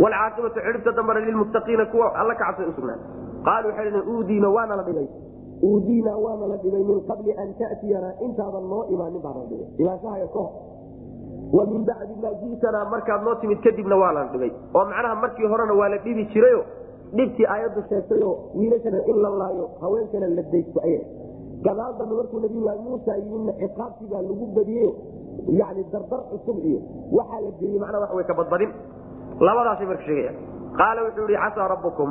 [0.04, 3.00] walcaaqibatu cidhibta dambana lilmuttaqiina kuwa alla ka cabsay usugnaan
[3.48, 5.08] qaalu waxay dhaheen uudiina waana la dhibay.
[5.64, 9.68] Uudiina waana la dhibay min qabli an ta'tiyanaa intaadan noo imaanin baana dhibay.
[9.82, 10.52] Ilaashahaya ka hor.
[11.58, 14.52] Wa min bacdi maa ji'tanaa markaad noo timid kadibna waa la dhibay.
[14.76, 16.62] Oo macnaha markii horena waa la dhibi jirayo
[17.18, 20.96] dhibtii aayaddu sheegtayoo wiilashana in la laayo haweenkana la daysto ay
[21.66, 24.92] gadaal dambe markuu nabiyullaahi muusa yimidna ciqaabtii baa lagu badiyeyo
[25.60, 26.80] yani dardar cusub iyo
[27.18, 28.72] waxaa la geliyey macnaa wax way ka badbadin
[29.48, 30.38] labadaasay marka sheegayaan
[30.80, 32.10] qaala wuxuu yihi casaa rabbukum?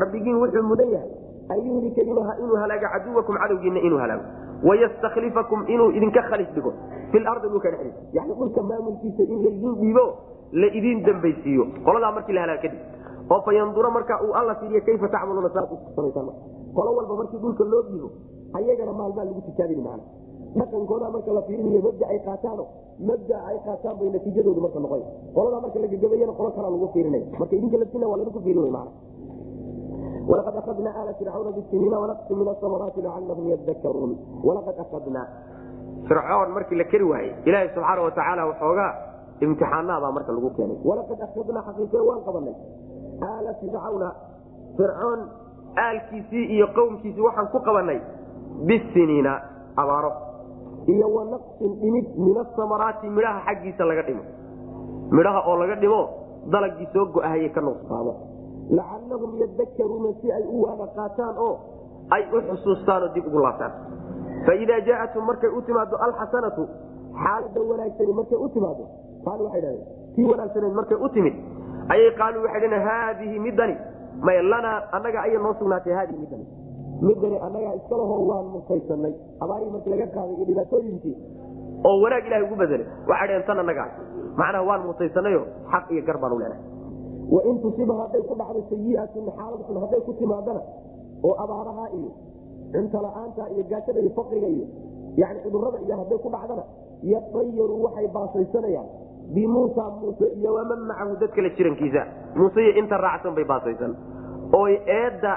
[0.00, 1.10] Rabbigiin wuxuu mudan yahay
[1.52, 4.24] an yuhlika inuu halaago caduwakum cadowgiina inuu halaago.
[4.68, 6.72] Wayastaklifakum inuu idinka khalis dhigo.
[7.12, 10.04] Fi lardi dhulka dhexdiisa yani dhulka maamulkiisa in laydin dhiibo
[10.52, 11.64] la idin dambaysiiyo.
[11.84, 12.80] Qoladaa markii la halaago kadib
[13.30, 13.88] oo fa yandura
[14.24, 16.28] uu alla fiiriyo kayfa tacmaluuna saasamaysaan
[16.76, 18.08] qolo walba markii dhulka loo dhiibo
[18.56, 20.04] ayagana maalmaa lagu tijaabini macna
[20.58, 22.64] dhaqankooda marka la fiirinayo mabda ay qaataano
[23.08, 25.02] mabda ay qaataan bay natiijadoodu marka noqon.
[25.36, 28.92] Qoladaa marka lagagabayana qolo kalaa lagu fiirinaya marka idinka laftina waa ladinku fiirin wey macna
[30.30, 34.12] walaqad akadna aala fircawna bisiniina wanaqsi min asamaraati lacalahum yadakaruun
[34.48, 35.22] walaqad akadna
[36.08, 38.90] fircoon markii la keri waayey ilaahay subxaana watacaala waxoogaa
[39.44, 40.76] imtixaanaabaa marka lagu keenay.
[40.90, 42.54] Walaqad akadna xaqiiqe waan qabanay
[43.30, 44.08] aala fircawna
[44.78, 45.20] fircoon
[45.84, 47.98] aalkiisii iyo qowmkiisii waxaan ku qabanay
[48.66, 49.32] bisiniina
[49.76, 50.12] abaaro.
[50.88, 54.22] Iyo wanaqsin dhimid min asamaraati midhaha xaggiisa laga dhimo.
[55.10, 56.00] Midhaha oo laga dhimo
[56.52, 58.12] dalagii soo go-ahayay ka nuqsaamo
[58.78, 61.54] lacalahum yadakaruuna si ay u waana qaataan oo
[62.10, 63.72] ay u xusuustaanoo dib ugu laabtaan.
[64.46, 66.62] Faidaa jaatum markay u timaado alxasanatu
[67.22, 68.84] xaalada wanaagsani markay u timaado
[69.24, 69.86] qaal waxay dhahdeen
[70.16, 71.34] tii wanaagsaneed markay u timid
[71.94, 73.76] ayay qaaluu waxay dhaheen haadihi midani
[74.26, 76.46] may lanaa annaga ayay noo sugnaatay haadihi midani
[77.06, 79.12] midani annagaa iskalahoo waan mutaysanay
[79.44, 81.16] abaarihii markii laga qaaday iyo dhibaatooyinkii.
[81.88, 83.88] Oo wanaag ilahay ugu bedelay waxay dhaheen tan annagaa
[84.40, 85.42] macnaha waan mutaysanayo
[85.72, 86.62] xaq iyo gar baan u leenahay.
[87.34, 90.62] Wain tusiba hadday ku dhacdo sayiatun xaalad xun hadday ku timaadana
[91.28, 92.10] oo abaaraha iyo
[92.72, 94.66] cunto la'aanta iyo gaajada iyo faqriga iyo
[95.22, 96.64] yani cudurrada iyo hadday ku dhacdana
[97.12, 98.88] yatayaru waxay baasaysanayaan.
[99.34, 102.02] Bimuusa muuse iyo waman macahu dadka la jirankiisa.
[102.36, 103.92] Muuse iyo inta raacsan bay baasaysan.
[104.60, 105.32] Oy eedda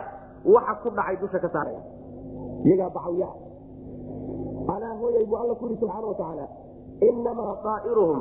[0.46, 1.82] waxa ku dhacay dusha ka saaraya.
[2.66, 3.34] Iyagaa bacawyaa
[4.76, 6.46] alaa hooyay buu alla ku yidhi subxaana watacaala
[7.10, 8.20] inamaa daa'iruhum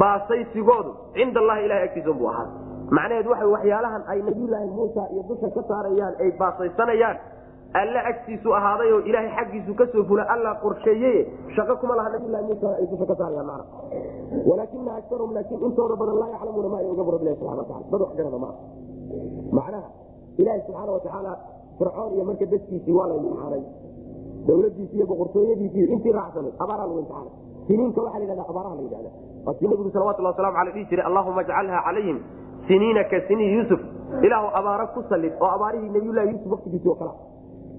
[0.00, 2.46] baasaysigoodu cinda allahi ilahay agtiisa buu ahaa.
[2.96, 7.16] Macnaheed waxa waxyaalahan ay nabiyulaahi muusa iyo dusha ka saarayaan ay baasaysanayaan
[7.80, 11.12] alla agtiisu ahaaday oo ilaahay xaggiisu ka soo fula alla qorsheeye
[11.56, 12.08] shaqo kuma laha.
[12.16, 13.64] Nabiyulahi muusa ay dusha ka saarayaan macna
[14.48, 18.00] walaakina akarhum laakiin intooda badan laa yaclamuuna ma ay oga buro bilahi subxana watacala dad
[18.04, 18.56] wax garada maaha
[19.58, 19.88] macnaha
[20.40, 21.32] ilaahi subxaana watacaala
[21.78, 23.62] fircoon iyo marka dadkiisii waa la imtixaanay
[24.48, 27.32] dawladiisi iyo boqortooyadiisi intii raacsanay abaaraa lagu imtixaanay.
[27.68, 29.10] Siniinka waxaa la yidhahda abaaraha la yidhahda
[29.44, 32.18] nabigu salawatullah waslamu aley dhihi jiray allahuma ajcalha calayhim
[32.68, 33.80] siniina ka sinii yuusuf.
[34.26, 37.12] Ilaahu abaaro ku salid oo abaarihii nabiyulahi yuusuf waktigiisi oo kala.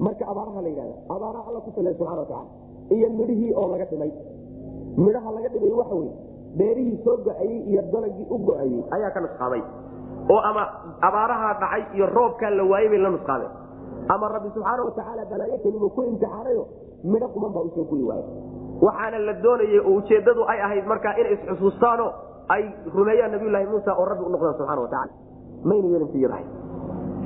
[0.06, 2.46] Marka abaaraha la yidhahda abaaraha alla ku salid subxana watacala
[2.96, 4.12] iyo midhihii oo laga dhimay.
[5.06, 6.14] Midhaha laga dhimay waxa weye
[6.60, 9.62] beerihii soo go'ayey iyo dalagii u go'ayey ayaa ka nusqaaday
[10.34, 10.64] oo ama
[11.08, 13.52] abaaraha dhacay iyo roobkaa la waayey bay la nusqaadeen
[14.14, 16.64] ama rabbi subxaana watacaala balaayo kelimu ku imtixaanayo
[17.12, 18.26] midho kuman baa u soo guyi waaya
[18.88, 22.08] waxaana la doonayay oo ujeedadu ay ahayd markaa inay isxusuustaano
[22.56, 22.64] ay
[22.96, 25.14] rumeeyaan nabiylahi muusa oo rabbi u subxana watacaala
[25.70, 26.46] mayna yeelintiiyadahay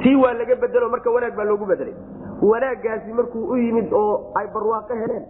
[0.03, 1.95] tii waa laga bedelo marka wanaag baa loogu bedelay.
[2.41, 5.25] Wanaaggaasi markuu u yimid oo ay barwaaqo heleen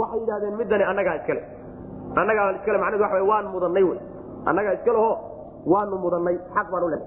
[0.00, 1.42] waxay yidhahdeen midani annagaa iskale.
[2.20, 3.96] Annagaa iskale macnedu waxa waan mudanay wy
[4.46, 5.10] annagaa iskaleho
[5.66, 7.06] waanu mudanay xaq baan u lehay.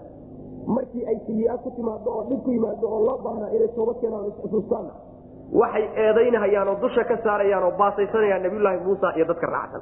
[0.76, 4.26] Markii ay sayi-a ku timaado oo dhib ku yimaado oo loo baahnaa inay toobad keenaan
[4.32, 4.94] isxusuustaanna
[5.62, 9.82] waxay eedaynahayaan oo dusha ka saarayaan oo baasaysanayaan nabiyulaahi muusa iyo dadka raacsan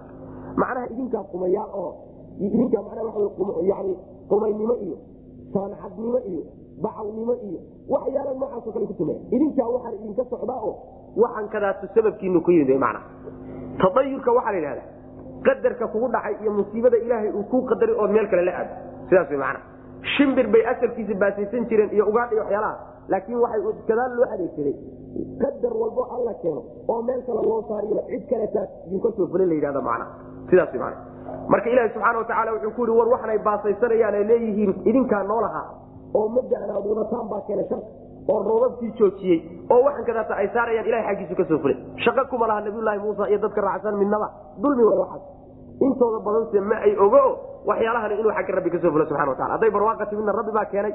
[0.61, 1.91] macnaha idinkaa qumayaal oo
[2.45, 3.93] idinkaa macnaha waxa yani
[4.31, 4.97] qumaynimo iyo
[5.53, 6.43] saanacadnimo iyo
[6.83, 7.59] bacawnimo iyo
[7.93, 10.73] waxyaala noocaasoo kale ku tumaya idinkaa waxaan idinka socdaa oo
[11.23, 12.99] waxaan kadaasu sababkiinu ku yimid mana
[13.81, 14.83] tadayurka waxaa la yidhahda
[15.47, 18.73] qadarka kugu dhacay iyo musiibada ilaahay uu kuu qadaray ood meel kale la aado.
[19.09, 19.59] Sidaas way macana
[20.15, 22.75] shimbir bay asalkiisa baasaysan jireen iyo ugaadha waxyaalaha.
[23.11, 24.75] Laakiin waxay gadaal loo adeegsaday
[25.41, 29.55] qadar walbo alla keeno oo meel kale loo saariyo cid kaletaa idinka soo fulin la
[29.57, 30.05] yidhahda macana
[30.49, 30.97] sidaas macana
[31.53, 35.65] marka ilaahi subxaana watacaala wuxuu ku yihi war waxanay baasaysanayaan ay leeyihiin idinkaa noolahaa
[36.19, 37.87] oo mabdana ad wadataan baa keena sharka
[38.33, 39.39] oo roobabkii joojiyey
[39.73, 43.29] oo waxan kadaata ay saarayaan ilahay xaggiisu ka soo fulay shaqo kuma laha nabiyulaahi muusa
[43.29, 44.27] iyo dadka raacsan midnaba
[44.63, 45.21] dulmi wa waaas
[45.81, 47.23] intooda badanse ma ay ogo
[47.65, 50.93] waxyaalahan inuu xagga rabbi ka soo fulay subana watala hadday barwaaqa timidna rabbi baa keenay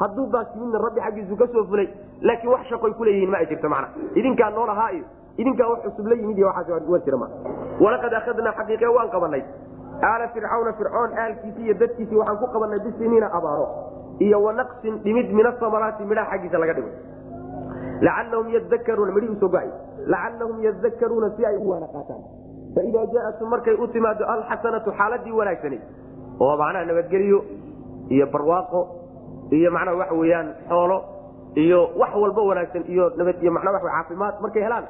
[0.00, 1.88] hadduu baas timidna rabbi xaggiisu ka soo fulay
[2.28, 3.88] laakiin wax shaqoy kuleeyihiin ma ay jirto macna.
[4.14, 5.04] Idinkaa nool ahaa iyo
[5.38, 7.28] idinkaa wax cusub la yimid iyo waxaas wa jira ma
[7.84, 9.42] walaqad akhadnaa xaqiiqe waan qabanay
[10.08, 13.66] aala fircawna fircoon aalkiisi iyo dadkiisii waxaan ku qabanay bisiniina abaaro
[14.26, 16.94] iyo wanaqsin dhimid min asamaraati midhaha xaggiisa laga dhimay
[18.06, 19.68] lacalahum yadakaruuna midhii u soo go'ay.
[20.06, 22.22] Lacalahum yadakaruuna si ay u waana qaataan
[22.76, 25.78] faidaa jaatum markay u timaado alxasanatu xaaladii wanaagsani
[26.44, 27.38] oo macnaha nabadgeliyo
[28.14, 28.80] iyo barwaaqo
[29.58, 30.98] iyo macnaha waxa weyaan xoolo
[31.64, 33.04] iyo wax walba wanaagsan iyo
[33.56, 34.86] macnaa waa caafimaad markay helaan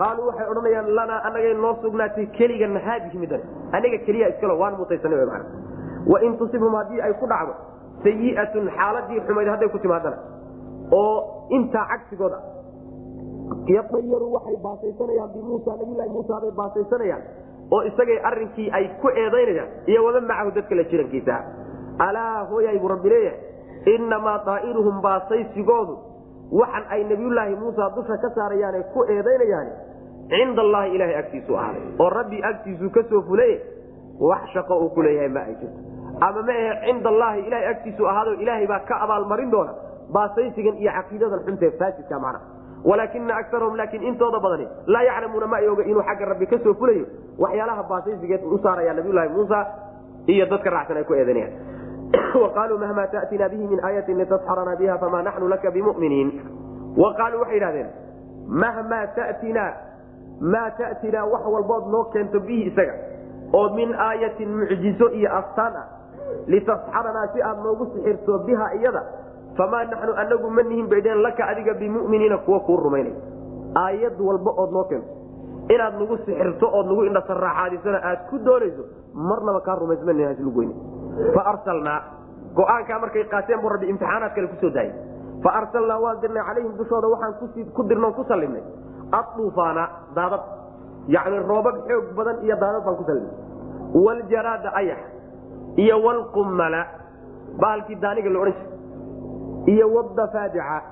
[0.00, 3.42] qaaluu waxay odhanayaan lanaa anagay noo sugnaatay keligan haadihi midan
[3.76, 5.42] anaga keliya iskalo waan mutaysanay man
[6.12, 7.54] wain tusibhum haddii ay ku dhacdo
[8.06, 10.16] sayiatun xaaladii xumayd hadday ku timaadana
[11.00, 11.14] oo
[11.58, 12.38] intaa cagsigooda
[13.76, 17.22] yatayaru waxay baasaysanayaan bimuusa nabilahi muusa bay baasaysanayaan
[17.74, 21.36] oo isagay arinkii ay ku eedaynayaan iyo wada macahu dadka la jirankiisa.
[21.98, 25.94] Alaa hooyay buu rabbi leeyahay inamaa daa'iruhum baasaysigoodu
[26.60, 29.68] waxan ay nabiyulaahi muusa dusha ka saarayaane ku eedaynayaan
[30.32, 33.52] cinda allahi ilahay agtiisu ahaaday oo rabbi agtiisu ka soo fulay
[34.20, 35.78] wax shaqo uu ku leeyahay ma ay jirto.
[36.20, 39.72] Ama ma ahe cinda allahi ilahay agtiisu ahaado ilaahay baa ka abaalmarin doona
[40.16, 42.40] baasaysigan iyo caqiidadan xuntee faasidka macna
[42.84, 46.74] walaakina akarahum laakiin intooda badani laa yaclamuuna ma ay oga inuu xagga rabbi ka soo
[46.74, 47.06] fulayo.
[47.38, 49.66] Waxyaalaha baasaysigeed u saaraya nabiyulahi muusa
[50.26, 51.52] iyo dadka raacsan ay ku eedanayaan.
[52.44, 56.30] Waqaaluu mahma tatina bihi min aayatin litasxarana biha famaa naxnu laka bimuminiin.
[56.96, 57.88] Waqaaluu waxay idhahdeen
[58.46, 59.72] mahmaa tatinaa
[60.40, 62.94] maa tatinaa wax walbood noo keento bihi isaga
[63.52, 65.88] oo min aayatin mucjizo iyo astaan ah.
[66.46, 69.02] Litasxaranaa si aad noogu sixirto biha iyada
[69.58, 73.14] famaa naxnu anagu ma nihin baydheen laka adiga bimuminiina kuwa kuu rumaynay
[73.84, 75.08] aayad walba ood noo keento
[75.74, 78.84] inaad nagu sixirto ood nagu indhasaraaxaadisana aad ku doonayso
[79.30, 80.70] marnaba kaa rumaysmanhaslugoyn
[81.36, 81.98] faarsalnaa
[82.58, 84.92] go'aankaa markay qaateen buu rabbi imtixaanaad kale ku soo daayay
[85.46, 87.34] faarsalnaa waan dirnay calayhim dushooda waxaan
[87.76, 88.62] ku dirno ku sallimnay
[89.20, 89.84] aduufaana
[90.18, 90.44] daadad
[91.14, 93.34] yani roobab xoog badan iyo daadad baan ku sallimnay
[94.04, 95.02] waljaraada ayax
[95.84, 96.80] iyo wlqummala
[97.62, 98.73] bahalkii daaniga la odhan jiray
[99.66, 100.82] iyo wdafaadica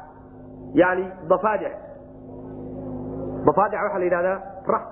[0.75, 1.73] yani dafaadic
[3.47, 4.83] dafaadic waxaa la yidhahdaa rah.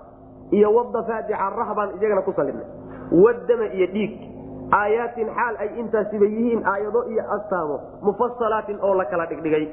[0.50, 2.66] Iyo wdafaadica rah baan iyagana ku sallimnay
[3.24, 4.12] wadama iyo dhiig.
[4.72, 9.64] Aayaatin xaal ay intaasiba yihiin aayado iyo astaamo mufasalaatin oo la kala dhigdhigay.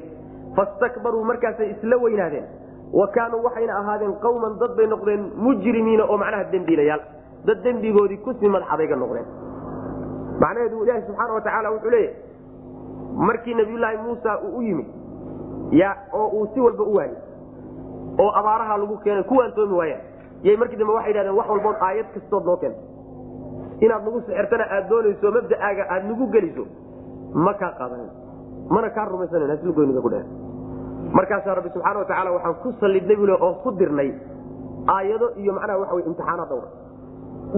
[0.56, 2.46] Fastakbaruu markaasay isla weynaadeen.
[2.92, 7.00] Wa kaanuu waxayna ahaadeen qawman dad bay noqdeen mujrimiina oo macnaha dembiilayaal.
[7.46, 9.26] Dad dembigoodii ku sii madxadayga noqdeen.
[10.40, 12.14] Macnaheedu ilaahi subxaana wa tacaala wuxuu leeyahy
[13.26, 14.86] markii nabiyulaahi muusa uu u yimid
[16.12, 17.16] oo uu si walba u waayey
[18.22, 20.02] oo abaaraha lagu keenay kuwaan toomi waayaan
[20.42, 22.80] yay markii dambe waxay yidhahdeen wax walbood aayad kastood noo keenta
[23.80, 26.64] inaad nagu sixirtana aad doonayso mabda'aaga aad nagu geliso
[27.46, 28.10] ma kaa qaadanan
[28.74, 30.24] mana kaa rumaysanan haslugoyniga ku dheh
[31.18, 34.10] markaasaa rabbi subxaana watacaala waxaan ku sallidnay bule oo ku dirnay
[34.94, 36.68] aayado iyo macnaha waxa wey imtixaanaad dhowra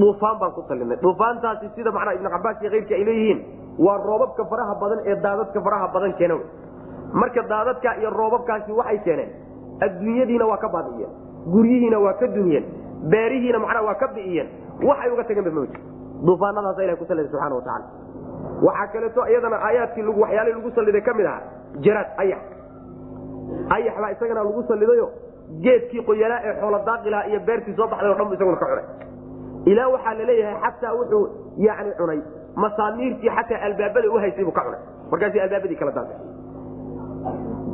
[0.00, 3.40] duufaan baan ku sallinay duufaantaasi sida macnaha ibnu cabaas iyo keyrka ay leeyihiin
[3.78, 6.36] waa roobabka faraha badan ee daadadka faraha badan keena
[7.20, 9.30] marka daadadka iyo roobabkaasi waxay keeneen
[9.86, 11.12] adduunyadiina waa ka baadi'iyeen
[11.54, 12.64] guryihiina waa ka dumiyeen
[13.12, 14.48] beerihiina macnaha waa ka bi'iyeen
[14.88, 15.78] waxay uga tageenba mawji
[16.26, 17.86] duufaanadaasa ilahi ku salliday subxana wa tacala
[18.66, 21.42] waxaa kaleeto iyadana aayaadkii waxyaalihii lagu salliday ka mid ahaa
[21.84, 22.42] jaraad ayax.
[23.76, 25.06] Ayax baa isagana lagu sallidayo
[25.64, 28.86] geedkii qoyanaa ee xoola daaqilaa iyo beertii soo baxday o dhan bu isaguna ka cunay.
[29.70, 31.22] Ilaa waxaa la leeyahay xataa wuxuu
[31.66, 32.20] yani cunay
[32.64, 34.80] masaamiirtii xataa albaabada u haysay buu ka cunay.
[35.10, 36.18] Markaasi albaabadii kala daasay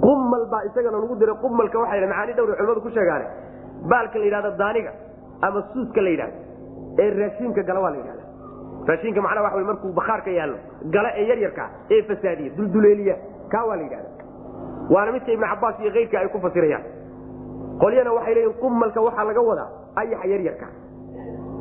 [0.04, 3.26] qumal baa isagana lagu diray qumalka waa macaani dhowr culimadu ku sheegaane.
[3.90, 4.90] Baalka la yidhahdo daaniga
[5.46, 6.38] ama suuska la yidhahdo
[7.02, 8.24] ee raashiinka gala waa la yidhahda
[8.88, 10.58] raashinka macnaa waa markuu bakhaarka yaallo
[10.94, 11.64] gala ee yaryarka
[11.94, 13.16] ee fasaadiya dulduleeliya
[13.52, 14.10] kaa waa la yidhahda
[14.94, 16.84] waana midka ibnu cabaas iyo keyrka ay ku fasirayaan.
[17.82, 19.68] Qolyana waxay leeyihiin qumalka waxaa laga wadaa
[20.00, 20.66] ayaxa yaryarka.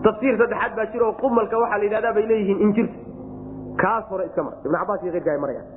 [0.06, 2.96] Tafsiir saddexaad baa jiro oo qumalka waxaa la yidhahdaa bay leeyihiin injirta
[3.82, 4.54] kaas hore iska mar.
[4.66, 5.68] Ibnu cabaas iyo keyrka ay marayaan.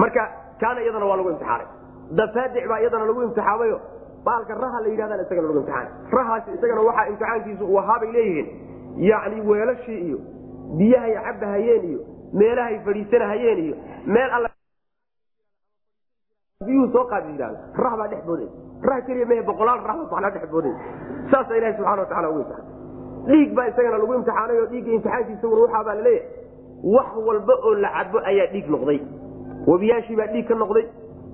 [0.00, 0.22] Marka
[0.60, 1.66] kaana iyadana waa lagu imtixaanay.
[2.18, 3.78] Dafaadic baa iyadana lagu imtixaamayo
[4.24, 5.92] baalka raha la yidhahdan isagana lagu imtixaanay.
[6.16, 8.48] Rahaasi isagana waxaa imtixaankiisu uu ahaa leeyihiin.
[9.08, 10.18] Yacni weelashii iyo
[10.78, 12.00] biyahay cabahayeen iyo
[12.32, 13.76] meelahay fadhiisanahayeen iyo
[14.06, 14.48] meel alla
[16.66, 18.48] biyuhu soo qaadi yidhahdo rah baa dhex booday.
[18.88, 20.74] Rah keliya mehe boqolaal rah baa dhex booday.
[21.30, 22.68] Saasa ilahi subxana watacala ugu imtixaanay.
[23.28, 26.39] Dhiig baa isagana lagu imtixaanay oo dhiigga imtixaankiisaguna waxaa baa la leeyahay
[26.82, 29.00] wax walba oo la cabo ayaa dhiig noqday.
[29.66, 30.86] Webiyaashii baa dhiig ka noqday.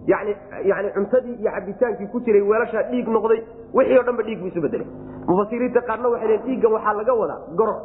[0.07, 3.41] Yani cuntadii iyo cabitaankii ku jiray weelashaa dhiig noqday.
[3.75, 4.87] Wixii o dhan ba dhiig bu isu bedelay
[5.29, 7.79] mufasiriinta qaarna waxay dhiiggan waxaa laga wadaa goror.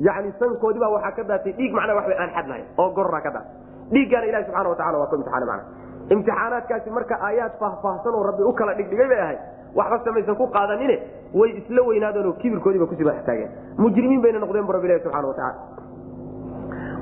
[0.00, 1.52] Yani sankoodii baa waxaa ka daatay.
[1.52, 3.52] Dhiig macnaa waxba aan xadnahay oo gorora ka daatay.
[3.92, 5.64] Dhiiggaana ilahi subxana watacala waa ku imtixaana macna.
[6.14, 9.38] Imtixaanaadkaasi marka aayaad faahfaahsan oo rabbi u kala dhigdhigay bay ahayd.
[9.76, 10.96] Waxba samaysan ku qaadanine
[11.34, 15.02] way isla weynaadeen oo kibirkoodiiba ku sii madax taageen mujrimiin bayna noqdeen bu rabbi ilahi
[15.04, 15.54] subxana watacala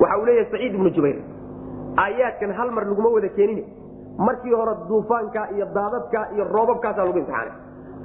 [0.01, 1.17] waxa uu leeyahay saciid ibnu jubayr.
[2.03, 3.63] Aayaadkan hal mar laguma wada keenine
[4.27, 7.53] markii hore duufaanka iyo daadadka iyo roobabkaasaa lagu imtixaanay.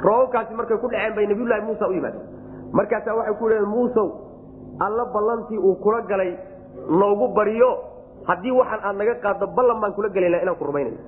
[0.06, 2.24] Roobabkaasi markay ku dhaceen bay nabiyullaahi muusa u yimaadeen.
[2.73, 4.09] Markaasaa waxay ku leeeen muusow
[4.86, 6.32] alla ballantii uu kula galay
[7.01, 7.70] noogu bariyo.
[8.28, 10.98] Haddii waxaan aad naga qaaddo ballan baan kula gelayna inaan ku rumaynayo.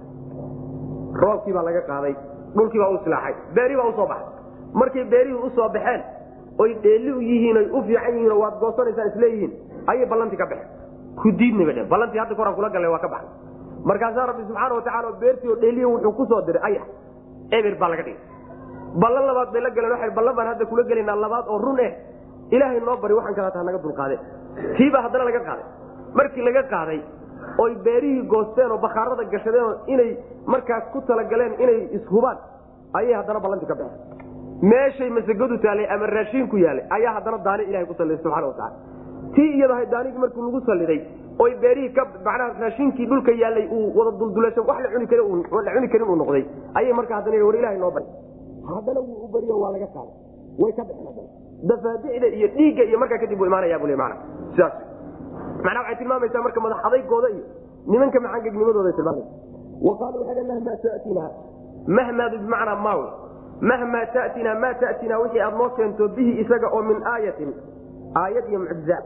[1.22, 2.14] Roobkii baa laga qaaday
[2.56, 4.28] dhulkii baa u silaaxay beeri baa u soo baxay.
[4.80, 6.00] Markay beerihii u soo baxeen
[6.58, 9.52] oy dheeli u yihiin oy u fiican yihiin oo waad goosanaysaan isleeyihiin
[9.92, 10.68] ayay ballantii ka baxeen
[11.22, 13.28] ku diidnay ba ballantii hadda koraan kula galay waa ka baxay
[13.90, 16.86] markaasaa rabbi subxaana watacala beertii oo dheeliya wuxuu ku soo diray ayax
[17.58, 18.20] eber baa laga dhigay
[19.02, 21.92] ballan labaad bay la galeen ballan baan hadda kula gelaynaa labaad oo run eh
[22.54, 24.16] ilaahay noo bari waxaan kalaata naga dulqaade
[24.76, 25.66] tiibaa haddana laga qaaday
[26.18, 27.00] markii laga qaaday
[27.64, 30.10] oy beerihii goosteen oo bakhaarada gashadeen oo inay
[30.52, 32.38] markaas ku talagaleen inay ishubaan
[32.98, 34.00] ayay haddana ballantii ka baxeen
[34.72, 38.72] meeshay masagadu taalay ama raashiinku yaalay ayaa haddana daani ilahay ku salliday subxana watacala
[39.34, 41.00] tii iyadahay daanigii markuu lagu salliday
[41.44, 45.06] oy beerihii ka macnaha raashinkii dhulka yaallay uu wada duldulasho wax la cuni
[45.88, 46.44] karin uu noqday.
[46.74, 48.06] Ayay marka haddana war ilahay noo bari.
[48.68, 50.14] Haddana wuu u bariyo waa laga qaaday
[50.62, 51.28] way ka baxeen
[51.68, 54.16] dafaadicda iyo dhiigga iyo markaa kadib uu imaanaya bu le mana
[54.54, 54.72] sidaas.
[55.64, 57.44] Macnaa waxay tilmaamaysaa marka madax iyo
[57.86, 59.32] nimanka maxangegnimadooda tilmaamaysa
[59.86, 61.30] wa qaalu waxay mahmaa tatinaa
[61.86, 63.00] mahmaadu bimacnaa maaw
[63.60, 67.50] mahmaa tatinaa maa tatinaa wixii aad noo keento bihi isaga oo min aayatin.
[68.22, 68.98] Aayad iyo mucjiza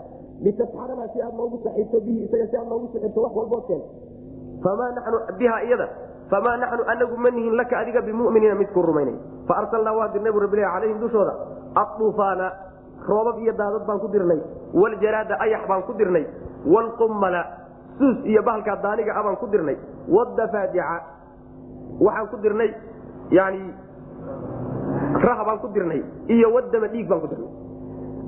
[0.46, 3.88] litasxaranaa si aad noogu saxiibto bihi isaga si aad noogu sixirto wax walbood keento
[4.64, 5.86] famaa naxnu biha iyada
[6.30, 9.16] famaa naxnu anagu ma nihin laka adiga bimuminiina midkuu rumaynay
[9.48, 11.34] faarsalnaa waa dirnay bu rabbilah calayhim dushooda
[11.82, 12.46] aduufaana
[13.10, 14.40] roobab iyo daadad baan ku dirnay
[14.82, 16.24] waljaraada ayax baan ku dirnay
[16.74, 17.42] wlqummala
[17.98, 19.76] suus iyo bahalkaa daaniga baan ku dirnay
[20.16, 20.96] wadafaadica
[22.06, 22.70] waxaan ku dirnay
[23.38, 23.62] yani
[25.26, 27.50] raha baan ku dirnay iyo wadama dhiig baan ku dirnay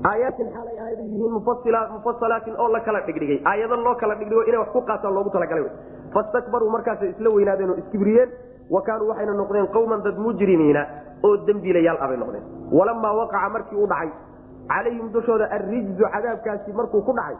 [0.05, 3.39] aayaatin xaalay aayada yihiin mufasalaatin oo la kala dhigdhigay.
[3.45, 5.67] Aayado loo kala dhigdhigo inay wax ku qaataan loogu talagalay.
[6.15, 8.31] Fastakbaruu markaasay isla weynaadeen oo iskibriyeen
[8.71, 10.83] wa kaanuu waxayna noqdeen qawman dad mujrimiina
[11.25, 12.45] oo dembiilayaal abay noqdeen.
[12.73, 14.11] Walamaa waqaca markii u dhacay
[14.73, 17.37] calayhim dushooda arrijzu cadaabkaasi markuu ku dhacay.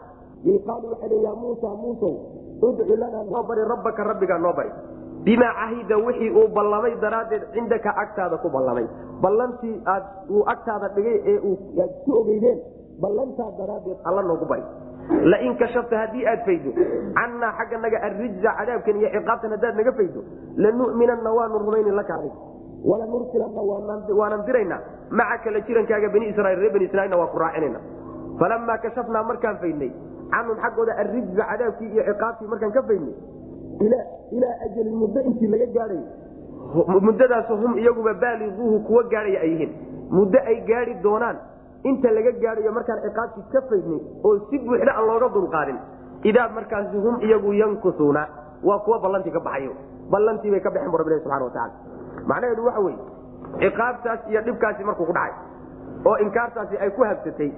[0.67, 2.13] Qaaluu waxay ya muusa muusow
[2.61, 4.69] udcu lanaa noo bari rabbaka rabbigaa noo bari
[5.25, 8.85] bimaa cahida wixii uu ballamay daraaddeed cindaka agtaada ku ballamay.
[9.23, 11.37] Ballantii aad uu agtaada dhigay ee
[11.83, 12.59] aad ku ogeydeen
[13.03, 14.63] ballantaa daraaddeed alla noogu bari
[15.33, 16.71] lain kashafta haddii aad faydo
[17.17, 20.21] cannaa xagga naga arrijza cadaabkan iyo ciqaabtan haddaad naga faydo
[20.63, 22.33] lanu'minanna waanu rumayni laka adig
[22.91, 23.61] walanursilanna
[24.19, 24.79] waanan diraynaa
[25.19, 27.79] macaka la jirankaaga bani israiil reer bani israiilna waa ku raacinayna
[28.41, 29.91] falamaa kashafnaa markaan faydnay
[30.33, 33.13] canhum xaggooda arrijza cadaabkii iyo ciqaabtii markaan ka faydnay
[33.85, 36.01] ilaa ajalin muddo intii laga gaadhay.
[37.07, 39.71] Muddadaas hum iyaguba baaliuuhu kuwa gaadhaya ay yihiin.
[40.11, 41.37] Muddo ay gaadi doonaan
[41.83, 45.77] inta laga gaadhayo markaan ciqaabtii ka faydnay oo si buuxda aan looga dulqaadin
[46.23, 48.23] idaa markaasi hum iyagu yankusuuna
[48.63, 49.73] waa kuwa ballantii ka baxayo.
[50.11, 51.73] Ballantii bay ka baxeen bu rabbi subana wataala
[52.27, 52.97] macnaheedu waxa weye
[53.59, 55.33] ciqaabtaas iyo dhibkaasi markuu ku dhacay
[56.05, 57.51] oo inkaartaasi ay ku habsatay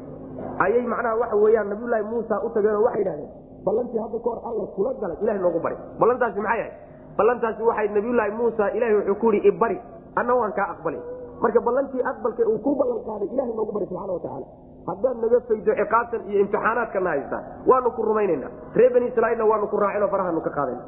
[0.65, 3.29] ayay macnaha waxa weyaan nabiyulaahi muusa u tageen oo waxay dhahdeen
[3.65, 5.77] ballantii hadda kahor alla kula galay ilaha noogu bari.
[5.99, 6.73] Ballantaasi maxay ahayd?
[7.17, 9.77] Ballantaasi waxay nabiyulaahi muusa ilahay wuxuu ku yihi ibari
[10.19, 11.01] anna waan kaa aqbalay.
[11.43, 14.47] Marka ballantii aqbalka uu ku ballan qaaday ilahay noogu bari subxana watacaala
[14.89, 19.77] haddaad naga faydo ciqaabtan iyo imtixaanaadkana haystaan waanu ku rumaynayna reer bani israiilna waanu ku
[19.83, 20.83] raacino farahanu ka qaadayna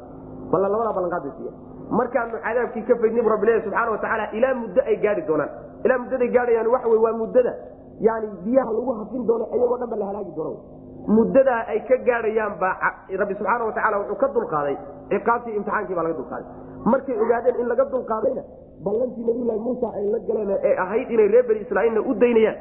[0.52, 1.52] ballan labadaa ballanqaad siiya
[1.98, 5.50] markaanu cadaabkii ka faydnay bu rabbilahi subxaana watacaala ilaa muddo ay gaari doonaan.
[5.84, 7.52] Ilaa muddaday gaadhayaan waxa wey waa muddada.
[8.06, 10.56] Yani biyaha lagu hafin doono iyagoo dhan ba la halaagi doono
[11.06, 12.74] muddadaa ay ka gaadhayaan baa
[13.20, 14.76] rabbi subxaana watacaala wuxuu ka dulqaaday
[15.10, 16.46] ciqaabtii imtixaankii baa laga dulqaaday.
[16.92, 18.42] Markay ogaadeen in laga dulqaadayna
[18.86, 22.56] ballantii nabiyulahi muusa ay la galeen ee ahayd inay reer bani israiilna u daynayaan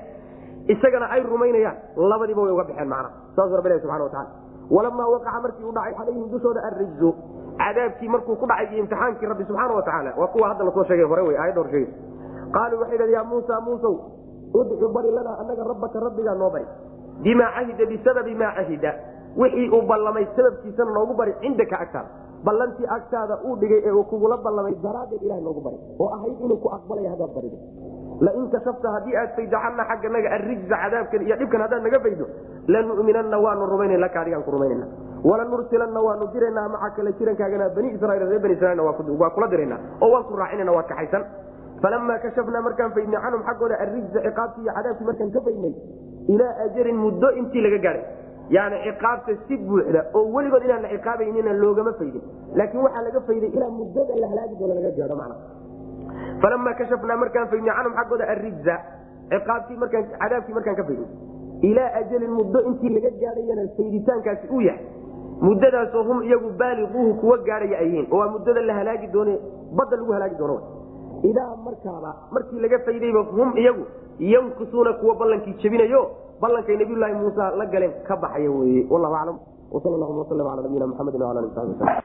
[0.74, 1.76] isagana ay rumaynayaan
[2.12, 4.30] labadiiba way uga baxeen macna saasuu rabbi ilahi subxana wataala
[4.76, 7.10] walamaa waqaca markii u dhacay calayhim dushooda arrijzu
[7.62, 11.06] cadaabkii markuu ku dhacay iyo imtixaankii rabbi subxaana watacaala waa kuwa hadda la soo sheegay
[11.12, 11.94] hore wey aayadda hor sheegay.
[12.56, 13.96] Qaaluu waxay dhahn ya muusa muusow
[14.60, 16.66] udcu bari lanaa anaga rabbaka rabbigaa noo bari
[17.24, 18.92] bimaa cahida bisababi maa cahida
[19.38, 22.10] wixii uu ballamay sababkiisana noogu bari cindaka agtaada.
[22.46, 25.78] Ballantii agtaada uu dhigay ee uu kugula ballamay daraaddeed ilaha noogu bari.
[26.00, 27.58] Oo ahayd inuu ku aqbalaya haddaad barido.
[28.26, 32.26] Lain kashafta haddii aad faydo canna xagganaga arrijza cadaabkan iyo dhibkan haddaad naga faydo
[32.74, 34.86] lanu'minanna waanu rumayna laka adigaan ku rumaynana
[35.30, 38.84] walanursilanna waanu diraynaa maca kale jirankaagana bani israiil reer bani israiilna
[39.22, 41.24] waa kula diraynaa oo waan ku raacinana waa kaxaysan
[41.84, 45.74] falamaa kashafnaa markaan faydnay canhum xaggooda arrijza ciqaabtii iyo cadaabkii markaan ka faydnay
[46.34, 48.04] ilaa ajalin muddo intii laga gaadhay
[48.56, 52.24] yani ciqaabta si buuxda oo weligood inaan la ciqaabaynina loogama faydin
[52.60, 55.36] laakiin waxaa laga fayday ilaa muddada la halaagi doono laga gaadho macna
[56.44, 58.76] falamaa kashafnaa markaan faydnay canhum xaggooda arrijza
[59.34, 61.10] ciqaabtii markaan cadaabkii markaan ka faydnay
[61.72, 64.86] ilaa ajalin muddo intii laga gaadhayana fayditaankaasi uu yahay
[65.48, 69.34] muddadaasoo hum iyagu baaliquuhu kuwa gaadhaya ay yihiin oo waa muddada la halaagi doone
[69.78, 70.58] badda lagu halaagi doono
[71.30, 73.84] idaa markaaba markii laga faydayba hum iyagu
[74.34, 76.02] yankusuuna kuwa ballankii jebinayo
[76.42, 79.38] ballankay nabiyulaahi muusa la galeen ka baxaya weye wallahu aclam
[79.76, 81.74] wsal llahuma waslm ala nabiyina maxamedi wala ali sabi